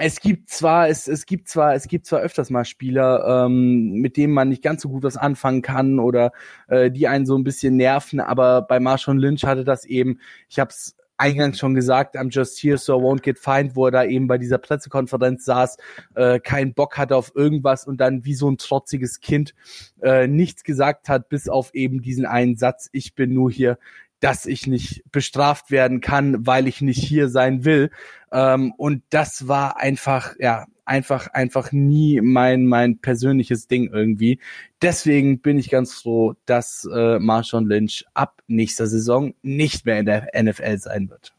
es 0.00 0.20
gibt 0.20 0.50
zwar, 0.50 0.88
es, 0.88 1.08
es 1.08 1.26
gibt 1.26 1.48
zwar, 1.48 1.74
es 1.74 1.88
gibt 1.88 2.06
zwar 2.06 2.20
öfters 2.20 2.50
mal 2.50 2.64
Spieler, 2.64 3.46
ähm, 3.46 3.94
mit 3.94 4.16
denen 4.16 4.32
man 4.32 4.48
nicht 4.48 4.62
ganz 4.62 4.82
so 4.82 4.88
gut 4.88 5.02
was 5.02 5.16
anfangen 5.16 5.60
kann 5.62 5.98
oder 5.98 6.30
äh, 6.68 6.90
die 6.90 7.08
einen 7.08 7.26
so 7.26 7.36
ein 7.36 7.44
bisschen 7.44 7.76
nerven, 7.76 8.20
aber 8.20 8.62
bei 8.62 8.78
Marshawn 8.78 9.18
Lynch 9.18 9.44
hatte 9.44 9.64
das 9.64 9.84
eben, 9.84 10.20
ich 10.48 10.60
habe 10.60 10.70
es 10.70 10.96
eingangs 11.18 11.58
schon 11.58 11.74
gesagt, 11.74 12.16
I'm 12.16 12.30
just 12.30 12.58
here, 12.58 12.78
so 12.78 12.98
I 12.98 13.02
won't 13.02 13.22
get 13.22 13.38
fined, 13.38 13.76
wo 13.76 13.86
er 13.86 13.90
da 13.90 14.04
eben 14.04 14.28
bei 14.28 14.38
dieser 14.38 14.58
Pressekonferenz 14.58 15.44
saß, 15.44 15.76
äh, 16.14 16.40
keinen 16.40 16.74
Bock 16.74 16.96
hatte 16.96 17.16
auf 17.16 17.32
irgendwas 17.34 17.86
und 17.86 18.00
dann 18.00 18.24
wie 18.24 18.34
so 18.34 18.48
ein 18.50 18.56
trotziges 18.56 19.20
Kind 19.20 19.54
äh, 20.00 20.26
nichts 20.26 20.64
gesagt 20.64 21.08
hat, 21.08 21.28
bis 21.28 21.48
auf 21.48 21.74
eben 21.74 22.00
diesen 22.02 22.24
einen 22.24 22.56
Satz, 22.56 22.88
ich 22.92 23.14
bin 23.14 23.34
nur 23.34 23.50
hier, 23.50 23.78
dass 24.20 24.46
ich 24.46 24.66
nicht 24.66 25.02
bestraft 25.12 25.70
werden 25.70 26.00
kann, 26.00 26.46
weil 26.46 26.66
ich 26.66 26.80
nicht 26.80 27.02
hier 27.02 27.28
sein 27.28 27.64
will. 27.64 27.90
Ähm, 28.32 28.72
und 28.76 29.02
das 29.10 29.48
war 29.48 29.78
einfach, 29.78 30.34
ja, 30.38 30.66
einfach, 30.84 31.28
einfach 31.28 31.70
nie 31.70 32.20
mein, 32.20 32.66
mein 32.66 32.98
persönliches 32.98 33.68
Ding 33.68 33.92
irgendwie. 33.92 34.40
Deswegen 34.82 35.40
bin 35.40 35.58
ich 35.58 35.70
ganz 35.70 35.94
froh, 35.94 36.34
dass 36.46 36.88
äh, 36.92 37.18
Marshawn 37.18 37.66
Lynch 37.66 38.04
ab 38.14 38.42
nächster 38.46 38.86
Saison 38.86 39.34
nicht 39.42 39.86
mehr 39.86 39.98
in 39.98 40.06
der 40.06 40.28
NFL 40.34 40.78
sein 40.78 41.10
wird. 41.10 41.34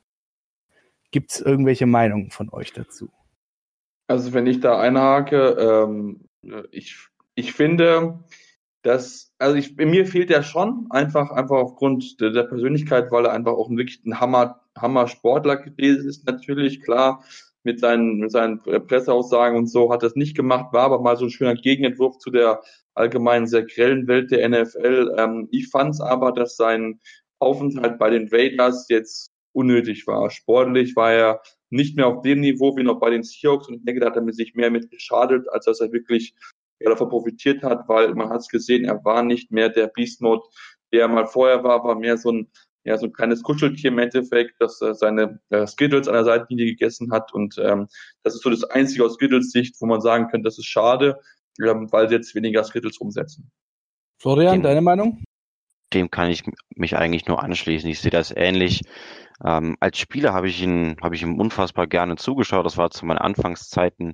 Gibt 1.12 1.32
es 1.32 1.42
irgendwelche 1.42 1.88
Meinungen 1.88 2.30
von 2.30 2.50
euch 2.50 2.72
dazu? 2.72 3.10
Also 4.08 4.34
wenn 4.34 4.48
ich 4.48 4.60
da 4.60 4.80
einhake, 4.80 5.38
ähm, 5.60 6.22
ich, 6.72 6.98
ich 7.36 7.54
finde, 7.54 8.20
dass, 8.82 9.34
also 9.38 9.56
ich, 9.56 9.76
mir 9.76 10.06
fehlt 10.06 10.32
er 10.32 10.44
schon, 10.44 10.88
einfach, 10.89 11.32
einfach 11.32 11.58
aufgrund 11.58 12.20
der, 12.22 12.32
der 12.32 12.44
Persönlichkeit, 12.44 13.12
weil 13.12 13.26
er 13.26 13.34
einfach 13.34 13.54
auch 13.54 13.70
wirklich 13.70 14.04
ein 14.06 14.20
Hammer, 14.20 14.62
Hammer 14.78 15.08
Sportler 15.08 15.58
gewesen 15.58 16.08
ist, 16.08 16.26
natürlich, 16.26 16.82
klar 16.82 17.24
mit 17.63 17.80
seinen, 17.80 18.20
mit 18.20 18.32
seinen 18.32 18.60
Presseaussagen 18.60 19.58
und 19.58 19.68
so 19.68 19.92
hat 19.92 20.02
das 20.02 20.15
nicht 20.15 20.36
gemacht, 20.36 20.72
war 20.72 20.84
aber 20.84 21.02
mal 21.02 21.18
so 21.18 21.26
ein 21.26 21.30
schöner 21.30 21.56
Gegenentwurf 21.56 22.18
zu 22.18 22.32
der 22.32 22.62
allgemein 22.94 23.48
sehr 23.48 23.63
grellen 23.63 24.08
Welt 24.08 24.32
der 24.32 24.48
NFL. 24.48 25.15
Ähm, 25.18 25.48
ich 25.52 25.70
fand 25.70 25.94
es 25.94 26.02
aber, 26.02 26.32
dass 26.32 26.56
sein 26.56 27.00
Aufenthalt 27.39 28.00
bei 28.00 28.10
den 28.10 28.30
Raiders 28.30 28.88
jetzt 28.89 29.30
unnötig 29.54 30.08
war. 30.08 30.30
Sportlich 30.30 30.96
war 30.96 31.12
er 31.12 31.42
nicht 31.70 31.96
mehr 31.96 32.08
auf 32.08 32.22
dem 32.22 32.39
Niveau 32.39 32.76
wie 32.78 32.84
noch 32.84 33.00
bei 33.00 33.10
den 33.10 33.24
Seahawks 33.24 33.68
und 33.68 33.76
ich 33.76 33.86
denke, 33.86 34.02
da 34.02 34.08
hat 34.08 34.18
er 34.18 34.34
sich 34.34 34.56
mehr 34.56 34.72
mit 34.72 34.89
geschadet, 34.89 35.48
als 35.50 35.65
dass 35.65 35.82
er 35.82 35.92
wirklich 35.92 36.34
ja, 36.80 36.89
davon 36.89 37.10
profitiert 37.10 37.63
hat, 37.63 37.88
weil 37.88 38.13
man 38.15 38.30
hat 38.30 38.42
es 38.42 38.48
gesehen, 38.48 38.86
er 38.86 39.04
war 39.04 39.24
nicht 39.24 39.52
mehr 39.52 39.70
der 39.70 39.88
Beast 39.88 40.22
Mode, 40.22 40.44
der 40.92 41.02
er 41.02 41.08
mal 41.08 41.28
vorher 41.28 41.63
war, 41.63 41.84
war 41.84 41.96
mehr 41.96 42.18
so 42.18 42.32
ein 42.32 42.52
ja, 42.86 42.98
so 42.98 43.06
ein 43.06 43.13
kleines 43.13 43.44
Kuscheltier 43.44 43.92
im 43.92 44.00
Endeffekt, 44.00 44.56
das 44.60 44.82
äh, 44.82 44.94
seine 44.94 45.39
äh, 45.50 45.68
Skittles 45.68 46.08
an 46.08 46.13
der 46.13 46.24
Seitenlinie 46.24 46.65
gegessen 46.65 47.12
hat. 47.12 47.34
Und 47.34 47.58
ähm, 47.60 47.88
das 48.24 48.36
ist 48.36 48.42
so 48.42 48.50
das 48.50 48.63
Einzige 48.63 49.06
aus 49.06 49.15
Skittles 49.15 49.52
Sicht, 49.52 49.76
wo 49.80 49.86
man 49.86 50.02
sagen 50.02 50.28
könnte, 50.30 50.46
das 50.48 50.58
ist 50.58 50.65
schade, 50.65 51.20
ähm, 51.62 51.92
weil 51.92 52.08
sie 52.10 52.15
jetzt 52.15 52.34
weniger 52.36 52.63
Skittles 52.63 52.98
umsetzen. 52.98 53.52
Florian, 54.22 54.56
dem, 54.56 54.63
deine 54.63 54.82
Meinung? 54.82 55.24
Dem 55.94 56.10
kann 56.10 56.30
ich 56.30 56.44
mich 56.76 56.96
eigentlich 56.96 57.28
nur 57.28 57.44
anschließen. 57.44 57.89
Ich 57.89 58.00
sehe 58.00 58.12
das 58.12 58.32
ähnlich. 58.36 58.82
Ähm, 59.44 59.78
als 59.80 59.98
Spieler 59.98 60.34
habe 60.34 60.48
ich 60.48 60.62
ihn, 60.62 60.98
habe 61.02 61.15
ich 61.15 61.22
ihm 61.22 61.39
unfassbar 61.39 61.88
gerne 61.88 62.15
zugeschaut. 62.15 62.65
Das 62.65 62.78
war 62.78 62.89
zu 62.92 63.06
meinen 63.06 63.20
Anfangszeiten, 63.20 64.13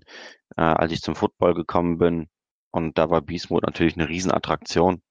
äh, 0.57 0.61
als 0.61 0.91
ich 0.91 1.01
zum 1.01 1.15
Football 1.15 1.53
gekommen 1.53 1.97
bin. 1.97 2.27
Und 2.75 2.97
da 2.97 3.09
war 3.09 3.21
Beast 3.21 3.51
Mode 3.51 3.65
natürlich 3.67 3.95
eine 3.95 4.09
Riesenattraktion. 4.09 5.01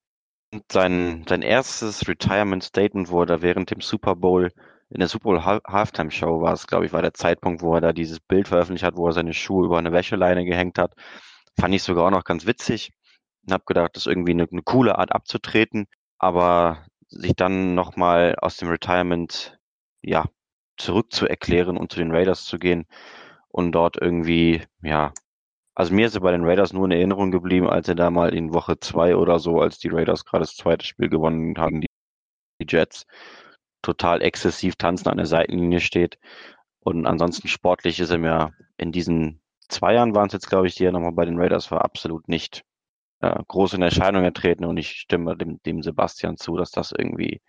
Sein, 0.70 1.24
sein 1.27 1.40
erstes 1.40 2.07
Retirement 2.07 2.62
Statement, 2.62 3.11
wo 3.11 3.24
da 3.24 3.40
während 3.40 3.70
dem 3.70 3.81
Super 3.81 4.16
Bowl 4.16 4.53
in 4.90 4.98
der 4.98 5.09
Super 5.09 5.31
Bowl 5.31 5.44
Halftime 5.44 6.11
Show 6.11 6.42
war 6.42 6.53
es, 6.53 6.66
glaube 6.66 6.85
ich, 6.85 6.92
war 6.92 7.00
der 7.00 7.14
Zeitpunkt, 7.14 7.62
wo 7.62 7.74
er 7.74 7.81
da 7.81 7.94
dieses 7.94 8.20
Bild 8.20 8.48
veröffentlicht 8.48 8.85
hat, 8.85 8.98
wo 8.98 9.07
er 9.07 9.14
seine 9.14 9.33
Schuhe 9.33 9.64
über 9.64 9.79
eine 9.79 9.92
Wäscheleine 9.92 10.44
gehängt 10.44 10.79
hat. 10.79 10.92
Fand 11.59 11.74
ich 11.74 11.83
sogar 11.83 12.05
auch 12.05 12.11
noch 12.11 12.24
ganz 12.24 12.44
witzig. 12.44 12.92
Und 13.46 13.55
habe 13.55 13.64
gedacht, 13.66 13.92
das 13.96 14.03
ist 14.03 14.12
irgendwie 14.12 14.33
eine, 14.33 14.46
eine 14.50 14.62
coole 14.62 14.98
Art 14.98 15.12
abzutreten, 15.12 15.87
aber 16.18 16.85
sich 17.09 17.35
dann 17.35 17.74
nochmal 17.74 18.37
aus 18.42 18.59
dem 18.59 18.68
Retirement, 18.68 19.59
ja, 20.03 20.27
zurückzuerklären 20.77 21.79
und 21.79 21.90
zu 21.90 21.98
den 21.98 22.11
Raiders 22.11 22.44
zu 22.44 22.59
gehen 22.59 22.85
und 23.48 23.72
dort 23.72 23.96
irgendwie, 23.96 24.62
ja, 24.83 25.14
also 25.74 25.94
mir 25.94 26.06
ist 26.06 26.14
er 26.14 26.20
bei 26.20 26.30
den 26.32 26.44
Raiders 26.44 26.72
nur 26.72 26.84
in 26.87 26.92
Erinnerung 26.92 27.30
geblieben, 27.30 27.68
als 27.68 27.88
er 27.88 27.94
da 27.94 28.10
mal 28.10 28.34
in 28.34 28.54
Woche 28.54 28.78
zwei 28.78 29.16
oder 29.16 29.38
so, 29.38 29.60
als 29.60 29.78
die 29.78 29.88
Raiders 29.88 30.24
gerade 30.24 30.42
das 30.42 30.56
zweite 30.56 30.87
Spiel 30.87 31.08
gewonnen 31.08 31.56
haben, 31.58 31.80
die, 31.80 31.88
Jets, 32.68 33.06
total 33.82 34.22
exzessiv 34.22 34.76
tanzen 34.76 35.08
an 35.08 35.18
der 35.18 35.26
Seitenlinie 35.26 35.80
steht. 35.80 36.18
Und 36.80 37.06
ansonsten 37.06 37.48
sportlich 37.48 38.00
ist 38.00 38.10
er 38.10 38.18
mir 38.18 38.52
in 38.78 38.92
diesen 38.92 39.42
zwei 39.68 39.94
Jahren 39.94 40.14
waren 40.14 40.28
es 40.28 40.32
jetzt, 40.32 40.48
glaube 40.48 40.66
ich, 40.66 40.74
die 40.76 40.84
er 40.84 40.92
nochmal 40.92 41.12
bei 41.12 41.24
den 41.24 41.38
Raiders 41.38 41.70
war, 41.70 41.84
absolut 41.84 42.28
nicht 42.28 42.64
äh, 43.20 43.34
groß 43.48 43.74
in 43.74 43.82
Erscheinung 43.82 44.24
ertreten. 44.24 44.64
Und 44.64 44.76
ich 44.76 44.90
stimme 44.90 45.37
dem, 45.37 45.60
dem 45.64 45.82
Sebastian 45.82 46.37
zu, 46.37 46.56
dass 46.56 46.70
das 46.70 46.92
irgendwie, 46.92 47.40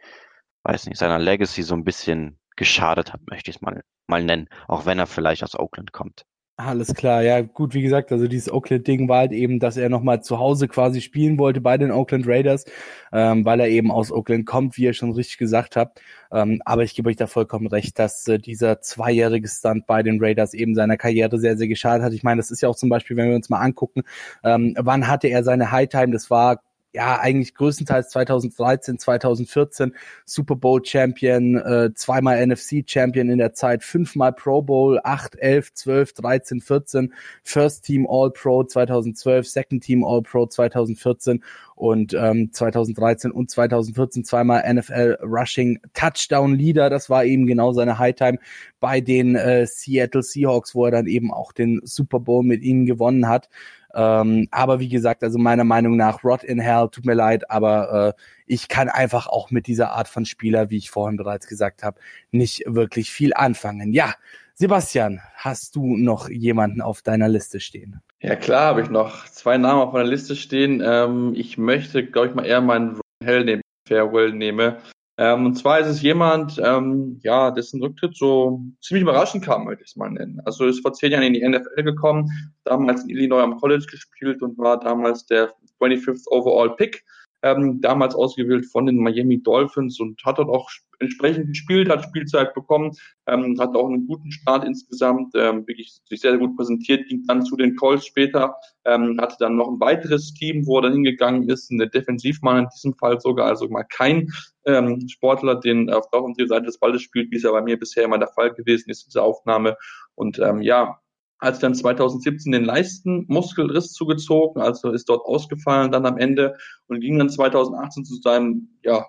weiß 0.64 0.88
nicht, 0.88 0.98
seiner 0.98 1.20
Legacy 1.20 1.64
so 1.64 1.76
ein 1.76 1.84
bisschen 1.84 2.40
geschadet 2.56 3.14
hat, 3.14 3.22
möchte 3.30 3.52
ich 3.52 3.58
es 3.58 3.62
mal, 3.62 3.84
mal 4.08 4.24
nennen. 4.24 4.50
Auch 4.68 4.86
wenn 4.86 5.00
er 5.00 5.08
vielleicht 5.08 5.44
aus 5.44 5.58
Oakland 5.58 5.92
kommt. 5.92 6.26
Alles 6.58 6.94
klar, 6.94 7.22
ja 7.22 7.42
gut, 7.42 7.74
wie 7.74 7.82
gesagt, 7.82 8.14
also 8.14 8.28
dieses 8.30 8.50
Oakland-Ding 8.50 9.10
war 9.10 9.18
halt 9.20 9.34
eben, 9.34 9.60
dass 9.60 9.76
er 9.76 9.90
nochmal 9.90 10.24
zu 10.24 10.40
Hause 10.40 10.70
quasi 10.70 11.02
spielen 11.02 11.38
wollte 11.38 11.60
bei 11.60 11.78
den 11.78 11.92
Oakland 11.92 12.26
Raiders, 12.28 12.64
ähm, 13.12 13.44
weil 13.44 13.60
er 13.60 13.68
eben 13.68 13.92
aus 13.92 14.10
Oakland 14.10 14.46
kommt, 14.46 14.78
wie 14.78 14.84
ihr 14.84 14.94
schon 14.94 15.12
richtig 15.12 15.38
gesagt 15.38 15.76
habt. 15.76 16.00
Ähm, 16.32 16.62
aber 16.64 16.84
ich 16.84 16.96
gebe 16.96 17.10
euch 17.10 17.18
da 17.18 17.28
vollkommen 17.28 17.68
recht, 17.68 18.00
dass 18.00 18.26
äh, 18.30 18.40
dieser 18.40 18.80
zweijährige 18.80 19.50
Stunt 19.50 19.86
bei 19.86 20.02
den 20.02 20.24
Raiders 20.24 20.54
eben 20.54 20.76
seiner 20.76 20.96
Karriere 20.96 21.38
sehr, 21.40 21.58
sehr 21.58 21.68
geschadet 21.68 22.04
hat. 22.06 22.14
Ich 22.14 22.24
meine, 22.24 22.40
das 22.40 22.52
ist 22.52 22.62
ja 22.62 22.70
auch 22.70 22.78
zum 22.78 22.88
Beispiel, 22.88 23.18
wenn 23.18 23.28
wir 23.28 23.36
uns 23.36 23.50
mal 23.50 23.60
angucken, 23.60 24.04
ähm, 24.46 24.76
wann 24.80 25.10
hatte 25.10 25.28
er 25.28 25.44
seine 25.44 25.72
High 25.72 25.90
Time, 25.90 26.12
das 26.12 26.30
war 26.30 26.62
ja 26.96 27.20
eigentlich 27.20 27.54
größtenteils 27.54 28.10
2013, 28.10 28.98
2014 28.98 29.94
Super 30.26 30.56
Bowl 30.56 30.84
Champion, 30.84 31.58
äh, 31.58 31.94
zweimal 31.94 32.46
NFC 32.46 32.84
Champion 32.86 33.30
in 33.30 33.38
der 33.38 33.54
Zeit, 33.54 33.84
fünfmal 33.84 34.34
Pro 34.34 34.62
Bowl, 34.62 35.00
8, 35.04 35.36
11, 35.38 35.74
12, 35.74 36.14
13, 36.14 36.62
14, 36.62 37.14
First 37.44 37.86
Team 37.86 38.08
All 38.10 38.32
Pro 38.32 38.64
2012, 38.64 39.48
Second 39.48 39.84
Team 39.84 40.04
All 40.04 40.22
Pro 40.22 40.48
2014 40.48 41.44
und 41.76 42.14
ähm, 42.14 42.52
2013 42.52 43.32
und 43.32 43.52
2014 43.52 44.24
zweimal 44.24 44.64
NFL 44.74 45.18
Rushing 45.22 45.80
Touchdown 45.94 46.56
Leader. 46.56 46.90
Das 46.90 47.10
war 47.10 47.26
eben 47.26 47.46
genau 47.46 47.74
seine 47.74 48.00
High 48.00 48.16
Time 48.16 48.40
bei 48.80 49.02
den 49.02 49.36
äh, 49.36 49.68
Seattle 49.68 50.24
Seahawks, 50.24 50.74
wo 50.74 50.86
er 50.86 50.92
dann 50.92 51.08
eben 51.08 51.32
auch 51.32 51.52
den 51.52 51.82
Super 51.84 52.20
Bowl 52.20 52.44
mit 52.44 52.64
ihnen 52.64 52.86
gewonnen 52.86 53.28
hat. 53.28 53.50
Ähm, 53.96 54.48
aber 54.52 54.80
wie 54.80 54.90
gesagt, 54.90 55.24
also 55.24 55.40
meiner 55.40 55.64
Meinung 55.64 55.96
nach, 55.96 56.24
Rot 56.24 56.44
in 56.44 56.60
Hell, 56.60 56.90
tut 56.92 57.06
mir 57.06 57.14
leid, 57.14 57.50
aber 57.50 58.16
äh, 58.18 58.22
ich 58.46 58.68
kann 58.68 58.90
einfach 58.90 59.28
auch 59.28 59.52
mit 59.52 59.68
dieser 59.68 59.92
Art 59.94 60.08
von 60.08 60.26
Spieler, 60.26 60.70
wie 60.70 60.78
ich 60.78 60.92
vorhin 60.92 61.18
bereits 61.18 61.48
gesagt 61.48 61.82
habe, 61.82 62.00
nicht 62.32 62.64
wirklich 62.68 63.10
viel 63.10 63.34
anfangen. 63.34 63.94
Ja, 63.94 64.14
Sebastian, 64.54 65.22
hast 65.36 65.76
du 65.76 65.98
noch 65.98 66.30
jemanden 66.30 66.82
auf 66.82 67.02
deiner 67.02 67.28
Liste 67.28 67.60
stehen? 67.60 68.02
Ja 68.22 68.36
klar, 68.36 68.68
habe 68.68 68.82
ich 68.82 68.90
noch 68.90 69.26
zwei 69.30 69.58
Namen 69.58 69.82
auf 69.82 69.94
meiner 69.94 70.10
Liste 70.10 70.36
stehen. 70.36 70.82
Ähm, 70.86 71.34
ich 71.36 71.58
möchte, 71.58 72.06
glaube 72.06 72.30
ich, 72.30 72.36
mal 72.36 72.46
eher 72.46 72.62
meinen 72.62 73.00
Hell 73.24 73.46
nehmen, 73.46 73.62
Farewell 73.88 74.32
nehme. 74.32 74.78
Ähm, 75.18 75.46
und 75.46 75.56
zwar 75.56 75.80
ist 75.80 75.88
es 75.88 76.02
jemand, 76.02 76.60
ähm, 76.64 77.20
ja, 77.24 77.52
dessen 77.52 77.82
Rücktritt 77.82 78.18
so 78.18 78.60
ziemlich 78.82 79.04
überraschend 79.04 79.46
kam, 79.46 79.64
möchte 79.64 79.84
ich 79.84 79.92
es 79.92 79.96
mal 79.96 80.10
nennen. 80.10 80.42
Also 80.44 80.66
ist 80.66 80.82
vor 80.82 80.94
zehn 80.94 81.12
Jahren 81.12 81.24
in 81.24 81.34
die 81.34 81.48
NFL 81.48 81.84
gekommen, 81.84 82.30
damals 82.66 83.04
in 83.04 83.10
Illinois 83.10 83.42
am 83.42 83.58
College 83.58 83.86
gespielt 83.90 84.42
und 84.42 84.58
war 84.58 84.80
damals 84.80 85.26
der 85.26 85.54
25th 85.80 86.28
Overall 86.28 86.76
Pick 86.76 87.04
ähm, 87.46 87.80
damals 87.80 88.16
ausgewählt 88.16 88.66
von 88.66 88.88
den 88.88 88.98
Miami 88.98 89.42
Dolphins 89.42 90.00
und 90.00 90.20
hat 90.26 90.40
dort 90.40 90.50
auch 90.50 90.68
entsprechend 91.00 91.50
gespielt, 91.50 91.90
hat 91.90 92.04
Spielzeit 92.04 92.56
bekommen, 92.56 92.92
ähm, 93.28 93.56
hat 93.60 93.76
auch 93.76 93.88
einen 93.88 94.08
guten 94.08 94.32
Start 94.32 94.66
insgesamt, 94.66 95.36
ähm, 95.36 95.68
wirklich 95.68 96.02
sich 96.06 96.22
sehr, 96.22 96.32
sehr 96.32 96.40
gut 96.40 96.58
präsentiert, 96.58 97.08
ging 97.08 97.24
dann 97.28 97.46
zu 97.46 97.56
den 97.56 97.76
Colts 97.76 98.08
später, 98.08 98.56
ähm, 98.86 99.20
hatte 99.22 99.36
dann 99.40 99.58
noch 99.58 99.68
ein 99.68 99.80
weiteres 99.80 100.34
Team, 100.34 100.66
wo 100.66 100.80
er 100.80 100.84
dann 100.84 100.94
hingegangen 100.94 101.48
ist, 101.48 101.72
eine 101.72 101.88
Defensivmann 101.88 102.64
in 102.64 102.70
diesem 102.74 102.96
Fall 102.96 103.20
sogar, 103.20 103.46
also 103.46 103.68
mal 103.70 103.84
kein 103.84 104.28
ähm, 104.66 105.08
Sportler, 105.08 105.60
den 105.60 105.92
auf 105.92 106.10
der 106.10 106.48
Seite 106.48 106.66
des 106.66 106.80
Balles 106.80 107.04
spielt, 107.04 107.30
wie 107.30 107.36
es 107.36 107.44
ja 107.44 107.52
bei 107.52 107.62
mir 107.62 107.78
bisher 107.78 108.06
immer 108.06 108.18
der 108.18 108.30
Fall 108.30 108.52
gewesen 108.54 108.90
ist, 108.90 109.06
diese 109.06 109.22
Aufnahme. 109.22 109.78
Und 110.16 110.40
ähm, 110.40 110.64
ja, 110.64 111.00
hat 111.40 111.62
dann 111.62 111.76
2017 111.76 112.52
den 112.52 112.66
Leistenmuskelriss 112.66 113.92
zugezogen, 113.92 114.62
also 114.62 114.92
ist 114.92 115.10
dort 115.10 115.26
ausgefallen 115.26 115.92
dann 115.92 116.06
am 116.06 116.18
Ende 116.18 116.56
und 116.88 117.02
ging 117.02 117.20
dann 117.20 117.30
2018 117.30 118.06
zu 118.06 118.16
seinem, 118.22 118.70
ja, 118.84 119.06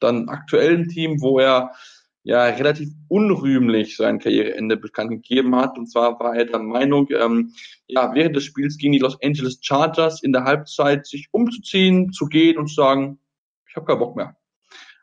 dann 0.00 0.28
aktuellen 0.28 0.88
Team, 0.88 1.20
wo 1.20 1.38
er 1.38 1.72
ja 2.24 2.44
relativ 2.44 2.90
unrühmlich 3.08 3.96
sein 3.96 4.18
Karriereende 4.18 4.76
bekannt 4.76 5.10
gegeben 5.10 5.56
hat. 5.56 5.76
Und 5.76 5.90
zwar 5.90 6.18
war 6.20 6.36
er 6.36 6.44
der 6.44 6.60
Meinung, 6.60 7.08
ähm, 7.10 7.52
ja, 7.86 8.14
während 8.14 8.36
des 8.36 8.44
Spiels 8.44 8.78
gegen 8.78 8.92
die 8.92 8.98
Los 8.98 9.18
Angeles 9.22 9.58
Chargers 9.60 10.22
in 10.22 10.32
der 10.32 10.44
Halbzeit 10.44 11.06
sich 11.06 11.28
umzuziehen, 11.32 12.12
zu 12.12 12.26
gehen 12.26 12.58
und 12.58 12.68
zu 12.68 12.74
sagen, 12.74 13.18
ich 13.68 13.76
habe 13.76 13.86
keinen 13.86 13.98
Bock 13.98 14.16
mehr. 14.16 14.36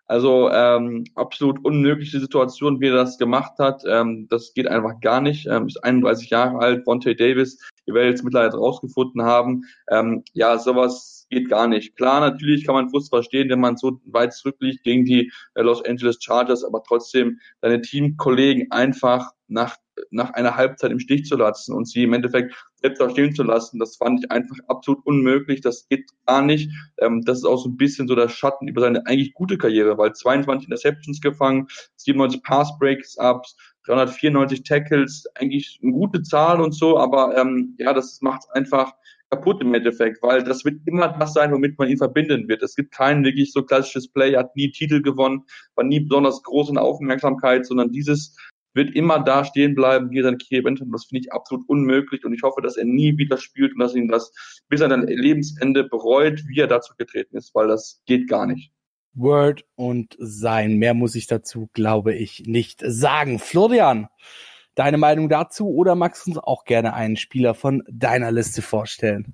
Also 0.10 0.50
ähm, 0.50 1.04
absolut 1.14 1.64
unmögliche 1.64 2.20
Situation, 2.20 2.82
wie 2.82 2.88
er 2.88 2.96
das 2.96 3.20
gemacht 3.20 3.60
hat. 3.60 3.84
Ähm, 3.88 4.28
das 4.28 4.56
geht 4.56 4.68
einfach 4.68 5.00
gar 5.02 5.22
nicht. 5.22 5.46
Ähm, 5.46 5.68
ist 5.68 5.84
31 5.84 6.32
Jahre 6.32 6.58
alt, 6.58 6.84
Vontae 6.84 7.14
Davis, 7.14 7.60
ihr 7.86 7.94
werdet 7.94 8.14
jetzt 8.16 8.24
mittlerweile 8.24 8.58
rausgefunden 8.58 9.22
haben. 9.22 9.66
Ähm, 9.88 10.24
ja, 10.34 10.58
sowas 10.58 11.19
geht 11.30 11.50
gar 11.50 11.68
nicht. 11.68 11.96
Klar, 11.96 12.22
natürlich 12.22 12.66
kann 12.66 12.76
man 12.76 12.90
Frust 12.90 13.10
verstehen, 13.10 13.50
wenn 13.50 13.60
man 13.60 13.78
so 13.78 14.02
weit 14.06 14.34
zurückliegt 14.34 14.84
gegen 14.84 15.06
die 15.06 15.32
äh, 15.56 15.62
Los 15.62 15.84
Angeles 15.86 16.18
Chargers, 16.22 16.64
aber 16.64 16.84
trotzdem 16.84 17.40
seine 17.62 17.82
Teamkollegen 17.82 18.72
einfach 18.72 19.32
nach 19.48 19.78
nach 20.12 20.32
einer 20.32 20.56
Halbzeit 20.56 20.92
im 20.92 21.00
Stich 21.00 21.26
zu 21.26 21.36
lassen 21.36 21.74
und 21.74 21.88
sie 21.88 22.04
im 22.04 22.14
Endeffekt 22.14 22.56
selbst 22.76 23.02
da 23.02 23.10
stehen 23.10 23.36
zu 23.36 23.44
lassen, 23.44 23.80
das 23.80 23.98
fand 23.98 24.24
ich 24.24 24.32
einfach 24.32 24.56
absolut 24.68 25.06
unmöglich. 25.06 25.62
Das 25.62 25.88
geht 25.90 26.10
gar 26.26 26.42
nicht. 26.42 26.72
Ähm, 27.00 27.24
das 27.26 27.40
ist 27.40 27.46
auch 27.46 27.62
so 27.62 27.70
ein 27.70 27.78
bisschen 27.78 28.08
so 28.08 28.16
der 28.16 28.30
Schatten 28.30 28.68
über 28.68 28.82
seine 28.82 29.06
eigentlich 29.06 29.34
gute 29.34 29.58
Karriere, 29.58 29.98
weil 29.98 30.14
22 30.14 30.68
Interceptions 30.68 31.22
gefangen, 31.22 31.68
97 31.98 32.44
Pass 32.44 32.78
Breaks 32.80 33.18
Ups, 33.18 33.56
394 33.86 34.64
Tackles, 34.64 35.26
eigentlich 35.36 35.80
eine 35.84 35.92
gute 35.92 36.22
Zahl 36.22 36.62
und 36.62 36.74
so, 36.74 36.98
aber 36.98 37.36
ähm, 37.38 37.76
ja, 37.78 37.94
das 37.94 38.22
macht 38.22 38.44
einfach 38.54 38.94
kaputt 39.30 39.62
im 39.62 39.74
Endeffekt, 39.74 40.22
weil 40.24 40.44
das 40.44 40.66
wird 40.66 40.82
immer 40.86 41.10
das 41.20 41.34
sein, 41.34 41.52
womit 41.52 41.78
man 41.78 41.90
ihn 41.90 41.98
verbinden 41.98 42.48
wird. 42.48 42.64
Es 42.64 42.76
gibt 42.76 42.92
kein 42.92 43.24
wirklich 43.24 43.52
so 43.52 43.64
klassisches 43.64 44.12
Play, 44.12 44.36
hat 44.36 44.56
nie 44.56 44.72
Titel 44.72 45.02
gewonnen, 45.02 45.44
war 45.76 45.84
nie 45.84 46.00
besonders 46.00 46.42
groß 46.44 46.70
in 46.70 46.78
Aufmerksamkeit, 46.78 47.66
sondern 47.66 47.92
dieses 47.92 48.36
wird 48.74 48.96
immer 48.96 49.20
da 49.20 49.46
stehen 49.46 49.76
bleiben, 49.76 50.12
wie 50.12 50.22
Karriere 50.22 50.64
beendet 50.64 50.82
hat. 50.82 50.94
Das 50.94 51.06
finde 51.06 51.22
ich 51.22 51.34
absolut 51.34 51.68
unmöglich 51.68 52.24
und 52.26 52.34
ich 52.34 52.44
hoffe, 52.44 52.62
dass 52.62 52.78
er 52.78 52.86
nie 52.86 53.18
wieder 53.18 53.38
spielt 53.38 53.74
und 53.74 53.80
dass 53.80 53.96
ihn 53.96 54.08
das 54.08 54.32
bis 54.68 54.82
an 54.82 54.92
sein 54.92 55.08
Lebensende 55.08 55.84
bereut, 55.84 56.44
wie 56.48 56.60
er 56.60 56.68
dazu 56.68 56.94
getreten 56.98 57.38
ist, 57.38 57.54
weil 57.56 57.68
das 57.68 58.02
geht 58.06 58.28
gar 58.28 58.46
nicht. 58.46 58.72
Word 59.14 59.66
und 59.76 60.16
sein. 60.20 60.78
Mehr 60.78 60.94
muss 60.94 61.16
ich 61.16 61.28
dazu, 61.28 61.70
glaube 61.74 62.14
ich, 62.14 62.44
nicht 62.46 62.82
sagen. 62.86 63.40
Florian, 63.40 64.08
deine 64.80 64.98
Meinung 64.98 65.28
dazu 65.28 65.68
oder 65.68 65.96
magst 65.96 66.26
du 66.26 66.32
uns 66.32 66.40
auch 66.40 66.64
gerne 66.64 66.94
einen 66.94 67.18
Spieler 67.18 67.54
von 67.54 67.84
deiner 67.90 68.32
Liste 68.32 68.62
vorstellen? 68.62 69.34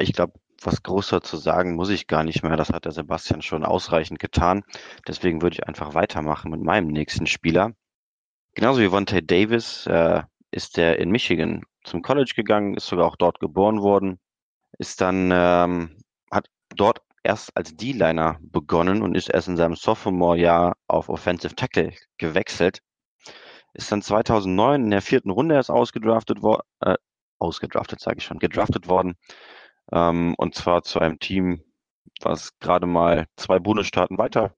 Ich 0.00 0.12
glaube, 0.12 0.32
was 0.60 0.82
größer 0.82 1.22
zu 1.22 1.36
sagen 1.36 1.76
muss 1.76 1.88
ich 1.88 2.08
gar 2.08 2.24
nicht 2.24 2.42
mehr. 2.42 2.56
Das 2.56 2.70
hat 2.70 2.84
der 2.84 2.92
Sebastian 2.92 3.42
schon 3.42 3.64
ausreichend 3.64 4.18
getan. 4.18 4.64
Deswegen 5.06 5.40
würde 5.40 5.54
ich 5.54 5.68
einfach 5.68 5.94
weitermachen 5.94 6.50
mit 6.50 6.62
meinem 6.62 6.88
nächsten 6.88 7.26
Spieler. 7.26 7.74
Genauso 8.54 8.80
wie 8.80 8.90
Vontae 8.90 9.22
Davis 9.22 9.86
äh, 9.86 10.22
ist 10.50 10.76
er 10.78 10.98
in 10.98 11.10
Michigan 11.10 11.62
zum 11.84 12.02
College 12.02 12.32
gegangen, 12.34 12.74
ist 12.74 12.88
sogar 12.88 13.06
auch 13.06 13.16
dort 13.16 13.38
geboren 13.38 13.80
worden, 13.82 14.18
ist 14.78 15.00
dann, 15.00 15.30
ähm, 15.32 15.96
hat 16.30 16.46
dort 16.74 17.02
erst 17.22 17.56
als 17.56 17.76
D-Liner 17.76 18.38
begonnen 18.40 19.02
und 19.02 19.16
ist 19.16 19.30
erst 19.30 19.46
in 19.46 19.56
seinem 19.56 19.76
Sophomore-Jahr 19.76 20.76
auf 20.88 21.08
Offensive 21.08 21.54
Tackle 21.54 21.92
gewechselt. 22.18 22.82
Ist 23.74 23.90
dann 23.90 24.02
2009 24.02 24.84
in 24.84 24.90
der 24.90 25.02
vierten 25.02 25.30
Runde 25.30 25.54
erst 25.54 25.70
ausgedraftet 25.70 26.42
worden, 26.42 26.62
äh, 26.80 26.96
ausgedraftet 27.38 28.00
sage 28.00 28.18
ich 28.18 28.24
schon, 28.24 28.38
gedraftet 28.38 28.88
worden. 28.88 29.14
Ähm, 29.90 30.34
und 30.36 30.54
zwar 30.54 30.82
zu 30.82 31.00
einem 31.00 31.18
Team, 31.18 31.62
was 32.20 32.58
gerade 32.58 32.86
mal 32.86 33.26
zwei 33.36 33.58
Bundesstaaten 33.58 34.18
weiter 34.18 34.54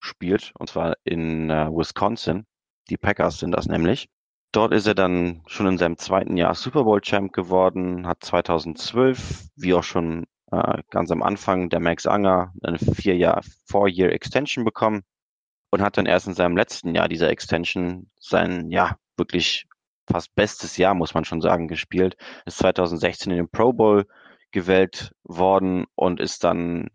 spielt, 0.00 0.52
und 0.58 0.68
zwar 0.68 0.94
in 1.04 1.50
äh, 1.50 1.68
Wisconsin. 1.68 2.46
Die 2.90 2.96
Packers 2.96 3.38
sind 3.38 3.52
das 3.52 3.66
nämlich. 3.66 4.08
Dort 4.52 4.72
ist 4.72 4.86
er 4.86 4.94
dann 4.94 5.42
schon 5.46 5.66
in 5.66 5.78
seinem 5.78 5.96
zweiten 5.96 6.36
Jahr 6.36 6.54
Super 6.54 6.84
Bowl 6.84 7.00
Champ 7.00 7.32
geworden, 7.32 8.06
hat 8.06 8.22
2012, 8.22 9.48
wie 9.56 9.74
auch 9.74 9.84
schon 9.84 10.26
äh, 10.50 10.82
ganz 10.90 11.10
am 11.10 11.22
Anfang, 11.22 11.70
der 11.70 11.80
Max 11.80 12.06
Anger 12.06 12.52
eine 12.62 12.78
vier 12.78 13.16
Jahr 13.16 13.42
Four-Year 13.66 14.12
Extension 14.12 14.64
bekommen 14.64 15.02
und 15.72 15.80
hat 15.82 15.96
dann 15.96 16.06
erst 16.06 16.26
in 16.26 16.34
seinem 16.34 16.56
letzten 16.56 16.94
Jahr 16.94 17.08
dieser 17.08 17.30
Extension 17.30 18.10
sein, 18.20 18.70
ja, 18.70 18.96
wirklich 19.16 19.66
fast 20.10 20.34
bestes 20.34 20.76
Jahr, 20.76 20.94
muss 20.94 21.14
man 21.14 21.24
schon 21.24 21.40
sagen, 21.40 21.66
gespielt. 21.66 22.16
Ist 22.44 22.58
2016 22.58 23.32
in 23.32 23.38
den 23.38 23.48
Pro 23.48 23.72
Bowl 23.72 24.06
gewählt 24.50 25.12
worden 25.24 25.86
und 25.94 26.20
ist 26.20 26.44
dann 26.44 26.88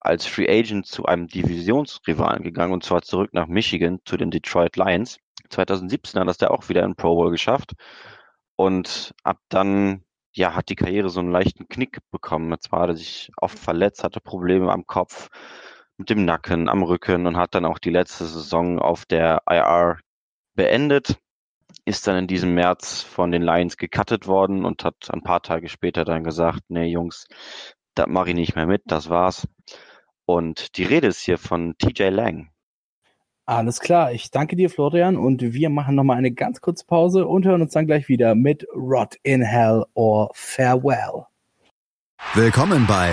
als 0.00 0.26
Free 0.26 0.48
Agent 0.48 0.86
zu 0.86 1.04
einem 1.06 1.28
Divisionsrivalen 1.28 2.42
gegangen 2.42 2.72
und 2.72 2.84
zwar 2.84 3.02
zurück 3.02 3.30
nach 3.32 3.46
Michigan 3.46 4.00
zu 4.04 4.16
den 4.16 4.32
Detroit 4.32 4.76
Lions. 4.76 5.18
2017 5.50 6.20
hat 6.20 6.28
das 6.28 6.38
der 6.38 6.50
auch 6.50 6.68
wieder 6.68 6.82
in 6.82 6.96
Pro 6.96 7.14
Bowl 7.14 7.30
geschafft. 7.30 7.74
Und 8.56 9.14
ab 9.22 9.38
dann, 9.48 10.02
ja, 10.32 10.56
hat 10.56 10.68
die 10.68 10.74
Karriere 10.76 11.10
so 11.10 11.20
einen 11.20 11.30
leichten 11.30 11.68
Knick 11.68 11.98
bekommen. 12.10 12.50
Jetzt 12.50 12.72
war 12.72 12.88
er 12.88 12.96
sich 12.96 13.30
oft 13.36 13.58
verletzt, 13.58 14.02
hatte 14.02 14.20
Probleme 14.20 14.72
am 14.72 14.86
Kopf, 14.86 15.28
mit 15.98 16.10
dem 16.10 16.24
Nacken, 16.24 16.68
am 16.68 16.82
Rücken 16.82 17.26
und 17.26 17.36
hat 17.36 17.54
dann 17.54 17.64
auch 17.64 17.78
die 17.78 17.90
letzte 17.90 18.26
Saison 18.26 18.78
auf 18.78 19.04
der 19.06 19.42
IR 19.48 19.98
beendet. 20.54 21.18
Ist 21.84 22.06
dann 22.06 22.16
in 22.16 22.26
diesem 22.26 22.54
März 22.54 23.02
von 23.02 23.30
den 23.30 23.42
Lions 23.42 23.76
gecuttet 23.76 24.26
worden 24.26 24.64
und 24.64 24.84
hat 24.84 24.96
ein 25.10 25.22
paar 25.22 25.42
Tage 25.42 25.68
später 25.68 26.04
dann 26.04 26.24
gesagt, 26.24 26.60
nee 26.68 26.86
Jungs, 26.86 27.26
da 27.94 28.06
mache 28.06 28.30
ich 28.30 28.34
nicht 28.34 28.56
mehr 28.56 28.66
mit, 28.66 28.82
das 28.86 29.08
war's. 29.08 29.46
Und 30.26 30.76
die 30.76 30.84
Rede 30.84 31.06
ist 31.06 31.20
hier 31.20 31.38
von 31.38 31.74
TJ 31.78 32.08
Lang. 32.08 32.50
Alles 33.48 33.78
klar, 33.78 34.10
ich 34.12 34.32
danke 34.32 34.56
dir, 34.56 34.68
Florian, 34.68 35.16
und 35.16 35.40
wir 35.40 35.70
machen 35.70 35.94
nochmal 35.94 36.16
eine 36.16 36.32
ganz 36.32 36.60
kurze 36.60 36.84
Pause 36.84 37.26
und 37.26 37.46
hören 37.46 37.62
uns 37.62 37.72
dann 37.72 37.86
gleich 37.86 38.08
wieder 38.08 38.34
mit 38.34 38.66
Rot 38.74 39.14
in 39.22 39.40
Hell 39.40 39.84
or 39.94 40.30
Farewell. 40.34 41.26
Willkommen 42.34 42.86
bei 42.88 43.12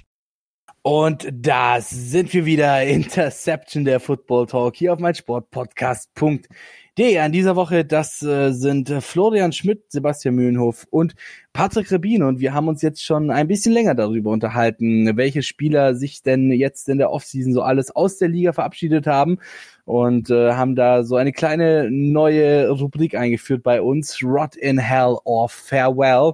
Und 0.83 1.29
da 1.31 1.79
sind 1.79 2.33
wir 2.33 2.45
wieder. 2.45 2.83
Interception 2.83 3.85
der 3.85 3.99
Football 3.99 4.47
Talk 4.47 4.75
hier 4.75 4.93
auf 4.93 4.99
meinsportpodcast.de. 4.99 7.19
An 7.19 7.31
dieser 7.31 7.55
Woche, 7.55 7.85
das 7.85 8.23
äh, 8.23 8.51
sind 8.51 8.89
Florian 9.01 9.51
Schmidt, 9.51 9.91
Sebastian 9.91 10.33
Mühlenhof 10.33 10.87
und 10.89 11.13
Patrick 11.53 11.91
Rebin. 11.91 12.23
Und 12.23 12.39
wir 12.39 12.55
haben 12.55 12.67
uns 12.67 12.81
jetzt 12.81 13.05
schon 13.05 13.29
ein 13.29 13.47
bisschen 13.47 13.73
länger 13.73 13.93
darüber 13.93 14.31
unterhalten, 14.31 15.15
welche 15.17 15.43
Spieler 15.43 15.93
sich 15.93 16.23
denn 16.23 16.51
jetzt 16.51 16.89
in 16.89 16.97
der 16.97 17.11
Offseason 17.11 17.53
so 17.53 17.61
alles 17.61 17.95
aus 17.95 18.17
der 18.17 18.29
Liga 18.29 18.51
verabschiedet 18.51 19.05
haben. 19.05 19.37
Und 19.85 20.31
äh, 20.31 20.53
haben 20.53 20.75
da 20.75 21.03
so 21.03 21.15
eine 21.15 21.31
kleine 21.31 21.91
neue 21.91 22.71
Rubrik 22.71 23.15
eingeführt 23.15 23.61
bei 23.61 23.83
uns. 23.83 24.23
Rot 24.23 24.55
in 24.55 24.79
Hell 24.79 25.17
or 25.25 25.47
Farewell. 25.47 26.33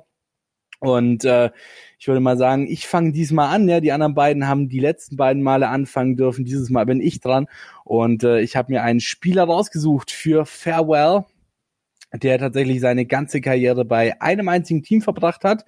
Und 0.80 1.26
äh, 1.26 1.50
ich 2.00 2.08
würde 2.08 2.20
mal 2.20 2.38
sagen, 2.38 2.68
ich 2.68 2.88
fange 2.88 3.12
diesmal 3.12 3.54
an. 3.54 3.68
Ja, 3.68 3.80
die 3.80 3.92
anderen 3.92 4.14
beiden 4.14 4.48
haben 4.48 4.70
die 4.70 4.80
letzten 4.80 5.18
beiden 5.18 5.42
Male 5.42 5.68
anfangen 5.68 6.16
dürfen. 6.16 6.46
Dieses 6.46 6.70
Mal 6.70 6.86
bin 6.86 7.02
ich 7.02 7.20
dran 7.20 7.48
und 7.84 8.24
äh, 8.24 8.40
ich 8.42 8.56
habe 8.56 8.72
mir 8.72 8.84
einen 8.84 9.00
Spieler 9.00 9.46
rausgesucht 9.46 10.12
für 10.12 10.46
Farewell, 10.46 11.26
der 12.14 12.38
tatsächlich 12.38 12.80
seine 12.82 13.06
ganze 13.06 13.42
Karriere 13.42 13.84
bei 13.84 14.22
einem 14.22 14.48
einzigen 14.48 14.84
Team 14.84 15.02
verbracht 15.02 15.44
hat, 15.44 15.66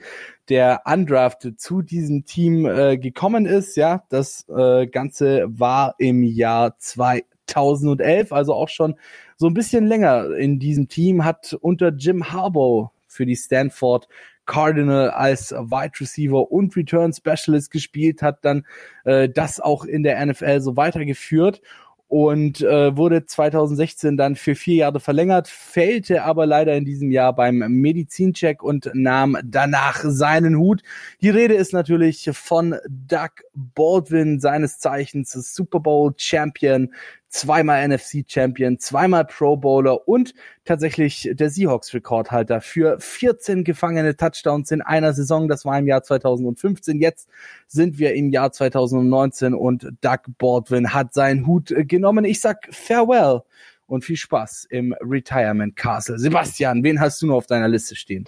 der 0.49 0.83
undrafted 0.85 1.59
zu 1.59 1.81
diesem 1.81 2.25
Team 2.25 2.65
äh, 2.65 2.97
gekommen 2.97 3.45
ist. 3.45 3.75
Ja, 3.75 4.03
das 4.09 4.47
äh, 4.49 4.85
Ganze 4.87 5.45
war 5.47 5.95
im 5.97 6.21
Jahr 6.23 6.77
2011, 6.77 8.31
also 8.31 8.53
auch 8.53 8.69
schon 8.69 8.95
so 9.35 9.47
ein 9.47 9.55
bisschen 9.55 9.87
länger 9.87 10.35
in 10.35 10.59
diesem 10.59 10.87
Team, 10.89 11.25
hat 11.25 11.57
unter 11.59 11.89
Jim 11.89 12.31
Harbaugh 12.31 12.91
für 13.07 13.25
die 13.25 13.35
Stanford 13.35 14.07
Cardinal 14.49 15.11
als 15.11 15.51
Wide 15.51 15.99
Receiver 15.99 16.51
und 16.51 16.75
Return 16.75 17.13
Specialist 17.13 17.69
gespielt, 17.69 18.23
hat 18.23 18.43
dann 18.43 18.65
äh, 19.05 19.29
das 19.29 19.59
auch 19.59 19.85
in 19.85 20.01
der 20.01 20.25
NFL 20.25 20.61
so 20.61 20.75
weitergeführt 20.75 21.61
und 22.07 22.61
äh, 22.61 22.97
wurde 22.97 23.27
2016 23.27 24.17
dann 24.17 24.35
für 24.35 24.55
vier 24.55 24.77
Jahre 24.77 24.99
verlängert, 24.99 25.47
fällte 25.47 26.23
aber 26.23 26.47
leider 26.47 26.75
in 26.75 26.83
diesem 26.83 27.11
Jahr 27.11 27.35
beim 27.35 27.59
Medizincheck 27.59 28.63
und 28.63 28.89
nahm 28.95 29.37
danach 29.43 29.99
seinen 30.03 30.57
Hut. 30.57 30.81
Die 31.21 31.29
Rede 31.29 31.53
ist 31.53 31.71
natürlich 31.71 32.27
von 32.33 32.75
Doug 32.89 33.43
Baldwin, 33.53 34.39
seines 34.39 34.79
Zeichens 34.79 35.33
Super 35.33 35.79
Bowl 35.79 36.15
Champion, 36.17 36.91
zweimal 37.29 37.87
NFC-Champion, 37.87 38.79
zweimal 38.79 39.25
Pro 39.25 39.55
Bowler 39.55 40.07
und 40.07 40.33
tatsächlich 40.65 41.29
der 41.33 41.49
Seahawks-Rekordhalter 41.49 42.59
für 42.59 42.99
14 42.99 43.63
gefangene 43.63 44.17
Touchdowns 44.17 44.71
in 44.71 44.81
einer 44.81 45.13
Saison. 45.13 45.47
Das 45.47 45.63
war 45.63 45.77
im 45.79 45.87
Jahr 45.87 46.03
2015. 46.03 46.99
Jetzt 46.99 47.29
sind 47.67 47.99
wir 47.99 48.15
im 48.15 48.31
Jahr 48.31 48.51
2019 48.51 49.53
und 49.53 49.87
Doug 50.01 50.21
Baldwin 50.37 50.93
hat 50.93 51.13
seinen 51.13 51.45
Hut 51.47 51.73
genommen. 51.87 52.25
Ich 52.25 52.41
sag 52.41 52.67
Farewell 52.71 53.41
und 53.85 54.03
viel 54.03 54.17
Spaß 54.17 54.65
im 54.69 54.95
Retirement 55.01 55.75
Castle. 55.75 56.17
Sebastian, 56.17 56.83
wen 56.83 56.99
hast 56.99 57.21
du 57.21 57.27
noch 57.27 57.35
auf 57.35 57.47
deiner 57.47 57.67
Liste 57.67 57.95
stehen? 57.95 58.25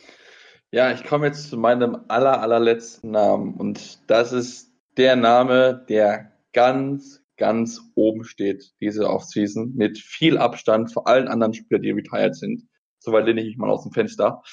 Ja, 0.72 0.91
ich 0.91 1.04
komme 1.04 1.28
jetzt 1.28 1.49
zu 1.49 1.58
meinem 1.58 1.97
aller, 2.08 2.41
allerletzten 2.41 3.12
Namen 3.12 3.56
und 3.56 3.99
das 4.10 4.32
ist 4.32 4.72
der 4.97 5.16
Name, 5.16 5.86
der 5.89 6.32
ganz, 6.54 7.20
ganz 7.38 7.82
oben 7.95 8.23
steht, 8.23 8.71
diese 8.79 9.09
Offseason, 9.09 9.73
mit 9.75 9.97
viel 9.97 10.38
Abstand 10.38 10.91
vor 10.91 11.07
allen 11.07 11.27
anderen 11.27 11.53
Spielern, 11.53 11.82
die 11.82 11.91
retired 11.91 12.36
sind. 12.36 12.67
Soweit 12.99 13.25
lehne 13.25 13.41
ich 13.41 13.47
mich 13.47 13.57
mal 13.57 13.69
aus 13.69 13.84
dem 13.84 13.91
Fenster. 13.91 14.43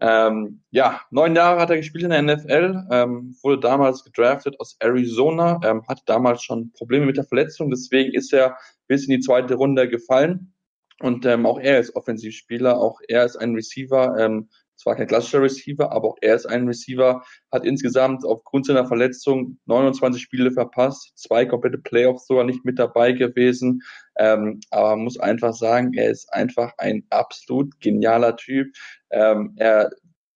Ähm, 0.00 0.62
ja, 0.70 1.02
neun 1.10 1.36
Jahre 1.36 1.60
hat 1.60 1.68
er 1.68 1.76
gespielt 1.76 2.04
in 2.04 2.10
der 2.10 2.22
NFL, 2.22 2.86
ähm, 2.90 3.36
wurde 3.42 3.60
damals 3.60 4.02
gedraftet 4.02 4.58
aus 4.58 4.76
Arizona, 4.80 5.60
ähm, 5.62 5.86
hatte 5.86 6.02
damals 6.06 6.42
schon 6.42 6.72
Probleme 6.72 7.04
mit 7.04 7.18
der 7.18 7.24
Verletzung, 7.24 7.70
deswegen 7.70 8.14
ist 8.14 8.32
er 8.32 8.56
bis 8.86 9.06
in 9.06 9.12
die 9.12 9.20
zweite 9.20 9.54
Runde 9.54 9.88
gefallen. 9.88 10.54
Und 11.00 11.26
ähm, 11.26 11.44
auch 11.44 11.58
er 11.58 11.80
ist 11.80 11.96
Offensivspieler, 11.96 12.78
auch 12.78 13.00
er 13.08 13.24
ist 13.24 13.36
ein 13.36 13.54
Receiver, 13.54 14.16
ähm, 14.18 14.48
zwar 14.80 14.96
kein 14.96 15.06
klassischer 15.06 15.42
Receiver, 15.42 15.92
aber 15.92 16.08
auch 16.08 16.16
er 16.20 16.34
ist 16.34 16.46
ein 16.46 16.66
Receiver, 16.66 17.22
hat 17.52 17.64
insgesamt 17.64 18.24
aufgrund 18.24 18.66
seiner 18.66 18.86
Verletzung 18.86 19.58
29 19.66 20.22
Spiele 20.22 20.50
verpasst, 20.52 21.12
zwei 21.16 21.44
komplette 21.44 21.78
Playoffs 21.78 22.26
sogar 22.26 22.44
nicht 22.44 22.64
mit 22.64 22.78
dabei 22.78 23.12
gewesen. 23.12 23.82
Ähm, 24.16 24.60
aber 24.70 24.96
man 24.96 25.04
muss 25.04 25.18
einfach 25.18 25.52
sagen, 25.52 25.92
er 25.94 26.10
ist 26.10 26.32
einfach 26.32 26.72
ein 26.78 27.04
absolut 27.10 27.78
genialer 27.80 28.36
Typ. 28.36 28.68
Ähm, 29.10 29.54
er 29.56 29.90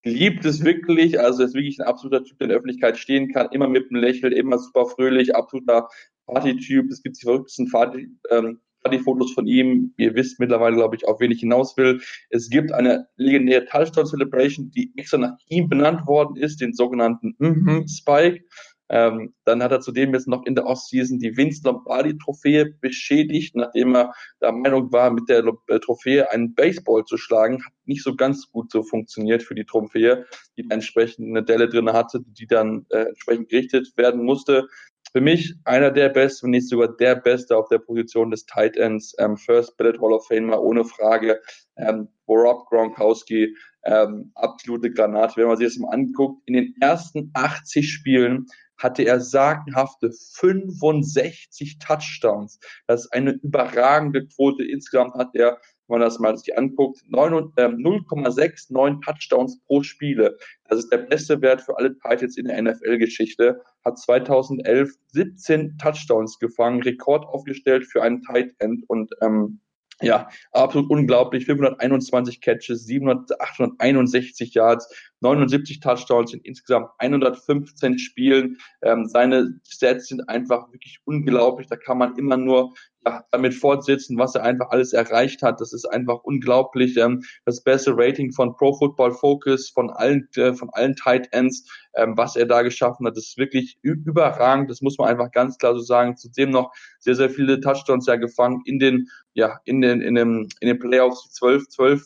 liebt 0.05 0.45
es 0.45 0.63
wirklich, 0.63 1.19
also 1.19 1.43
ist 1.43 1.55
wirklich 1.55 1.79
ein 1.79 1.87
absoluter 1.87 2.25
Typ, 2.25 2.39
der 2.39 2.47
in 2.47 2.49
der 2.51 2.59
Öffentlichkeit 2.59 2.99
stehen 2.99 3.33
kann, 3.33 3.49
immer 3.53 3.69
mit 3.69 3.91
einem 3.91 4.03
Lächeln, 4.03 4.33
immer 4.33 4.59
super 4.59 4.87
fröhlich, 4.87 5.35
absoluter 5.35 5.89
Party-Typ. 6.27 6.91
Es 6.91 7.03
gibt 7.03 7.21
die 7.21 7.25
verrücktesten 7.25 7.71
Party, 7.71 8.09
ähm, 8.31 8.61
die 8.91 8.99
Fotos 8.99 9.33
von 9.33 9.47
ihm. 9.47 9.95
Ihr 9.97 10.15
wisst 10.15 10.39
mittlerweile, 10.39 10.77
glaube 10.77 10.97
ich, 10.97 11.07
auf 11.07 11.21
wen 11.21 11.31
ich 11.31 11.41
hinaus 11.41 11.77
will. 11.77 12.01
Es 12.31 12.51
gibt 12.51 12.73
eine 12.73 13.07
legendäre 13.17 13.65
Touchdown 13.65 14.07
Celebration, 14.07 14.71
die 14.71 14.93
extra 14.97 15.19
nach 15.19 15.37
ihm 15.49 15.69
benannt 15.69 16.07
worden 16.07 16.37
ist, 16.37 16.61
den 16.61 16.75
sogenannten 16.75 17.35
mm 17.39 17.87
Spike. 17.89 18.45
Ähm, 18.91 19.33
dann 19.45 19.63
hat 19.63 19.73
er 19.73 19.81
zudem 19.81 20.13
jetzt 20.13 20.29
noch 20.29 20.45
in 20.45 20.55
der 20.55 20.67
Offseason 20.67 21.19
die 21.19 21.35
Vince 21.35 21.63
Lombardi 21.65 22.19
Trophäe 22.19 22.67
beschädigt, 22.83 23.57
nachdem 23.57 23.97
er 23.97 24.13
der 24.43 24.53
Meinung 24.53 24.93
war, 24.93 25.11
mit 25.11 25.31
der 25.31 25.43
äh, 25.69 25.81
Trophäe 25.81 26.31
einen 26.31 26.55
Baseball 26.55 27.03
zu 27.05 27.17
schlagen. 27.17 27.65
Hat 27.65 27.73
nicht 27.87 28.03
so 28.03 28.15
ganz 28.15 28.51
gut 28.53 28.71
so 28.71 28.83
funktioniert 28.83 29.43
für 29.43 29.55
die 29.55 29.65
Trophäe, 29.65 30.27
die 30.59 30.67
entsprechend 30.69 31.29
eine 31.29 31.43
Delle 31.43 31.71
drin 31.71 31.91
hatte, 31.95 32.21
die 32.27 32.47
dann 32.47 32.85
äh, 32.91 33.05
entsprechend 33.05 33.49
gerichtet 33.49 33.91
werden 33.97 34.23
musste 34.23 34.69
für 35.15 35.21
mich 35.21 35.55
einer 35.63 35.93
der 35.93 36.09
besten, 36.09 36.47
wenn 36.47 36.51
nicht 36.51 36.69
sogar 36.69 36.89
der 36.89 37.15
beste 37.15 37.57
auf 37.57 37.69
der 37.69 37.79
Position 37.79 38.33
des 38.33 38.47
Tight 38.47 38.77
Ends, 38.77 39.15
ähm, 39.21 39.37
First 39.37 39.77
Ballot 39.77 40.01
Hall 40.01 40.13
of 40.13 40.27
Famer, 40.27 40.61
ohne 40.61 40.85
Frage. 40.85 41.41
Ähm, 41.77 42.09
Rob 42.27 42.67
Gronkowski, 42.69 43.57
ähm, 43.85 44.33
absolute 44.35 44.91
Granate. 44.91 45.37
Wenn 45.37 45.47
man 45.47 45.57
sich 45.57 45.69
das 45.69 45.79
mal 45.79 45.91
anguckt, 45.91 46.43
in 46.47 46.55
den 46.55 46.75
ersten 46.81 47.31
80 47.33 47.93
Spielen 47.93 48.47
hatte 48.77 49.05
er 49.05 49.21
sagenhafte 49.21 50.11
65 50.11 51.79
Touchdowns. 51.79 52.59
Das 52.89 53.03
ist 53.03 53.13
eine 53.13 53.33
überragende 53.33 54.27
Quote. 54.27 54.65
Insgesamt 54.65 55.15
hat 55.15 55.31
er 55.35 55.61
wenn 55.89 55.99
man 55.99 56.07
das 56.07 56.19
mal 56.19 56.37
sich 56.37 56.57
anguckt, 56.57 57.03
0,69 57.11 58.87
ähm, 58.87 59.01
Touchdowns 59.01 59.61
pro 59.67 59.83
Spiele. 59.83 60.37
Das 60.69 60.79
ist 60.79 60.91
der 60.91 60.99
beste 60.99 61.41
Wert 61.43 61.61
für 61.61 61.77
alle 61.77 61.97
Titans 61.99 62.37
in 62.37 62.47
der 62.47 62.61
NFL-Geschichte. 62.63 63.61
Hat 63.85 63.99
2011 63.99 64.91
17 65.09 65.77
Touchdowns 65.79 66.39
gefangen, 66.39 66.83
Rekord 66.83 67.25
aufgestellt 67.27 67.87
für 67.87 68.03
einen 68.03 68.23
Tight 68.23 68.55
End 68.59 68.85
und 68.89 69.13
ähm, 69.21 69.61
ja, 70.03 70.29
absolut 70.53 70.91
unglaublich. 70.91 71.47
521 71.47 72.41
Catches, 72.41 72.85
700, 72.85 73.41
861 73.41 74.55
Yards, 74.55 74.93
79 75.25 75.81
Touchdowns 75.81 76.35
in 76.35 76.41
insgesamt 76.41 76.91
115 76.99 77.99
Spielen. 77.99 78.59
Ähm, 78.83 79.07
seine 79.07 79.59
Stats 79.67 80.09
sind 80.09 80.29
einfach 80.29 80.71
wirklich 80.73 80.99
unglaublich. 81.05 81.67
Da 81.67 81.77
kann 81.77 81.99
man 81.99 82.17
immer 82.17 82.37
nur 82.37 82.75
ja, 83.07 83.25
damit 83.31 83.55
fortsetzen, 83.55 84.19
was 84.19 84.35
er 84.35 84.43
einfach 84.43 84.71
alles 84.71 84.93
erreicht 84.93 85.43
hat. 85.43 85.61
Das 85.61 85.73
ist 85.73 85.87
einfach 85.87 86.21
unglaublich. 86.25 86.97
Ähm, 86.97 87.23
das 87.45 87.63
beste 87.63 87.93
Rating 87.97 88.33
von 88.33 88.55
Pro 88.55 88.75
Football 88.75 89.13
Focus, 89.13 89.71
von 89.71 89.91
allen, 89.91 90.29
äh, 90.37 90.53
von 90.55 90.71
allen 90.73 90.95
Tight 90.95 91.29
Ends, 91.33 91.69
ähm, 91.97 92.17
was 92.17 92.37
er 92.37 92.47
da 92.47 92.63
geschaffen 92.63 93.07
hat, 93.07 93.17
ist 93.17 93.37
wirklich 93.39 93.79
überragend. 93.83 94.71
Das 94.71 94.81
muss 94.83 94.99
man 94.99 95.09
einfach 95.09 95.31
ganz 95.33 95.59
klar 95.59 95.75
so 95.75 95.81
sagen. 95.81 96.17
Zudem 96.17 96.51
noch 96.51 96.73
sehr, 96.99 97.15
sehr 97.15 97.31
viele 97.31 97.61
Touchdowns 97.61 98.07
ja 98.07 98.17
gefangen 98.17 98.63
in 98.67 98.79
den, 98.79 99.09
ja, 99.33 99.59
in 99.65 99.81
den, 99.81 100.01
in 100.01 100.15
den, 100.15 100.49
in 100.61 100.69
den 100.69 100.79
Playoffs, 100.79 101.25
die 101.25 101.31
12, 101.31 101.69
12 101.69 102.03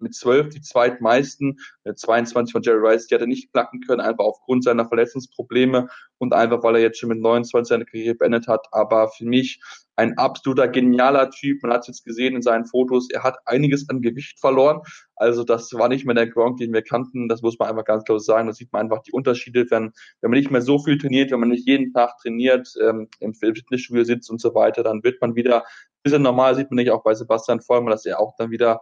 mit 0.00 0.14
12 0.14 0.50
die 0.50 0.60
zweitmeisten, 0.60 1.58
22 1.94 2.52
von 2.52 2.62
Jerry 2.62 2.88
Rice, 2.88 3.06
die 3.06 3.14
hat 3.14 3.22
er 3.22 3.26
nicht 3.26 3.52
knacken 3.52 3.80
können, 3.80 4.00
einfach 4.00 4.24
aufgrund 4.24 4.64
seiner 4.64 4.86
Verletzungsprobleme 4.86 5.88
und 6.18 6.34
einfach, 6.34 6.62
weil 6.62 6.76
er 6.76 6.82
jetzt 6.82 6.98
schon 6.98 7.08
mit 7.08 7.20
29 7.20 7.68
seine 7.68 7.84
Karriere 7.84 8.14
beendet 8.14 8.46
hat. 8.48 8.66
Aber 8.72 9.08
für 9.08 9.24
mich 9.24 9.60
ein 10.00 10.16
absoluter 10.16 10.66
genialer 10.66 11.30
Typ. 11.30 11.62
Man 11.62 11.72
hat 11.72 11.82
es 11.82 11.88
jetzt 11.88 12.04
gesehen 12.04 12.34
in 12.34 12.40
seinen 12.40 12.64
Fotos. 12.64 13.10
Er 13.10 13.22
hat 13.22 13.36
einiges 13.44 13.88
an 13.90 14.00
Gewicht 14.00 14.40
verloren. 14.40 14.80
Also 15.14 15.44
das 15.44 15.72
war 15.74 15.88
nicht 15.88 16.06
mehr 16.06 16.14
der 16.14 16.26
Gronk, 16.26 16.56
den 16.56 16.72
wir 16.72 16.80
kannten. 16.80 17.28
Das 17.28 17.42
muss 17.42 17.58
man 17.58 17.68
einfach 17.68 17.84
ganz 17.84 18.04
klar 18.04 18.18
sagen. 18.18 18.46
Da 18.46 18.54
sieht 18.54 18.72
man 18.72 18.82
einfach 18.82 19.02
die 19.02 19.12
Unterschiede, 19.12 19.66
wenn, 19.70 19.92
wenn 20.22 20.30
man 20.30 20.38
nicht 20.38 20.50
mehr 20.50 20.62
so 20.62 20.78
viel 20.78 20.96
trainiert, 20.96 21.30
wenn 21.30 21.40
man 21.40 21.50
nicht 21.50 21.66
jeden 21.66 21.92
Tag 21.92 22.16
trainiert, 22.22 22.72
ähm, 22.82 23.08
im 23.18 23.34
Fitnessstudio 23.34 24.04
sitzt 24.04 24.30
und 24.30 24.40
so 24.40 24.54
weiter, 24.54 24.82
dann 24.82 25.04
wird 25.04 25.20
man 25.20 25.34
wieder 25.34 25.58
ein 25.58 26.02
bisschen 26.02 26.22
normal. 26.22 26.54
Sieht 26.54 26.70
man 26.70 26.76
nicht 26.76 26.90
auch 26.90 27.02
bei 27.02 27.14
Sebastian 27.14 27.60
Vollmer, 27.60 27.90
dass 27.90 28.06
er 28.06 28.20
auch 28.20 28.34
dann 28.38 28.50
wieder 28.50 28.80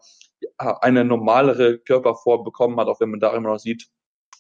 eine 0.59 1.05
normalere 1.05 1.79
Körperform 1.79 2.45
bekommen 2.45 2.79
hat, 2.79 2.89
auch 2.89 3.01
wenn 3.01 3.11
man 3.11 3.21
da 3.21 3.35
immer 3.35 3.51
noch 3.51 3.59
sieht, 3.59 3.89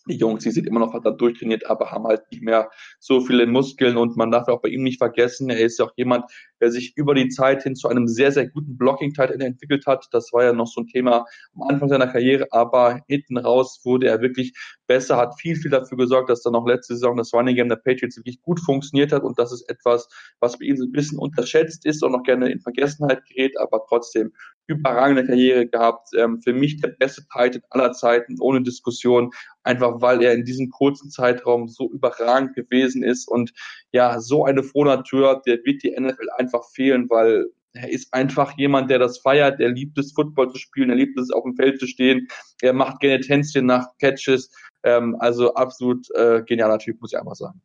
die 0.08 0.16
Jungs, 0.16 0.42
die 0.44 0.50
sind 0.50 0.66
immer 0.66 0.80
noch 0.80 0.90
verdammt 0.90 1.20
durchtrainiert, 1.20 1.66
aber 1.66 1.90
haben 1.90 2.06
halt 2.06 2.22
nicht 2.30 2.42
mehr 2.42 2.70
so 2.98 3.20
viele 3.20 3.46
Muskeln 3.46 3.96
und 3.96 4.16
man 4.16 4.30
darf 4.30 4.48
auch 4.48 4.60
bei 4.60 4.68
ihm 4.68 4.82
nicht 4.82 4.98
vergessen, 4.98 5.50
er 5.50 5.60
ist 5.60 5.78
ja 5.78 5.86
auch 5.86 5.92
jemand, 5.96 6.24
der 6.60 6.70
sich 6.70 6.96
über 6.96 7.14
die 7.14 7.28
Zeit 7.28 7.62
hin 7.62 7.76
zu 7.76 7.88
einem 7.88 8.08
sehr, 8.08 8.32
sehr 8.32 8.48
guten 8.48 8.76
Blocking-Tight 8.76 9.30
entwickelt 9.30 9.86
hat. 9.86 10.08
Das 10.10 10.32
war 10.32 10.44
ja 10.44 10.52
noch 10.52 10.66
so 10.66 10.80
ein 10.80 10.86
Thema 10.88 11.24
am 11.54 11.62
Anfang 11.68 11.88
seiner 11.88 12.08
Karriere, 12.08 12.48
aber 12.50 13.00
hinten 13.06 13.38
raus 13.38 13.80
wurde 13.84 14.08
er 14.08 14.20
wirklich 14.20 14.52
besser, 14.86 15.16
hat 15.16 15.38
viel, 15.40 15.54
viel 15.56 15.70
dafür 15.70 15.98
gesorgt, 15.98 16.30
dass 16.30 16.42
dann 16.42 16.54
auch 16.54 16.66
letzte 16.66 16.94
Saison 16.94 17.16
das 17.16 17.32
Running 17.32 17.56
Game 17.56 17.68
der 17.68 17.76
Patriots 17.76 18.16
wirklich 18.16 18.40
gut 18.42 18.60
funktioniert 18.60 19.12
hat 19.12 19.22
und 19.22 19.38
das 19.38 19.52
ist 19.52 19.68
etwas, 19.68 20.08
was 20.40 20.58
bei 20.58 20.66
ihm 20.66 20.76
so 20.76 20.84
ein 20.84 20.92
bisschen 20.92 21.18
unterschätzt 21.18 21.86
ist 21.86 22.02
und 22.02 22.12
noch 22.12 22.22
gerne 22.22 22.50
in 22.50 22.60
Vergessenheit 22.60 23.24
gerät, 23.26 23.58
aber 23.58 23.84
trotzdem 23.88 24.32
überragende 24.68 25.24
Karriere 25.24 25.66
gehabt. 25.66 26.10
Ähm, 26.16 26.40
für 26.42 26.52
mich 26.52 26.80
der 26.80 26.88
beste 26.88 27.22
Titan 27.22 27.62
aller 27.70 27.92
Zeiten, 27.92 28.36
ohne 28.38 28.62
Diskussion, 28.62 29.32
einfach 29.62 30.00
weil 30.00 30.22
er 30.22 30.34
in 30.34 30.44
diesem 30.44 30.70
kurzen 30.70 31.10
Zeitraum 31.10 31.68
so 31.68 31.90
überragend 31.90 32.54
gewesen 32.54 33.02
ist 33.02 33.28
und 33.28 33.52
ja, 33.92 34.20
so 34.20 34.44
eine 34.44 34.62
Frohnatur, 34.62 35.42
der 35.46 35.58
wird 35.64 35.82
die 35.82 35.90
NFL 35.98 36.28
einfach 36.36 36.64
fehlen, 36.72 37.08
weil 37.10 37.46
er 37.74 37.90
ist 37.90 38.12
einfach 38.12 38.56
jemand, 38.56 38.90
der 38.90 38.98
das 38.98 39.18
feiert, 39.18 39.60
der 39.60 39.68
liebt 39.70 39.98
es, 39.98 40.12
Football 40.12 40.50
zu 40.50 40.58
spielen, 40.58 40.90
er 40.90 40.96
liebt 40.96 41.18
es, 41.18 41.30
auf 41.30 41.44
dem 41.44 41.54
Feld 41.54 41.78
zu 41.78 41.86
stehen, 41.86 42.28
er 42.62 42.72
macht 42.72 43.00
gerne 43.00 43.20
Tänzchen 43.20 43.66
nach 43.66 43.88
Catches, 43.98 44.50
ähm, 44.82 45.16
also 45.18 45.54
absolut 45.54 46.08
äh, 46.14 46.42
genialer 46.42 46.78
Typ, 46.78 47.00
muss 47.00 47.12
ich 47.12 47.18
einfach 47.18 47.34
sagen. 47.34 47.60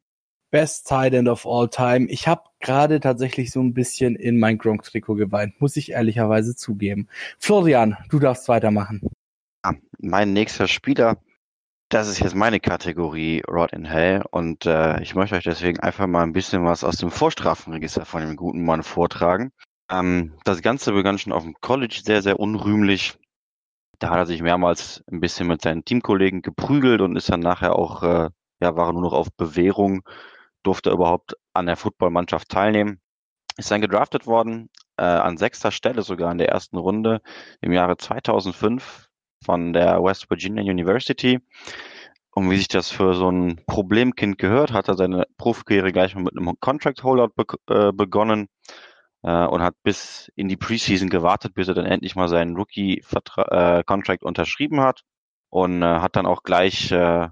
Best 0.51 0.87
Tight 0.87 1.15
End 1.15 1.27
of 1.27 1.47
all 1.47 1.67
time. 1.67 2.07
Ich 2.09 2.27
habe 2.27 2.43
gerade 2.59 2.99
tatsächlich 2.99 3.49
so 3.49 3.59
ein 3.59 3.73
bisschen 3.73 4.15
in 4.15 4.37
mein 4.37 4.59
Gronk-Trikot 4.59 5.15
geweint, 5.15 5.59
muss 5.59 5.77
ich 5.77 5.93
ehrlicherweise 5.93 6.55
zugeben. 6.55 7.07
Florian, 7.39 7.97
du 8.09 8.19
darfst 8.19 8.47
weitermachen. 8.49 9.01
Ah, 9.63 9.73
mein 9.97 10.31
nächster 10.31 10.67
Spieler, 10.67 11.17
das 11.93 12.07
ist 12.07 12.19
jetzt 12.19 12.33
meine 12.33 12.59
Kategorie 12.59 13.43
Rod 13.47 13.71
in 13.71 13.85
Hell 13.85 14.23
und 14.31 14.65
äh, 14.65 14.99
ich 15.03 15.13
möchte 15.13 15.35
euch 15.35 15.43
deswegen 15.43 15.79
einfach 15.79 16.07
mal 16.07 16.23
ein 16.23 16.33
bisschen 16.33 16.65
was 16.65 16.83
aus 16.83 16.97
dem 16.97 17.11
Vorstrafenregister 17.11 18.03
von 18.03 18.21
dem 18.21 18.35
guten 18.35 18.65
Mann 18.65 18.81
vortragen. 18.81 19.51
Ähm, 19.91 20.33
das 20.43 20.63
Ganze 20.63 20.91
begann 20.93 21.19
schon 21.19 21.33
auf 21.33 21.43
dem 21.43 21.53
College 21.61 22.01
sehr, 22.03 22.23
sehr 22.23 22.39
unrühmlich. 22.39 23.19
Da 23.99 24.09
hat 24.09 24.17
er 24.17 24.25
sich 24.25 24.41
mehrmals 24.41 25.03
ein 25.11 25.19
bisschen 25.19 25.47
mit 25.47 25.61
seinen 25.61 25.85
Teamkollegen 25.85 26.41
geprügelt 26.41 26.99
und 27.01 27.15
ist 27.15 27.29
dann 27.29 27.41
nachher 27.41 27.75
auch, 27.75 28.01
äh, 28.01 28.29
ja, 28.59 28.75
war 28.75 28.91
nur 28.91 29.03
noch 29.03 29.13
auf 29.13 29.31
Bewährung 29.31 30.01
durfte 30.63 30.89
überhaupt 30.89 31.35
an 31.53 31.67
der 31.67 31.77
Footballmannschaft 31.77 32.49
teilnehmen. 32.49 33.01
Ist 33.57 33.69
dann 33.69 33.81
gedraftet 33.81 34.25
worden, 34.25 34.69
äh, 34.97 35.03
an 35.03 35.37
sechster 35.37 35.71
Stelle 35.71 36.01
sogar 36.01 36.31
in 36.31 36.39
der 36.39 36.49
ersten 36.49 36.77
Runde 36.77 37.21
im 37.61 37.71
Jahre 37.71 37.97
2005 37.97 39.09
von 39.43 39.73
der 39.73 40.03
West 40.03 40.29
Virginia 40.29 40.63
University. 40.63 41.39
Und 42.31 42.49
wie 42.49 42.57
sich 42.57 42.67
das 42.67 42.89
für 42.89 43.13
so 43.13 43.29
ein 43.29 43.61
Problemkind 43.67 44.39
gehört, 44.39 44.73
hat 44.73 44.87
er 44.87 44.95
seine 44.95 45.25
Profikarriere 45.37 45.91
gleich 45.91 46.15
mal 46.15 46.23
mit 46.23 46.35
einem 46.35 46.59
Contract 46.59 47.03
Holdout 47.03 47.33
be 47.35 47.45
äh, 47.67 47.91
begonnen 47.91 48.47
äh, 49.21 49.45
und 49.45 49.61
hat 49.61 49.75
bis 49.83 50.31
in 50.35 50.47
die 50.47 50.57
Preseason 50.57 51.09
gewartet, 51.09 51.53
bis 51.53 51.67
er 51.67 51.75
dann 51.75 51.85
endlich 51.85 52.15
mal 52.15 52.27
seinen 52.27 52.55
Rookie-Contract 52.55 54.23
äh, 54.23 54.25
unterschrieben 54.25 54.81
hat 54.81 55.01
und 55.49 55.83
äh, 55.83 55.85
hat 55.85 56.15
dann 56.15 56.25
auch 56.25 56.41
gleich 56.41 56.91
äh, 56.91 57.29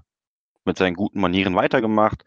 mit 0.64 0.78
seinen 0.78 0.94
guten 0.94 1.20
Manieren 1.20 1.56
weitergemacht. 1.56 2.22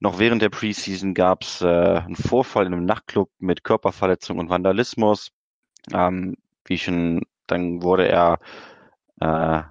Noch 0.00 0.18
während 0.18 0.40
der 0.40 0.48
Preseason 0.48 1.12
gab 1.12 1.42
es 1.42 1.60
äh, 1.60 1.66
einen 1.66 2.16
Vorfall 2.16 2.66
in 2.66 2.72
einem 2.72 2.86
Nachtclub 2.86 3.30
mit 3.38 3.64
Körperverletzung 3.64 4.38
und 4.38 4.48
Vandalismus. 4.48 5.30
Ähm, 5.92 6.36
wie 6.64 6.78
schon, 6.78 7.22
dann 7.46 7.82
wurde 7.82 8.08
er 8.08 8.38
äh, 9.20 9.62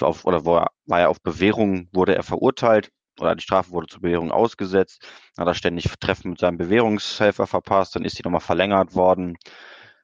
auf, 0.00 0.24
oder 0.24 0.44
war, 0.44 0.72
war 0.86 1.00
er 1.00 1.10
auf 1.10 1.20
Bewährung, 1.22 1.88
wurde 1.92 2.14
er 2.14 2.22
verurteilt 2.22 2.90
oder 3.20 3.34
die 3.34 3.42
Strafe 3.42 3.70
wurde 3.70 3.86
zur 3.86 4.02
Bewährung 4.02 4.30
ausgesetzt. 4.30 5.06
Hat 5.38 5.46
er 5.46 5.54
ständig 5.54 5.86
Treffen 6.00 6.30
mit 6.30 6.40
seinem 6.40 6.58
Bewährungshelfer 6.58 7.46
verpasst, 7.46 7.96
dann 7.96 8.04
ist 8.04 8.18
die 8.18 8.22
nochmal 8.22 8.40
verlängert 8.40 8.94
worden. 8.94 9.36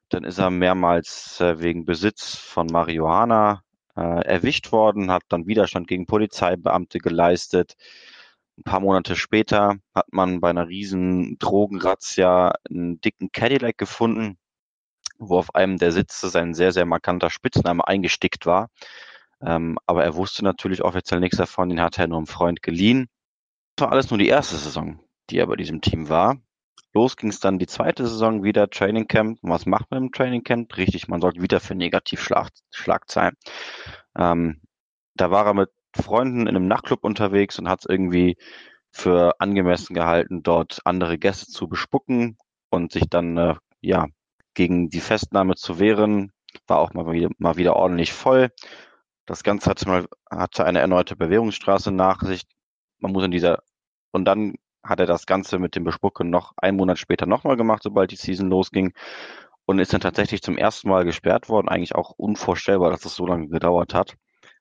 Dann 0.08 0.24
ist 0.24 0.38
er 0.38 0.50
mehrmals 0.50 1.40
äh, 1.40 1.60
wegen 1.60 1.84
Besitz 1.84 2.36
von 2.36 2.66
Marihuana 2.66 3.62
äh, 3.96 4.24
erwischt 4.26 4.72
worden, 4.72 5.10
hat 5.10 5.22
dann 5.28 5.46
Widerstand 5.46 5.88
gegen 5.88 6.06
Polizeibeamte 6.06 6.98
geleistet. 6.98 7.74
Ein 8.58 8.64
paar 8.64 8.80
Monate 8.80 9.16
später 9.16 9.76
hat 9.94 10.12
man 10.12 10.40
bei 10.40 10.50
einer 10.50 10.68
riesen 10.68 11.38
Drogenrazzia 11.38 12.52
einen 12.68 13.00
dicken 13.00 13.32
Cadillac 13.32 13.78
gefunden, 13.78 14.36
wo 15.28 15.38
auf 15.38 15.54
einem 15.54 15.78
der 15.78 15.92
Sitze 15.92 16.28
sein 16.28 16.54
sehr, 16.54 16.72
sehr 16.72 16.86
markanter 16.86 17.30
Spitzname 17.30 17.86
eingestickt 17.86 18.46
war. 18.46 18.68
Ähm, 19.40 19.78
aber 19.86 20.04
er 20.04 20.14
wusste 20.16 20.44
natürlich 20.44 20.82
offiziell 20.82 21.20
nichts 21.20 21.36
davon, 21.36 21.68
den 21.68 21.80
hat 21.80 21.98
er 21.98 22.08
nur 22.08 22.18
einem 22.18 22.26
Freund 22.26 22.62
geliehen. 22.62 23.08
Das 23.76 23.86
war 23.86 23.92
alles 23.92 24.10
nur 24.10 24.18
die 24.18 24.28
erste 24.28 24.56
Saison, 24.56 25.00
die 25.30 25.38
er 25.38 25.46
bei 25.46 25.56
diesem 25.56 25.80
Team 25.80 26.08
war. 26.08 26.38
Los 26.92 27.16
ging 27.16 27.30
es 27.30 27.40
dann 27.40 27.58
die 27.58 27.66
zweite 27.66 28.06
Saison 28.06 28.42
wieder 28.42 28.68
Training 28.68 29.06
Camp. 29.06 29.38
Und 29.42 29.50
was 29.50 29.64
macht 29.64 29.90
man 29.90 30.04
im 30.04 30.12
Training 30.12 30.44
Camp? 30.44 30.76
Richtig, 30.76 31.08
man 31.08 31.20
sorgt 31.20 31.40
wieder 31.40 31.58
für 31.60 31.74
Negativschlagzeilen. 31.74 33.36
Ähm, 34.16 34.60
da 35.14 35.30
war 35.30 35.46
er 35.46 35.54
mit 35.54 35.70
Freunden 35.94 36.42
in 36.42 36.48
einem 36.48 36.68
Nachtclub 36.68 37.04
unterwegs 37.04 37.58
und 37.58 37.68
hat 37.68 37.80
es 37.80 37.86
irgendwie 37.86 38.36
für 38.90 39.40
angemessen 39.40 39.94
gehalten, 39.94 40.42
dort 40.42 40.80
andere 40.84 41.18
Gäste 41.18 41.46
zu 41.46 41.68
bespucken 41.68 42.36
und 42.70 42.92
sich 42.92 43.08
dann 43.08 43.36
äh, 43.38 43.54
ja 43.80 44.06
gegen 44.54 44.90
die 44.90 45.00
Festnahme 45.00 45.54
zu 45.56 45.78
wehren. 45.78 46.32
War 46.66 46.78
auch 46.78 46.94
mal 46.94 47.10
wieder, 47.12 47.30
mal 47.38 47.56
wieder 47.56 47.76
ordentlich 47.76 48.12
voll. 48.12 48.50
Das 49.26 49.42
Ganze 49.42 49.70
hatte, 49.70 49.88
mal, 49.88 50.06
hatte 50.30 50.64
eine 50.64 50.80
erneute 50.80 51.16
Bewährungsstraße 51.16 51.92
nach 51.92 52.20
sich. 52.22 52.42
Man 52.98 53.12
muss 53.12 53.24
in 53.24 53.30
dieser 53.30 53.62
und 54.12 54.26
dann 54.26 54.54
hat 54.84 55.00
er 55.00 55.06
das 55.06 55.26
Ganze 55.26 55.58
mit 55.58 55.74
dem 55.74 55.84
Bespucken 55.84 56.30
noch 56.30 56.52
einen 56.56 56.76
Monat 56.76 56.98
später 56.98 57.26
nochmal 57.26 57.56
gemacht, 57.56 57.82
sobald 57.82 58.10
die 58.10 58.16
Season 58.16 58.48
losging. 58.48 58.92
Und 59.64 59.78
ist 59.78 59.92
dann 59.92 60.00
tatsächlich 60.00 60.42
zum 60.42 60.58
ersten 60.58 60.88
Mal 60.88 61.04
gesperrt 61.04 61.48
worden. 61.48 61.68
Eigentlich 61.68 61.94
auch 61.94 62.10
unvorstellbar, 62.10 62.90
dass 62.90 63.02
das 63.02 63.14
so 63.14 63.26
lange 63.26 63.48
gedauert 63.48 63.94
hat. 63.94 64.16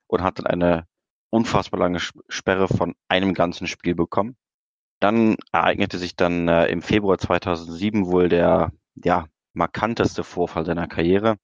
Und 0.06 0.22
hat 0.22 0.38
dann 0.38 0.46
eine 0.46 0.86
unfassbar 1.30 1.80
lange 1.80 1.98
Sperre 2.28 2.68
von 2.68 2.94
einem 3.08 3.34
ganzen 3.34 3.66
Spiel 3.66 3.94
bekommen. 3.94 4.36
Dann 5.00 5.36
ereignete 5.50 5.98
sich 5.98 6.14
dann 6.14 6.46
äh, 6.48 6.66
im 6.66 6.82
Februar 6.82 7.18
2007 7.18 8.06
wohl 8.06 8.28
der 8.28 8.70
ja, 8.94 9.26
markanteste 9.52 10.24
Vorfall 10.24 10.64
seiner 10.64 10.88
Karriere. 10.88 11.36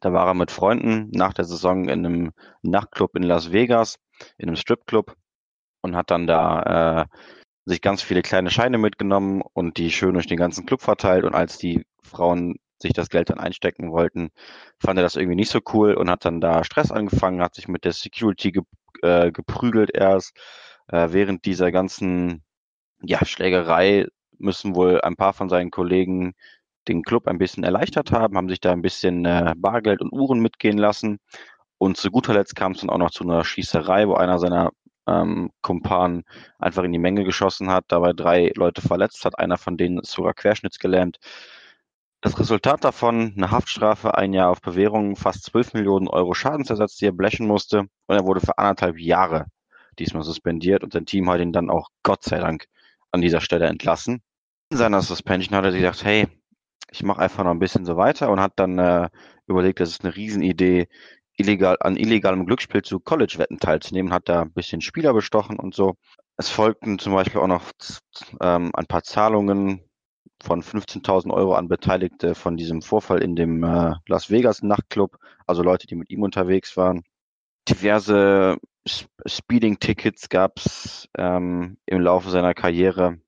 Da 0.00 0.12
war 0.12 0.26
er 0.26 0.34
mit 0.34 0.50
Freunden 0.50 1.10
nach 1.12 1.32
der 1.32 1.44
Saison 1.44 1.88
in 1.88 2.04
einem 2.04 2.32
Nachtclub 2.62 3.16
in 3.16 3.22
Las 3.22 3.52
Vegas, 3.52 3.98
in 4.36 4.48
einem 4.48 4.56
Stripclub 4.56 5.14
und 5.80 5.96
hat 5.96 6.10
dann 6.10 6.26
da 6.26 7.02
äh, 7.02 7.06
sich 7.64 7.80
ganz 7.80 8.02
viele 8.02 8.22
kleine 8.22 8.50
Scheine 8.50 8.78
mitgenommen 8.78 9.42
und 9.52 9.78
die 9.78 9.90
schön 9.90 10.14
durch 10.14 10.26
den 10.26 10.36
ganzen 10.36 10.66
Club 10.66 10.82
verteilt. 10.82 11.24
Und 11.24 11.34
als 11.34 11.58
die 11.58 11.84
Frauen 12.02 12.56
sich 12.78 12.92
das 12.92 13.08
Geld 13.08 13.30
dann 13.30 13.40
einstecken 13.40 13.90
wollten, 13.90 14.30
fand 14.78 14.98
er 14.98 15.02
das 15.02 15.16
irgendwie 15.16 15.36
nicht 15.36 15.50
so 15.50 15.60
cool 15.72 15.94
und 15.94 16.10
hat 16.10 16.24
dann 16.24 16.40
da 16.40 16.62
Stress 16.62 16.92
angefangen, 16.92 17.42
hat 17.42 17.54
sich 17.54 17.68
mit 17.68 17.84
der 17.84 17.92
Security 17.92 18.52
ge 18.52 18.62
äh, 19.02 19.32
geprügelt 19.32 19.90
erst. 19.94 20.36
Äh, 20.88 21.08
während 21.10 21.44
dieser 21.46 21.72
ganzen 21.72 22.44
ja, 23.02 23.24
Schlägerei 23.24 24.06
müssen 24.38 24.74
wohl 24.74 25.00
ein 25.00 25.16
paar 25.16 25.32
von 25.32 25.48
seinen 25.48 25.70
Kollegen 25.70 26.34
den 26.88 27.02
Club 27.02 27.26
ein 27.28 27.38
bisschen 27.38 27.64
erleichtert 27.64 28.12
haben, 28.12 28.36
haben 28.36 28.48
sich 28.48 28.60
da 28.60 28.72
ein 28.72 28.82
bisschen 28.82 29.24
äh, 29.24 29.54
Bargeld 29.56 30.00
und 30.00 30.12
Uhren 30.12 30.40
mitgehen 30.40 30.78
lassen. 30.78 31.18
Und 31.78 31.96
zu 31.96 32.10
guter 32.10 32.34
Letzt 32.34 32.56
kam 32.56 32.72
es 32.72 32.80
dann 32.80 32.90
auch 32.90 32.98
noch 32.98 33.10
zu 33.10 33.24
einer 33.24 33.44
Schießerei, 33.44 34.08
wo 34.08 34.14
einer 34.14 34.38
seiner 34.38 34.70
ähm, 35.06 35.50
Kumpan 35.62 36.24
einfach 36.58 36.84
in 36.84 36.92
die 36.92 36.98
Menge 36.98 37.24
geschossen 37.24 37.70
hat, 37.70 37.84
dabei 37.88 38.12
drei 38.12 38.52
Leute 38.56 38.82
verletzt 38.82 39.24
hat, 39.24 39.38
einer 39.38 39.58
von 39.58 39.76
denen 39.76 39.98
ist 39.98 40.12
sogar 40.12 40.34
querschnittsgelähmt. 40.34 41.18
Das 42.22 42.38
Resultat 42.38 42.82
davon, 42.82 43.34
eine 43.36 43.50
Haftstrafe, 43.50 44.16
ein 44.16 44.32
Jahr 44.32 44.50
auf 44.50 44.60
Bewährung, 44.60 45.16
fast 45.16 45.44
12 45.44 45.74
Millionen 45.74 46.08
Euro 46.08 46.34
Schadensersatz, 46.34 46.96
die 46.96 47.06
er 47.06 47.12
blechen 47.12 47.46
musste. 47.46 47.80
Und 48.06 48.16
er 48.16 48.26
wurde 48.26 48.40
für 48.40 48.58
anderthalb 48.58 48.98
Jahre 48.98 49.46
diesmal 49.98 50.22
suspendiert 50.22 50.82
und 50.82 50.92
sein 50.92 51.06
Team 51.06 51.30
hat 51.30 51.40
ihn 51.40 51.52
dann 51.52 51.70
auch 51.70 51.88
Gott 52.02 52.24
sei 52.24 52.38
Dank 52.38 52.66
an 53.12 53.20
dieser 53.20 53.40
Stelle 53.40 53.66
entlassen. 53.66 54.22
In 54.70 54.78
seiner 54.78 55.02
Suspension 55.02 55.56
hat 55.56 55.64
er 55.64 55.72
sich 55.72 55.80
gedacht, 55.80 56.04
hey, 56.04 56.26
ich 56.90 57.02
mache 57.02 57.20
einfach 57.20 57.44
noch 57.44 57.50
ein 57.50 57.58
bisschen 57.58 57.84
so 57.84 57.96
weiter 57.96 58.30
und 58.30 58.40
hat 58.40 58.54
dann 58.56 58.78
äh, 58.78 59.08
überlegt, 59.46 59.80
das 59.80 59.90
ist 59.90 60.04
eine 60.04 60.14
Riesenidee, 60.14 60.88
illegal, 61.36 61.76
an 61.80 61.96
illegalem 61.96 62.46
Glücksspiel 62.46 62.82
zu 62.82 63.00
College-Wetten 63.00 63.58
teilzunehmen, 63.58 64.12
hat 64.12 64.28
da 64.28 64.42
ein 64.42 64.52
bisschen 64.52 64.80
Spieler 64.80 65.12
bestochen 65.12 65.58
und 65.58 65.74
so. 65.74 65.96
Es 66.36 66.48
folgten 66.50 66.98
zum 66.98 67.12
Beispiel 67.12 67.40
auch 67.40 67.46
noch 67.46 67.70
ähm, 68.40 68.70
ein 68.74 68.86
paar 68.86 69.02
Zahlungen 69.02 69.82
von 70.42 70.62
15.000 70.62 71.32
Euro 71.32 71.54
an 71.54 71.68
Beteiligte 71.68 72.34
von 72.34 72.56
diesem 72.56 72.82
Vorfall 72.82 73.22
in 73.22 73.36
dem 73.36 73.62
äh, 73.62 73.94
Las 74.06 74.30
Vegas 74.30 74.62
Nachtclub, 74.62 75.16
also 75.46 75.62
Leute, 75.62 75.86
die 75.86 75.96
mit 75.96 76.10
ihm 76.10 76.22
unterwegs 76.22 76.76
waren. 76.76 77.04
Diverse 77.68 78.58
Speeding-Tickets 79.26 80.28
gab 80.28 80.58
es 80.58 81.08
ähm, 81.16 81.78
im 81.86 82.00
Laufe 82.00 82.30
seiner 82.30 82.54
Karriere. 82.54 83.18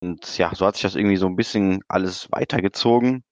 Und 0.00 0.38
ja, 0.38 0.54
so 0.54 0.66
hat 0.66 0.76
sich 0.76 0.82
das 0.82 0.94
irgendwie 0.94 1.16
so 1.16 1.26
ein 1.26 1.36
bisschen 1.36 1.82
alles 1.88 2.30
weitergezogen. 2.30 3.24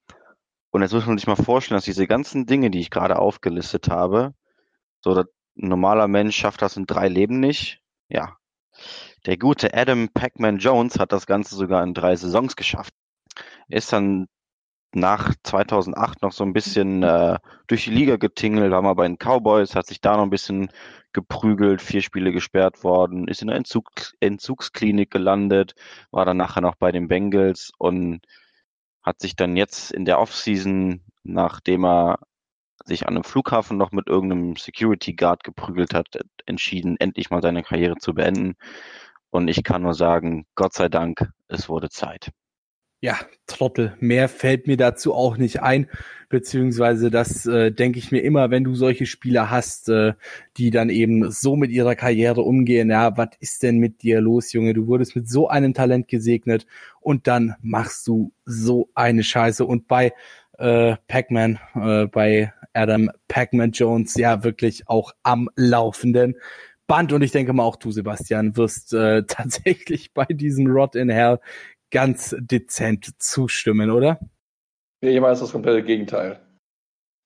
Und 0.70 0.82
jetzt 0.82 0.92
muss 0.92 1.06
man 1.06 1.18
sich 1.18 1.26
mal 1.26 1.36
vorstellen, 1.36 1.76
dass 1.76 1.84
diese 1.84 2.06
ganzen 2.06 2.46
Dinge, 2.46 2.70
die 2.70 2.80
ich 2.80 2.90
gerade 2.90 3.18
aufgelistet 3.18 3.88
habe, 3.88 4.34
so 5.00 5.14
ein 5.14 5.24
normaler 5.54 6.08
Mensch 6.08 6.36
schafft 6.36 6.62
das 6.62 6.76
in 6.76 6.86
drei 6.86 7.08
Leben 7.08 7.40
nicht. 7.40 7.80
ja, 8.08 8.36
der 9.26 9.38
gute 9.38 9.72
Adam 9.74 10.08
Pac-Man 10.08 10.58
Jones 10.58 10.98
hat 10.98 11.12
das 11.12 11.26
Ganze 11.26 11.54
sogar 11.54 11.82
in 11.82 11.94
drei 11.94 12.16
Saisons 12.16 12.56
geschafft. 12.56 12.92
Ist 13.68 13.92
dann 13.92 14.26
nach 14.94 15.34
2008 15.42 16.22
noch 16.22 16.32
so 16.32 16.44
ein 16.44 16.52
bisschen 16.52 17.02
äh, 17.02 17.38
durch 17.66 17.84
die 17.84 17.90
Liga 17.90 18.16
getingelt, 18.16 18.70
war 18.70 18.82
mal 18.82 18.94
bei 18.94 19.06
den 19.06 19.18
Cowboys, 19.18 19.74
hat 19.74 19.86
sich 19.86 20.00
da 20.00 20.16
noch 20.16 20.22
ein 20.24 20.30
bisschen 20.30 20.70
geprügelt, 21.14 21.80
vier 21.80 22.02
Spiele 22.02 22.32
gesperrt 22.32 22.84
worden, 22.84 23.28
ist 23.28 23.40
in 23.40 23.48
der 23.48 23.56
Entzug 23.56 23.90
Entzugsklinik 24.20 25.10
gelandet, 25.10 25.74
war 26.10 26.26
dann 26.26 26.36
nachher 26.36 26.60
noch 26.60 26.74
bei 26.76 26.92
den 26.92 27.08
Bengals 27.08 27.72
und 27.78 28.20
hat 29.02 29.20
sich 29.20 29.36
dann 29.36 29.56
jetzt 29.56 29.92
in 29.92 30.04
der 30.04 30.18
Offseason, 30.18 31.02
nachdem 31.22 31.84
er 31.84 32.18
sich 32.84 33.06
an 33.06 33.14
einem 33.14 33.24
Flughafen 33.24 33.78
noch 33.78 33.92
mit 33.92 34.08
irgendeinem 34.08 34.56
Security 34.56 35.14
Guard 35.14 35.44
geprügelt 35.44 35.94
hat, 35.94 36.08
entschieden, 36.46 36.96
endlich 36.98 37.30
mal 37.30 37.42
seine 37.42 37.62
Karriere 37.62 37.96
zu 37.96 38.14
beenden. 38.14 38.56
Und 39.30 39.48
ich 39.48 39.62
kann 39.64 39.82
nur 39.82 39.94
sagen, 39.94 40.46
Gott 40.54 40.74
sei 40.74 40.88
Dank, 40.88 41.30
es 41.48 41.68
wurde 41.68 41.88
Zeit. 41.90 42.30
Ja, 43.04 43.18
Trottel. 43.46 43.92
Mehr 44.00 44.30
fällt 44.30 44.66
mir 44.66 44.78
dazu 44.78 45.12
auch 45.12 45.36
nicht 45.36 45.60
ein, 45.60 45.90
beziehungsweise 46.30 47.10
das 47.10 47.44
äh, 47.44 47.70
denke 47.70 47.98
ich 47.98 48.10
mir 48.10 48.20
immer, 48.20 48.50
wenn 48.50 48.64
du 48.64 48.74
solche 48.74 49.04
Spieler 49.04 49.50
hast, 49.50 49.90
äh, 49.90 50.14
die 50.56 50.70
dann 50.70 50.88
eben 50.88 51.30
so 51.30 51.54
mit 51.54 51.70
ihrer 51.70 51.96
Karriere 51.96 52.40
umgehen. 52.40 52.88
Ja, 52.88 53.14
was 53.18 53.28
ist 53.40 53.62
denn 53.62 53.76
mit 53.76 54.02
dir 54.02 54.22
los, 54.22 54.54
Junge? 54.54 54.72
Du 54.72 54.86
wurdest 54.86 55.16
mit 55.16 55.28
so 55.28 55.48
einem 55.48 55.74
Talent 55.74 56.08
gesegnet 56.08 56.64
und 57.02 57.26
dann 57.26 57.56
machst 57.60 58.06
du 58.06 58.32
so 58.46 58.88
eine 58.94 59.22
Scheiße. 59.22 59.66
Und 59.66 59.86
bei 59.86 60.14
äh, 60.56 60.96
Pac-Man, 61.06 61.58
äh, 61.74 62.06
bei 62.06 62.54
Adam 62.72 63.10
Pac-Man 63.28 63.72
Jones, 63.72 64.14
ja 64.14 64.44
wirklich 64.44 64.88
auch 64.88 65.12
am 65.22 65.50
laufenden 65.56 66.36
Band. 66.86 67.12
Und 67.12 67.22
ich 67.22 67.32
denke 67.32 67.52
mal 67.52 67.64
auch 67.64 67.76
du, 67.76 67.90
Sebastian, 67.90 68.56
wirst 68.56 68.92
äh, 68.94 69.24
tatsächlich 69.28 70.14
bei 70.14 70.24
diesem 70.24 70.66
Rod 70.68 70.96
in 70.96 71.10
Hell 71.10 71.38
ganz 71.94 72.34
dezent 72.40 73.14
zustimmen, 73.22 73.90
oder? 73.90 74.18
Ich 75.00 75.14
meine, 75.20 75.28
das 75.28 75.38
ist 75.38 75.44
das 75.44 75.52
komplette 75.52 75.84
Gegenteil. 75.84 76.44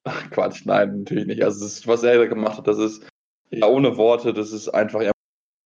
Ach, 0.04 0.30
Quatsch, 0.30 0.66
nein, 0.66 0.98
natürlich 0.98 1.26
nicht. 1.26 1.42
Also, 1.42 1.64
ist, 1.64 1.86
was 1.86 2.02
er 2.02 2.28
gemacht 2.28 2.58
hat, 2.58 2.66
das 2.66 2.78
ist 2.78 3.08
ja 3.50 3.66
ohne 3.66 3.96
Worte, 3.96 4.34
das 4.34 4.52
ist 4.52 4.68
einfach 4.68 5.10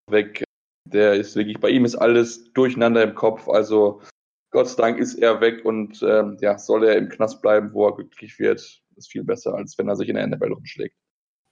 weg. 0.08 0.44
Der 0.88 1.14
ist 1.14 1.34
wirklich, 1.34 1.58
bei 1.58 1.70
ihm 1.70 1.84
ist 1.84 1.96
alles 1.96 2.52
durcheinander 2.52 3.02
im 3.02 3.16
Kopf. 3.16 3.48
Also, 3.48 4.02
Gott 4.52 4.68
sei 4.68 4.82
Dank 4.82 4.98
ist 4.98 5.14
er 5.14 5.40
weg 5.40 5.64
und 5.64 6.00
ähm, 6.02 6.36
ja, 6.40 6.56
soll 6.58 6.84
er 6.84 6.96
im 6.96 7.08
Knast 7.08 7.42
bleiben, 7.42 7.72
wo 7.72 7.88
er 7.88 7.96
glücklich 7.96 8.38
wird. 8.38 8.60
Ist 8.94 9.10
viel 9.10 9.24
besser, 9.24 9.54
als 9.54 9.76
wenn 9.78 9.88
er 9.88 9.96
sich 9.96 10.08
in 10.08 10.14
der 10.14 10.28
NFL 10.28 10.52
rumschlägt. 10.52 10.94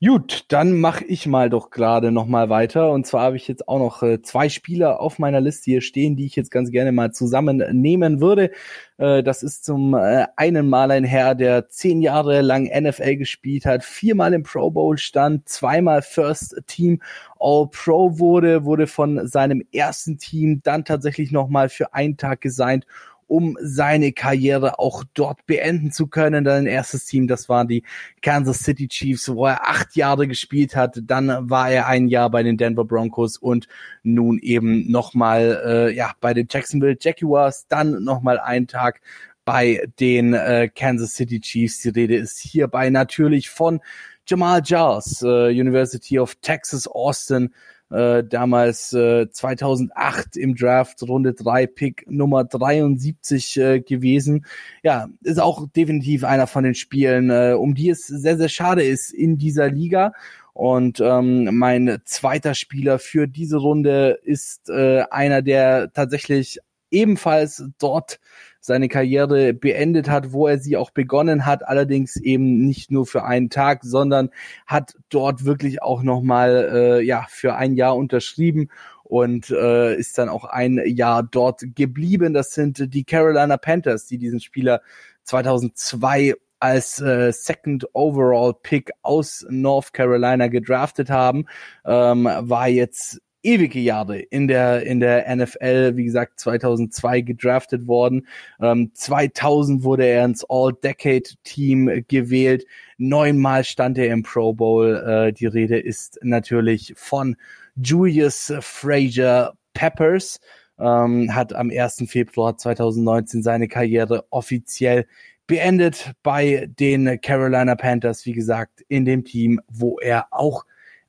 Gut, 0.02 0.46
dann 0.48 0.80
mache 0.80 1.04
ich 1.04 1.26
mal 1.26 1.50
doch 1.50 1.68
gerade 1.68 2.10
noch 2.10 2.24
mal 2.24 2.48
weiter. 2.48 2.90
Und 2.90 3.06
zwar 3.06 3.24
habe 3.24 3.36
ich 3.36 3.46
jetzt 3.48 3.68
auch 3.68 3.78
noch 3.78 4.02
äh, 4.02 4.22
zwei 4.22 4.48
Spieler 4.48 4.98
auf 4.98 5.18
meiner 5.18 5.42
Liste 5.42 5.70
hier 5.72 5.82
stehen, 5.82 6.16
die 6.16 6.24
ich 6.24 6.36
jetzt 6.36 6.50
ganz 6.50 6.70
gerne 6.70 6.90
mal 6.90 7.12
zusammennehmen 7.12 8.18
würde. 8.18 8.50
Äh, 8.96 9.22
das 9.22 9.42
ist 9.42 9.62
zum 9.62 9.92
äh, 9.92 10.24
einen 10.36 10.70
Mal 10.70 10.90
ein 10.90 11.04
Herr, 11.04 11.34
der 11.34 11.68
zehn 11.68 12.00
Jahre 12.00 12.40
lang 12.40 12.64
NFL 12.64 13.16
gespielt 13.16 13.66
hat, 13.66 13.84
viermal 13.84 14.32
im 14.32 14.42
Pro 14.42 14.70
Bowl 14.70 14.96
stand, 14.96 15.46
zweimal 15.50 16.00
First 16.00 16.56
Team 16.66 17.02
All 17.38 17.68
Pro 17.70 18.18
wurde, 18.18 18.64
wurde 18.64 18.86
von 18.86 19.26
seinem 19.26 19.62
ersten 19.70 20.16
Team 20.16 20.62
dann 20.62 20.86
tatsächlich 20.86 21.30
noch 21.30 21.48
mal 21.48 21.68
für 21.68 21.92
einen 21.92 22.16
Tag 22.16 22.40
gesigned 22.40 22.86
um 23.30 23.56
seine 23.60 24.10
Karriere 24.10 24.80
auch 24.80 25.04
dort 25.14 25.46
beenden 25.46 25.92
zu 25.92 26.08
können. 26.08 26.42
Dann 26.42 26.66
erstes 26.66 27.06
Team, 27.06 27.28
das 27.28 27.48
waren 27.48 27.68
die 27.68 27.84
Kansas 28.22 28.64
City 28.64 28.88
Chiefs, 28.88 29.28
wo 29.28 29.46
er 29.46 29.68
acht 29.68 29.94
Jahre 29.94 30.26
gespielt 30.26 30.74
hat. 30.74 30.98
Dann 31.04 31.48
war 31.48 31.70
er 31.70 31.86
ein 31.86 32.08
Jahr 32.08 32.28
bei 32.28 32.42
den 32.42 32.56
Denver 32.56 32.84
Broncos 32.84 33.36
und 33.36 33.68
nun 34.02 34.40
eben 34.40 34.90
nochmal 34.90 35.62
äh, 35.64 35.94
ja, 35.94 36.12
bei 36.20 36.34
den 36.34 36.48
Jacksonville 36.50 36.96
Jaguars. 37.00 37.68
Dann 37.68 38.02
nochmal 38.02 38.40
einen 38.40 38.66
Tag 38.66 39.00
bei 39.44 39.86
den 40.00 40.34
äh, 40.34 40.68
Kansas 40.74 41.14
City 41.14 41.40
Chiefs. 41.40 41.82
Die 41.82 41.90
Rede 41.90 42.16
ist 42.16 42.40
hierbei 42.40 42.90
natürlich 42.90 43.48
von 43.48 43.80
Jamal 44.26 44.60
Giles, 44.60 45.22
äh, 45.22 45.50
University 45.50 46.18
of 46.18 46.34
Texas 46.42 46.88
Austin, 46.88 47.54
äh, 47.90 48.24
damals 48.24 48.92
äh, 48.92 49.30
2008 49.30 50.36
im 50.36 50.54
Draft 50.54 51.02
Runde 51.02 51.34
3 51.34 51.66
Pick 51.66 52.06
Nummer 52.08 52.44
73 52.44 53.56
äh, 53.56 53.80
gewesen. 53.80 54.46
Ja, 54.82 55.08
ist 55.22 55.40
auch 55.40 55.68
definitiv 55.74 56.24
einer 56.24 56.46
von 56.46 56.64
den 56.64 56.74
Spielen, 56.74 57.30
äh, 57.30 57.54
um 57.58 57.74
die 57.74 57.90
es 57.90 58.06
sehr, 58.06 58.36
sehr 58.38 58.48
schade 58.48 58.82
ist 58.82 59.12
in 59.12 59.38
dieser 59.38 59.68
Liga. 59.70 60.12
Und 60.52 61.00
ähm, 61.00 61.56
mein 61.56 62.00
zweiter 62.04 62.54
Spieler 62.54 62.98
für 62.98 63.26
diese 63.26 63.56
Runde 63.56 64.18
ist 64.22 64.68
äh, 64.68 65.02
einer, 65.10 65.42
der 65.42 65.92
tatsächlich 65.92 66.58
ebenfalls 66.90 67.64
dort 67.78 68.20
seine 68.60 68.88
Karriere 68.88 69.54
beendet 69.54 70.10
hat, 70.10 70.32
wo 70.32 70.46
er 70.46 70.58
sie 70.58 70.76
auch 70.76 70.90
begonnen 70.90 71.46
hat, 71.46 71.66
allerdings 71.66 72.16
eben 72.16 72.66
nicht 72.66 72.90
nur 72.90 73.06
für 73.06 73.24
einen 73.24 73.48
Tag, 73.48 73.84
sondern 73.84 74.30
hat 74.66 74.96
dort 75.08 75.44
wirklich 75.44 75.82
auch 75.82 76.02
nochmal 76.02 76.70
äh, 76.72 77.00
ja, 77.02 77.26
für 77.28 77.54
ein 77.54 77.74
Jahr 77.74 77.96
unterschrieben 77.96 78.68
und 79.02 79.50
äh, 79.50 79.96
ist 79.96 80.18
dann 80.18 80.28
auch 80.28 80.44
ein 80.44 80.80
Jahr 80.84 81.22
dort 81.22 81.62
geblieben. 81.74 82.34
Das 82.34 82.50
sind 82.50 82.92
die 82.94 83.04
Carolina 83.04 83.56
Panthers, 83.56 84.06
die 84.06 84.18
diesen 84.18 84.40
Spieler 84.40 84.82
2002 85.24 86.34
als 86.60 87.00
äh, 87.00 87.32
Second 87.32 87.88
Overall 87.94 88.54
Pick 88.62 88.90
aus 89.02 89.46
North 89.48 89.94
Carolina 89.94 90.48
gedraftet 90.48 91.08
haben, 91.10 91.46
ähm, 91.86 92.24
war 92.24 92.68
jetzt 92.68 93.20
ewige 93.42 93.80
Jahre 93.80 94.18
in 94.18 94.48
der 94.48 94.82
in 94.84 95.00
der 95.00 95.34
NFL, 95.34 95.96
wie 95.96 96.04
gesagt 96.04 96.40
2002 96.40 97.22
gedraftet 97.22 97.86
worden, 97.86 98.26
ähm, 98.60 98.90
2000 98.94 99.82
wurde 99.82 100.06
er 100.06 100.24
ins 100.24 100.44
All-Decade-Team 100.48 102.04
gewählt, 102.08 102.66
neunmal 102.98 103.64
stand 103.64 103.98
er 103.98 104.12
im 104.12 104.22
Pro 104.22 104.52
Bowl. 104.52 104.96
Äh, 104.96 105.32
die 105.32 105.46
Rede 105.46 105.78
ist 105.78 106.18
natürlich 106.22 106.92
von 106.96 107.36
Julius 107.76 108.52
Frazier 108.60 109.52
Peppers, 109.72 110.40
ähm, 110.78 111.34
hat 111.34 111.52
am 111.54 111.70
1. 111.70 112.04
Februar 112.06 112.56
2019 112.56 113.42
seine 113.42 113.68
Karriere 113.68 114.24
offiziell 114.30 115.06
beendet 115.46 116.12
bei 116.22 116.68
den 116.78 117.20
Carolina 117.20 117.74
Panthers, 117.74 118.24
wie 118.24 118.32
gesagt, 118.32 118.84
in 118.88 119.04
dem 119.04 119.24
Team, 119.24 119.60
wo 119.68 119.98
er 119.98 120.28
auch 120.30 120.64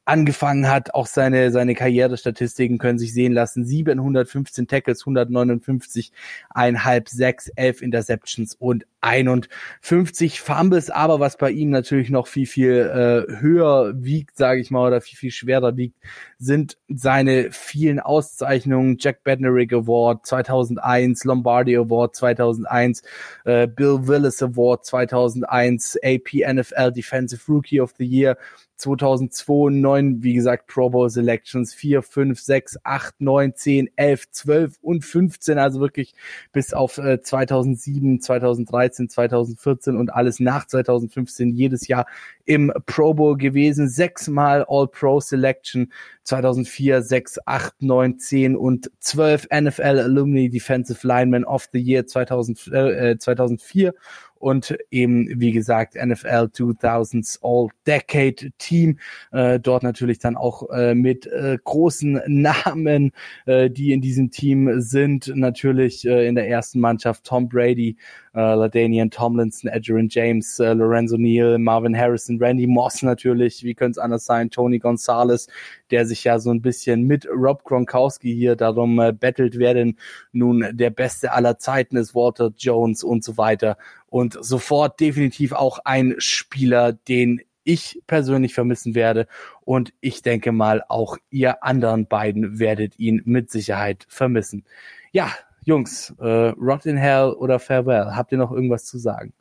angefangen 0.05 0.67
hat. 0.67 0.93
Auch 0.93 1.07
seine, 1.07 1.51
seine 1.51 1.75
Karrierestatistiken 1.75 2.77
können 2.77 2.99
sich 2.99 3.13
sehen 3.13 3.33
lassen. 3.33 3.65
715 3.65 4.67
Tackles, 4.67 5.01
159, 5.01 6.11
einhalb, 6.49 7.09
sechs, 7.09 7.49
elf 7.55 7.81
Interceptions 7.81 8.55
und 8.55 8.85
51 9.01 10.41
Fumbles. 10.41 10.89
Aber 10.89 11.19
was 11.19 11.37
bei 11.37 11.51
ihm 11.51 11.69
natürlich 11.71 12.09
noch 12.09 12.27
viel, 12.27 12.45
viel 12.45 13.27
äh, 13.29 13.41
höher 13.41 13.93
wiegt, 13.95 14.37
sage 14.37 14.61
ich 14.61 14.71
mal, 14.71 14.87
oder 14.87 15.01
viel, 15.01 15.17
viel 15.17 15.31
schwerer 15.31 15.75
wiegt, 15.75 15.97
sind 16.37 16.77
seine 16.87 17.51
vielen 17.51 17.99
Auszeichnungen. 17.99 18.97
Jack 18.99 19.23
Bednarik 19.23 19.73
Award 19.73 20.25
2001, 20.25 21.23
Lombardi 21.23 21.75
Award 21.75 22.15
2001, 22.15 23.03
äh, 23.45 23.67
Bill 23.67 24.07
Willis 24.07 24.41
Award 24.41 24.85
2001, 24.85 25.97
AP 26.03 26.45
NFL 26.47 26.91
Defensive 26.91 27.41
Rookie 27.51 27.81
of 27.81 27.93
the 27.97 28.05
Year 28.05 28.37
2002, 28.81 29.69
9, 29.69 30.23
wie 30.23 30.33
gesagt, 30.33 30.67
Pro 30.67 30.89
Bowl 30.89 31.09
Selections, 31.09 31.73
4, 31.73 32.01
5, 32.01 32.39
6, 32.39 32.77
8, 32.83 33.21
9, 33.21 33.55
10, 33.55 33.89
11, 33.95 34.31
12 34.31 34.77
und 34.81 35.05
15, 35.05 35.57
also 35.59 35.79
wirklich 35.79 36.13
bis 36.51 36.73
auf 36.73 36.97
äh, 36.97 37.21
2007, 37.21 38.21
2013, 38.21 38.90
2014 38.91 39.95
und 39.95 40.13
alles 40.13 40.39
nach 40.39 40.65
2015 40.65 41.49
jedes 41.49 41.87
Jahr 41.87 42.05
im 42.45 42.71
Pro 42.85 43.13
Bowl 43.13 43.37
gewesen, 43.37 43.87
sechsmal 43.87 44.65
All-Pro 44.67 45.19
Selection, 45.19 45.91
2004, 46.23 47.01
6, 47.01 47.39
8, 47.45 47.81
9, 47.81 48.19
10 48.19 48.55
und 48.55 48.91
12 48.99 49.47
NFL 49.53 49.99
Alumni 49.99 50.49
Defensive 50.49 51.05
Lineman 51.05 51.43
of 51.43 51.67
the 51.71 51.79
Year 51.79 52.05
2000, 52.05 52.67
äh, 52.73 53.17
2004 53.17 53.93
und 54.41 54.75
eben, 54.89 55.39
wie 55.39 55.51
gesagt, 55.51 55.95
NFL 55.95 56.49
2000s 56.53 57.39
All-Decade 57.41 58.51
Team. 58.57 58.99
Äh, 59.31 59.59
dort 59.59 59.83
natürlich 59.83 60.19
dann 60.19 60.35
auch 60.35 60.69
äh, 60.71 60.95
mit 60.95 61.27
äh, 61.27 61.57
großen 61.63 62.21
Namen, 62.27 63.11
äh, 63.45 63.69
die 63.69 63.91
in 63.93 64.01
diesem 64.01 64.31
Team 64.31 64.81
sind. 64.81 65.31
Natürlich 65.35 66.05
äh, 66.05 66.27
in 66.27 66.35
der 66.35 66.47
ersten 66.49 66.79
Mannschaft 66.79 67.23
Tom 67.23 67.47
Brady, 67.47 67.97
äh, 68.33 68.39
Ladanian 68.39 69.11
Tomlinson, 69.11 69.69
Adrian 69.69 70.07
James, 70.09 70.59
äh, 70.59 70.73
Lorenzo 70.73 71.17
Neal, 71.17 71.57
Marvin 71.57 71.97
Harrison, 71.97 72.41
Randy 72.41 72.67
Moss 72.67 73.01
natürlich, 73.03 73.63
wie 73.63 73.73
könnte 73.73 73.99
es 73.99 74.03
anders 74.03 74.25
sein, 74.25 74.49
Tony 74.49 74.79
Gonzalez, 74.79 75.47
der 75.91 76.05
sich 76.05 76.23
ja 76.23 76.39
so 76.39 76.51
ein 76.51 76.61
bisschen 76.61 77.03
mit 77.03 77.27
Rob 77.27 77.63
Gronkowski 77.63 78.33
hier 78.33 78.55
darum 78.55 78.99
äh, 78.99 79.11
bettelt, 79.11 79.57
wer 79.57 79.73
denn 79.73 79.97
nun 80.31 80.65
der 80.71 80.89
Beste 80.89 81.33
aller 81.33 81.57
Zeiten 81.57 81.97
ist, 81.97 82.15
Walter 82.15 82.51
Jones 82.57 83.03
und 83.03 83.23
so 83.23 83.37
weiter. 83.37 83.77
Und 84.11 84.37
sofort 84.39 84.99
definitiv 84.99 85.53
auch 85.53 85.79
ein 85.85 86.15
Spieler, 86.19 86.91
den 86.93 87.41
ich 87.63 88.01
persönlich 88.07 88.53
vermissen 88.53 88.93
werde. 88.93 89.25
Und 89.61 89.93
ich 90.01 90.21
denke 90.21 90.51
mal, 90.51 90.83
auch 90.89 91.17
ihr 91.29 91.63
anderen 91.63 92.07
beiden 92.07 92.59
werdet 92.59 92.99
ihn 92.99 93.21
mit 93.25 93.49
Sicherheit 93.49 94.05
vermissen. 94.09 94.65
Ja, 95.13 95.31
Jungs, 95.63 96.13
äh, 96.19 96.49
Rot 96.49 96.85
in 96.85 96.97
Hell 96.97 97.31
oder 97.31 97.59
Farewell, 97.59 98.15
habt 98.15 98.33
ihr 98.33 98.37
noch 98.37 98.51
irgendwas 98.51 98.85
zu 98.85 98.97
sagen? 98.97 99.33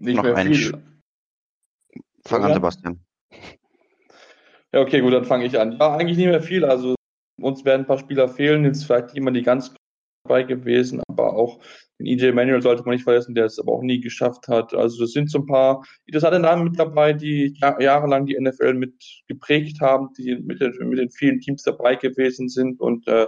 Nicht 0.00 0.16
Noch 0.16 0.24
mehr 0.24 0.36
ein 0.36 0.52
viel. 0.52 0.82
Fang 2.24 2.42
an? 2.42 2.54
Sebastian. 2.54 3.00
Ja, 4.72 4.80
okay, 4.80 5.00
gut, 5.00 5.12
dann 5.12 5.24
fange 5.24 5.44
ich 5.44 5.58
an. 5.58 5.76
Ja, 5.78 5.96
eigentlich 5.96 6.18
nicht 6.18 6.26
mehr 6.26 6.42
viel. 6.42 6.64
Also 6.64 6.94
uns 7.40 7.64
werden 7.64 7.82
ein 7.82 7.86
paar 7.86 7.98
Spieler 7.98 8.28
fehlen. 8.28 8.64
Jetzt 8.64 8.84
vielleicht 8.84 9.14
jemand, 9.14 9.36
die 9.36 9.42
ganz 9.42 9.74
dabei 10.28 10.42
gewesen, 10.42 11.02
aber 11.08 11.34
auch 11.34 11.58
den 11.98 12.06
EJ 12.06 12.32
Manuel 12.32 12.62
sollte 12.62 12.84
man 12.84 12.94
nicht 12.94 13.04
vergessen, 13.04 13.34
der 13.34 13.46
es 13.46 13.58
aber 13.58 13.72
auch 13.72 13.82
nie 13.82 14.00
geschafft 14.00 14.46
hat. 14.48 14.74
Also 14.74 15.02
das 15.02 15.12
sind 15.12 15.30
so 15.30 15.38
ein 15.38 15.46
paar 15.46 15.84
interessante 16.06 16.38
Namen 16.38 16.64
mit 16.64 16.78
dabei, 16.78 17.12
die 17.12 17.54
ja- 17.60 17.80
jahrelang 17.80 18.26
die 18.26 18.36
NFL 18.36 18.74
mit 18.74 18.94
geprägt 19.26 19.80
haben, 19.80 20.10
die 20.16 20.36
mit 20.36 20.60
den, 20.60 20.72
mit 20.88 20.98
den 20.98 21.10
vielen 21.10 21.40
Teams 21.40 21.62
dabei 21.62 21.96
gewesen 21.96 22.48
sind. 22.48 22.80
Und 22.80 23.08
äh, 23.08 23.26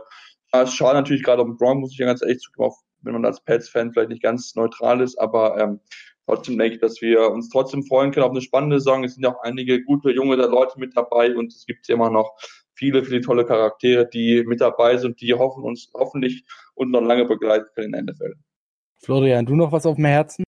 es 0.52 0.74
schade 0.74 0.98
natürlich 0.98 1.24
gerade 1.24 1.42
um 1.42 1.56
Gronk, 1.56 1.80
muss 1.80 1.92
ich 1.92 1.98
ja 1.98 2.06
ganz 2.06 2.22
ehrlich 2.22 2.38
zugeben, 2.38 2.64
auch 2.64 2.76
wenn 3.02 3.14
man 3.14 3.24
als 3.24 3.42
Pets-Fan 3.42 3.92
vielleicht 3.92 4.10
nicht 4.10 4.22
ganz 4.22 4.54
neutral 4.54 5.00
ist, 5.00 5.18
aber 5.18 5.58
ähm, 5.58 5.80
trotzdem 6.26 6.58
denke 6.58 6.74
ich, 6.74 6.80
dass 6.80 7.00
wir 7.00 7.30
uns 7.30 7.48
trotzdem 7.48 7.82
freuen 7.82 8.12
können 8.12 8.24
auf 8.24 8.30
eine 8.30 8.42
spannende 8.42 8.78
Saison. 8.78 9.04
Es 9.04 9.14
sind 9.14 9.24
ja 9.24 9.34
auch 9.34 9.42
einige 9.42 9.82
gute, 9.82 10.10
junge 10.10 10.36
Leute 10.36 10.78
mit 10.78 10.96
dabei 10.96 11.34
und 11.34 11.52
es 11.52 11.64
gibt 11.66 11.88
immer 11.88 12.10
noch 12.10 12.36
viele, 12.80 13.04
viele 13.04 13.20
tolle 13.20 13.44
Charaktere, 13.44 14.08
die 14.08 14.42
mit 14.44 14.62
dabei 14.62 14.96
sind, 14.96 15.20
die 15.20 15.34
hoffen 15.34 15.62
uns 15.62 15.90
hoffentlich 15.92 16.44
und 16.74 16.90
noch 16.90 17.02
lange 17.02 17.26
begleiten 17.26 17.66
können 17.74 17.92
in 17.92 18.06
der 18.06 18.14
NFL. 18.14 18.34
Florian, 18.96 19.44
du 19.44 19.54
noch 19.54 19.70
was 19.70 19.84
auf 19.84 19.96
dem 19.96 20.06
Herzen? 20.06 20.44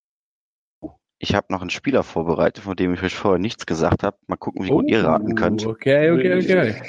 Ich 1.18 1.34
habe 1.34 1.46
noch 1.50 1.60
einen 1.60 1.70
Spieler 1.70 2.02
vorbereitet, 2.02 2.64
von 2.64 2.74
dem 2.74 2.94
ich 2.94 3.02
euch 3.02 3.14
vorher 3.14 3.38
nichts 3.38 3.66
gesagt 3.66 4.02
habe. 4.02 4.16
Mal 4.26 4.36
gucken, 4.36 4.64
wie 4.64 4.70
gut 4.70 4.90
ihr 4.90 5.04
raten 5.04 5.34
könnt. 5.34 5.64
Oh, 5.66 5.70
Okay, 5.70 6.10
okay, 6.10 6.34
okay. 6.38 6.82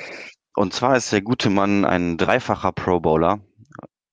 Und 0.55 0.73
zwar 0.73 0.95
ist 0.95 1.11
der 1.11 1.21
gute 1.21 1.49
Mann 1.49 1.83
ein 1.83 2.17
dreifacher 2.17 2.71
Pro 2.71 3.01
Bowler, 3.01 3.41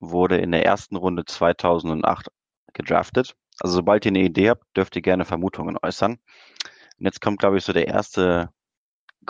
wurde 0.01 0.37
in 0.39 0.51
der 0.51 0.67
ersten 0.67 0.97
Runde 0.97 1.25
2008 1.25 2.29
gedraftet. 2.73 3.37
Also 3.61 3.77
sobald 3.77 4.05
ihr 4.05 4.11
eine 4.11 4.23
Idee 4.23 4.51
habt, 4.51 4.65
dürft 4.77 4.97
ihr 4.97 5.03
gerne 5.03 5.25
Vermutungen 5.25 5.77
äußern. 5.81 6.13
Und 6.13 7.05
jetzt 7.05 7.21
kommt, 7.21 7.39
glaube 7.39 7.59
ich, 7.59 7.65
so 7.65 7.73
der 7.73 7.87
erste 7.87 8.51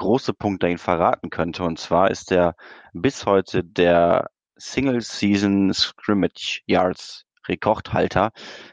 große 0.00 0.34
Punkt, 0.34 0.62
der 0.62 0.70
ihn 0.70 0.78
verraten 0.78 1.30
könnte. 1.30 1.62
Und 1.62 1.78
zwar 1.78 2.10
ist 2.10 2.32
er 2.32 2.56
bis 2.92 3.26
heute 3.26 3.62
der 3.62 4.30
Single 4.56 5.00
Season 5.00 5.72
Scrimmage 5.72 6.62
Yards 6.66 7.24
Rekordhalter 7.46 8.32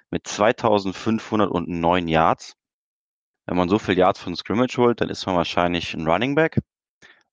mit 0.10 0.28
2509 0.28 2.08
Yards. 2.08 2.54
Wenn 3.46 3.58
man 3.58 3.70
so 3.70 3.78
viel 3.80 3.98
Yards 3.98 4.20
von 4.20 4.36
Scrimmage 4.36 4.78
holt, 4.78 5.02
dann 5.02 5.10
ist 5.10 5.26
man 5.26 5.36
wahrscheinlich 5.36 5.94
ein 5.94 6.08
Running 6.08 6.36
Back. 6.36 6.60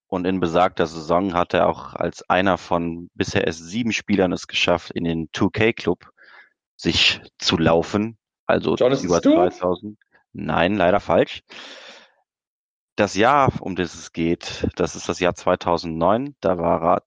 Und 0.07 0.27
in 0.27 0.39
besagter 0.39 0.87
Saison 0.87 1.35
hat 1.35 1.55
er 1.55 1.69
auch 1.69 1.95
als 1.95 2.29
einer 2.29 2.59
von 2.59 3.11
bisher 3.15 3.47
erst 3.47 3.67
sieben 3.67 3.93
Spielern 3.93 4.33
es 4.33 4.47
geschafft, 4.47 4.91
in 4.93 5.05
den 5.05 5.29
2K-Club 5.31 6.11
sich 6.77 7.21
zu 7.39 7.57
laufen. 7.57 8.19
Also 8.47 8.77
Jonathan 8.77 9.07
über 9.07 9.19
Stewart? 9.19 9.53
2000. 9.55 9.99
Nein, 10.33 10.77
leider 10.77 11.01
falsch. 11.01 11.43
Das 12.97 13.15
Jahr, 13.17 13.51
um 13.61 13.75
das 13.75 13.95
es 13.95 14.13
geht, 14.13 14.69
das 14.77 14.95
ist 14.95 15.09
das 15.09 15.19
Jahr 15.19 15.35
2009. 15.35 16.37
Da 16.41 16.59
war 16.59 16.83
er 16.83 17.03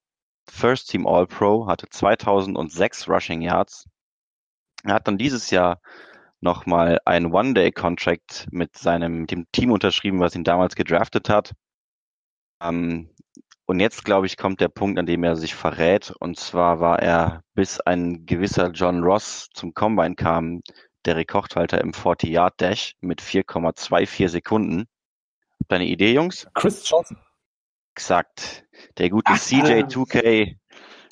First 0.49 0.89
Team 0.89 1.07
All-Pro, 1.07 1.67
hatte 1.67 1.87
2006 1.89 3.07
Rushing 3.07 3.41
Yards. 3.41 3.85
Er 4.83 4.95
hat 4.95 5.07
dann 5.07 5.17
dieses 5.17 5.49
Jahr 5.49 5.81
nochmal 6.41 6.99
einen 7.05 7.33
One-Day-Contract 7.33 8.47
mit 8.51 8.77
seinem, 8.77 9.27
dem 9.27 9.45
Team 9.51 9.71
unterschrieben, 9.71 10.19
was 10.19 10.35
ihn 10.35 10.43
damals 10.43 10.75
gedraftet 10.75 11.29
hat. 11.29 11.53
Ähm, 12.61 13.09
und 13.65 13.79
jetzt, 13.79 14.05
glaube 14.05 14.27
ich, 14.27 14.37
kommt 14.37 14.61
der 14.61 14.69
Punkt, 14.69 14.99
an 14.99 15.05
dem 15.05 15.23
er 15.23 15.35
sich 15.35 15.55
verrät. 15.55 16.11
Und 16.19 16.37
zwar 16.39 16.79
war 16.79 16.99
er, 17.01 17.43
bis 17.53 17.79
ein 17.81 18.25
gewisser 18.25 18.71
John 18.71 19.03
Ross 19.03 19.49
zum 19.53 19.73
Combine 19.73 20.15
kam, 20.15 20.61
der 21.05 21.15
Rekordhalter 21.15 21.81
im 21.81 21.91
40-Yard-Dash 21.91 22.95
mit 23.01 23.21
4,24 23.21 24.29
Sekunden. 24.29 24.85
Habt 25.67 25.73
ihr 25.73 25.83
eine 25.83 25.91
Idee, 25.91 26.13
Jungs? 26.13 26.47
Chris 26.53 26.89
Johnson. 26.89 27.17
Exakt. 27.93 28.63
Der 28.97 29.09
gute 29.09 29.33
Ach, 29.33 29.37
CJ2K, 29.37 30.55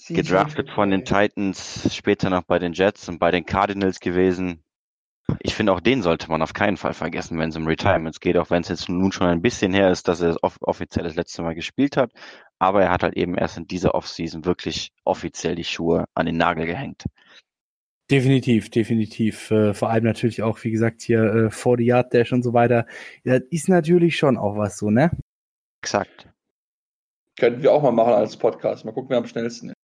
gedraftet 0.07 0.69
von 0.69 0.91
den 0.91 1.03
Titans, 1.03 1.93
später 1.93 2.29
noch 2.29 2.43
bei 2.43 2.57
den 2.57 2.71
Jets 2.71 3.09
und 3.09 3.19
bei 3.19 3.31
den 3.31 3.45
Cardinals 3.45 3.99
gewesen. 3.99 4.63
Ich 5.41 5.55
finde, 5.55 5.73
auch 5.73 5.81
den 5.81 6.01
sollte 6.01 6.29
man 6.29 6.41
auf 6.41 6.53
keinen 6.53 6.77
Fall 6.77 6.93
vergessen, 6.93 7.37
wenn 7.37 7.49
es 7.49 7.57
um 7.57 7.67
Retirements 7.67 8.21
geht, 8.21 8.37
auch 8.37 8.49
wenn 8.49 8.61
es 8.61 8.69
jetzt 8.69 8.87
nun 8.87 9.11
schon 9.11 9.27
ein 9.27 9.41
bisschen 9.41 9.73
her 9.73 9.91
ist, 9.91 10.07
dass 10.07 10.21
er 10.21 10.37
off 10.41 10.55
offiziell 10.61 11.03
das 11.03 11.15
letzte 11.15 11.41
Mal 11.41 11.53
gespielt 11.53 11.97
hat. 11.97 12.13
Aber 12.57 12.81
er 12.81 12.91
hat 12.91 13.03
halt 13.03 13.17
eben 13.17 13.35
erst 13.35 13.57
in 13.57 13.67
dieser 13.67 13.93
Offseason 13.93 14.45
wirklich 14.45 14.93
offiziell 15.03 15.55
die 15.55 15.65
Schuhe 15.65 16.05
an 16.13 16.27
den 16.27 16.37
Nagel 16.37 16.65
gehängt. 16.65 17.03
Definitiv, 18.11 18.69
definitiv. 18.69 19.49
Äh, 19.49 19.73
vor 19.73 19.89
allem 19.89 20.03
natürlich 20.03 20.43
auch, 20.43 20.63
wie 20.63 20.71
gesagt, 20.71 21.01
hier 21.01 21.23
äh, 21.23 21.49
40 21.49 21.87
Yard 21.87 22.13
Dash 22.13 22.31
und 22.31 22.43
so 22.43 22.53
weiter. 22.53 22.85
Das 23.23 23.41
ist 23.49 23.67
natürlich 23.67 24.17
schon 24.17 24.37
auch 24.37 24.57
was 24.57 24.77
so, 24.77 24.91
ne? 24.91 25.09
Exakt. 25.81 26.29
Könnten 27.37 27.63
wir 27.63 27.71
auch 27.71 27.81
mal 27.81 27.91
machen 27.91 28.13
als 28.13 28.37
Podcast. 28.37 28.85
Mal 28.85 28.91
gucken, 28.91 29.09
wer 29.09 29.17
am 29.17 29.25
schnellsten 29.25 29.69
ist. 29.69 29.75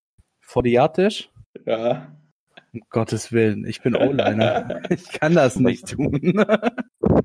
40 0.41 0.71
Yard 0.71 0.97
Dash? 0.97 1.29
Ja. 1.65 2.15
Um 2.73 2.81
Gottes 2.89 3.31
Willen, 3.31 3.65
ich 3.65 3.81
bin 3.81 3.95
O-Liner. 3.95 4.81
ich 4.89 5.11
kann 5.11 5.33
das 5.33 5.57
nicht 5.57 5.89
tun. 5.89 6.45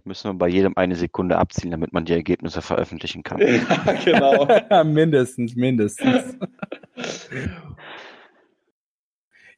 Müssen 0.05 0.31
wir 0.31 0.35
bei 0.35 0.49
jedem 0.49 0.77
eine 0.77 0.97
Sekunde 0.97 1.37
abziehen, 1.37 1.71
damit 1.73 1.93
man 1.93 2.05
die 2.05 2.15
Ergebnisse 2.15 2.63
veröffentlichen 2.63 3.23
kann. 3.23 3.39
ja, 3.41 3.93
genau. 4.05 4.85
mindestens, 4.85 5.55
mindestens. 5.55 6.37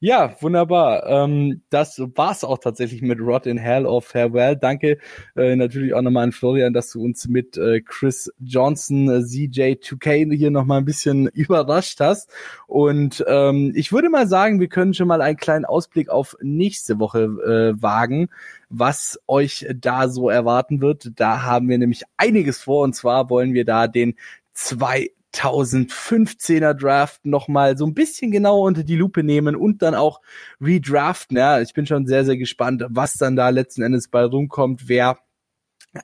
Ja, 0.01 0.37
wunderbar. 0.41 1.05
Ähm, 1.09 1.63
das 1.71 1.99
war's 2.15 2.45
auch 2.45 2.59
tatsächlich 2.59 3.03
mit 3.03 3.19
Rod 3.19 3.47
in 3.47 3.59
Hell 3.59 3.85
of 3.85 4.05
Farewell. 4.07 4.55
Danke 4.55 4.99
äh, 5.35 5.57
natürlich 5.57 5.93
auch 5.93 6.03
nochmal 6.03 6.23
an 6.23 6.33
Florian, 6.33 6.73
dass 6.73 6.93
du 6.93 7.03
uns 7.03 7.27
mit 7.27 7.57
äh, 7.57 7.81
Chris 7.81 8.33
Johnson, 8.39 9.09
äh, 9.09 9.19
CJ2K 9.25 10.33
hier 10.37 10.53
nochmal 10.53 10.79
ein 10.79 10.85
bisschen 10.85 11.27
überrascht 11.35 11.99
hast. 11.99 12.31
Und 12.69 13.25
ähm, 13.27 13.73
ich 13.75 13.91
würde 13.91 14.09
mal 14.09 14.29
sagen, 14.29 14.61
wir 14.61 14.69
können 14.69 14.95
schon 14.95 15.09
mal 15.09 15.21
einen 15.21 15.37
kleinen 15.37 15.65
Ausblick 15.65 16.11
auf 16.11 16.37
nächste 16.41 17.01
Woche 17.01 17.25
äh, 17.25 17.83
wagen, 17.83 18.29
was 18.69 19.19
euch 19.27 19.67
da 19.75 20.09
so 20.09 20.31
erwarten 20.31 20.81
wird. 20.81 21.11
Da 21.17 21.43
haben 21.43 21.69
wir 21.69 21.77
nämlich 21.77 22.05
einiges 22.17 22.63
vor. 22.63 22.85
Und 22.85 22.95
zwar 22.95 23.31
wollen 23.31 23.53
wir 23.53 23.65
da 23.65 23.89
den 23.89 24.15
zwei 24.53 25.11
2015er 25.35 26.75
Draft 26.75 27.27
nochmal 27.27 27.77
so 27.77 27.87
ein 27.87 27.95
bisschen 27.95 28.31
genauer 28.31 28.67
unter 28.67 28.85
die 28.85 28.97
Lupe 28.97 29.23
nehmen 29.23 29.57
und 29.57 29.83
dann 29.83 29.95
auch 29.95 30.21
redraften. 30.61 31.37
Ja, 31.37 31.61
ich 31.61 31.75
bin 31.75 31.87
schon 31.87 32.07
sehr, 32.07 32.25
sehr 32.25 32.37
gespannt, 32.37 32.85
was 32.89 33.15
dann 33.15 33.37
da 33.37 33.51
letzten 33.51 33.83
Endes 33.83 34.09
bei 34.09 34.25
rumkommt, 34.25 34.89
wer 34.89 35.19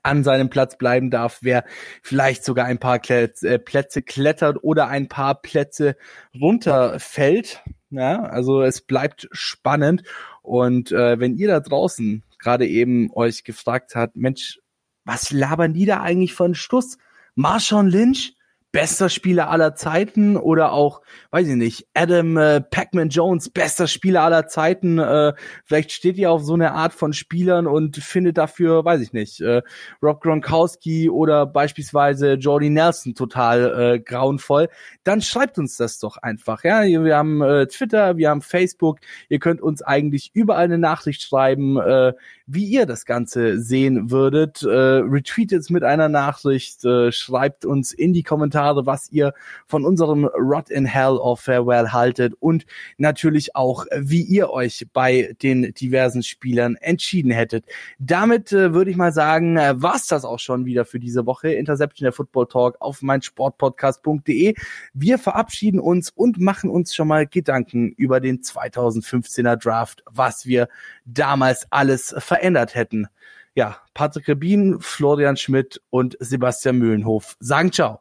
an 0.02 0.24
seinem 0.24 0.50
Platz 0.50 0.76
bleiben 0.76 1.10
darf, 1.10 1.38
wer 1.42 1.64
vielleicht 2.02 2.44
sogar 2.44 2.66
ein 2.66 2.78
paar 2.78 3.00
äh, 3.10 3.58
Plätze 3.58 4.02
klettert 4.02 4.58
oder 4.62 4.88
ein 4.88 5.08
paar 5.08 5.40
Plätze 5.40 5.96
runterfällt. 6.38 7.62
Ja, 7.90 8.22
also 8.24 8.62
es 8.62 8.80
bleibt 8.80 9.28
spannend. 9.32 10.02
Und 10.42 10.90
äh, 10.90 11.18
wenn 11.20 11.36
ihr 11.36 11.48
da 11.48 11.60
draußen 11.60 12.22
gerade 12.38 12.66
eben 12.66 13.10
euch 13.12 13.44
gefragt 13.44 13.94
habt, 13.94 14.16
Mensch, 14.16 14.60
was 15.04 15.30
labern 15.30 15.74
die 15.74 15.86
da 15.86 16.00
eigentlich 16.00 16.34
von 16.34 16.54
Stuss? 16.54 16.98
Marshawn 17.34 17.88
Lynch? 17.88 18.34
Bester 18.74 19.08
Spieler 19.08 19.50
aller 19.50 19.76
Zeiten 19.76 20.36
oder 20.36 20.72
auch, 20.72 21.00
weiß 21.30 21.46
ich 21.46 21.54
nicht, 21.54 21.86
Adam 21.94 22.36
äh, 22.36 22.60
Pac-Man 22.60 23.08
Jones, 23.08 23.48
bester 23.50 23.86
Spieler 23.86 24.22
aller 24.24 24.48
Zeiten. 24.48 24.98
Äh, 24.98 25.32
vielleicht 25.64 25.92
steht 25.92 26.18
ihr 26.18 26.32
auf 26.32 26.42
so 26.42 26.54
eine 26.54 26.72
Art 26.72 26.92
von 26.92 27.12
Spielern 27.12 27.68
und 27.68 27.96
findet 27.98 28.36
dafür, 28.36 28.84
weiß 28.84 29.00
ich 29.00 29.12
nicht, 29.12 29.40
äh, 29.40 29.62
Rob 30.02 30.20
Gronkowski 30.20 31.08
oder 31.08 31.46
beispielsweise 31.46 32.32
Jordy 32.32 32.68
Nelson 32.68 33.14
total 33.14 33.94
äh, 33.94 34.00
grauenvoll. 34.00 34.68
Dann 35.04 35.22
schreibt 35.22 35.56
uns 35.56 35.76
das 35.76 36.00
doch 36.00 36.16
einfach. 36.16 36.64
Ja, 36.64 36.82
wir 36.82 37.16
haben 37.16 37.42
äh, 37.42 37.68
Twitter, 37.68 38.16
wir 38.16 38.28
haben 38.28 38.42
Facebook. 38.42 38.98
Ihr 39.28 39.38
könnt 39.38 39.62
uns 39.62 39.82
eigentlich 39.82 40.32
überall 40.34 40.64
eine 40.64 40.78
Nachricht 40.78 41.22
schreiben, 41.22 41.76
äh, 41.76 42.12
wie 42.46 42.66
ihr 42.66 42.84
das 42.84 43.06
Ganze 43.06 43.60
sehen 43.60 44.10
würdet. 44.10 44.62
Äh, 44.62 44.68
retweetet 44.68 45.70
mit 45.70 45.82
einer 45.82 46.08
Nachricht, 46.08 46.84
äh, 46.84 47.10
schreibt 47.10 47.64
uns 47.64 47.92
in 47.92 48.12
die 48.12 48.22
Kommentare, 48.22 48.86
was 48.86 49.10
ihr 49.10 49.32
von 49.66 49.84
unserem 49.84 50.26
Rot 50.26 50.68
in 50.70 50.84
Hell 50.84 51.16
of 51.16 51.40
Farewell 51.40 51.92
haltet 51.92 52.34
und 52.40 52.66
natürlich 52.98 53.56
auch, 53.56 53.86
wie 53.96 54.22
ihr 54.22 54.50
euch 54.50 54.86
bei 54.92 55.34
den 55.42 55.72
diversen 55.74 56.22
Spielern 56.22 56.76
entschieden 56.76 57.30
hättet. 57.30 57.64
Damit 57.98 58.52
äh, 58.52 58.74
würde 58.74 58.90
ich 58.90 58.96
mal 58.96 59.12
sagen, 59.12 59.56
äh, 59.56 59.80
war's 59.80 60.06
das 60.06 60.24
auch 60.24 60.38
schon 60.38 60.66
wieder 60.66 60.84
für 60.84 61.00
diese 61.00 61.24
Woche. 61.26 61.52
Interception 61.52 62.04
der 62.04 62.12
Football 62.12 62.46
Talk 62.46 62.76
auf 62.80 63.00
meinsportpodcast.de. 63.00 64.54
Wir 64.92 65.18
verabschieden 65.18 65.80
uns 65.80 66.10
und 66.10 66.38
machen 66.40 66.68
uns 66.68 66.94
schon 66.94 67.08
mal 67.08 67.26
Gedanken 67.26 67.92
über 67.92 68.20
den 68.20 68.40
2015er 68.40 69.56
Draft, 69.56 70.04
was 70.10 70.46
wir 70.46 70.68
damals 71.06 71.66
alles 71.70 72.14
verändert 72.34 72.74
hätten. 72.74 73.06
ja, 73.54 73.76
Patrick 73.94 74.26
Rebin, 74.26 74.80
Florian 74.80 75.36
Schmidt 75.36 75.80
und 75.90 76.16
Sebastian 76.18 76.76
Mühlenhof 76.78 77.36
sagen 77.38 77.70
Ciao. 77.70 78.00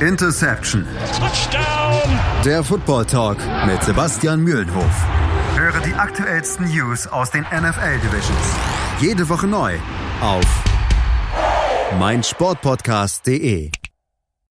Interception. 0.00 0.86
Touchdown. 1.18 2.18
Der 2.44 2.62
Football 2.64 3.04
Talk 3.04 3.36
mit 3.66 3.82
Sebastian 3.82 4.40
Mühlenhof. 4.40 5.06
Höre 5.54 5.80
die 5.80 5.92
aktuellsten 5.92 6.66
News 6.68 7.06
aus 7.06 7.30
den 7.30 7.42
NFL 7.42 7.98
Divisions. 8.02 8.56
Jede 9.00 9.28
Woche 9.28 9.46
neu 9.46 9.74
auf 10.22 10.44
meinsportpodcast.de. 11.98 13.70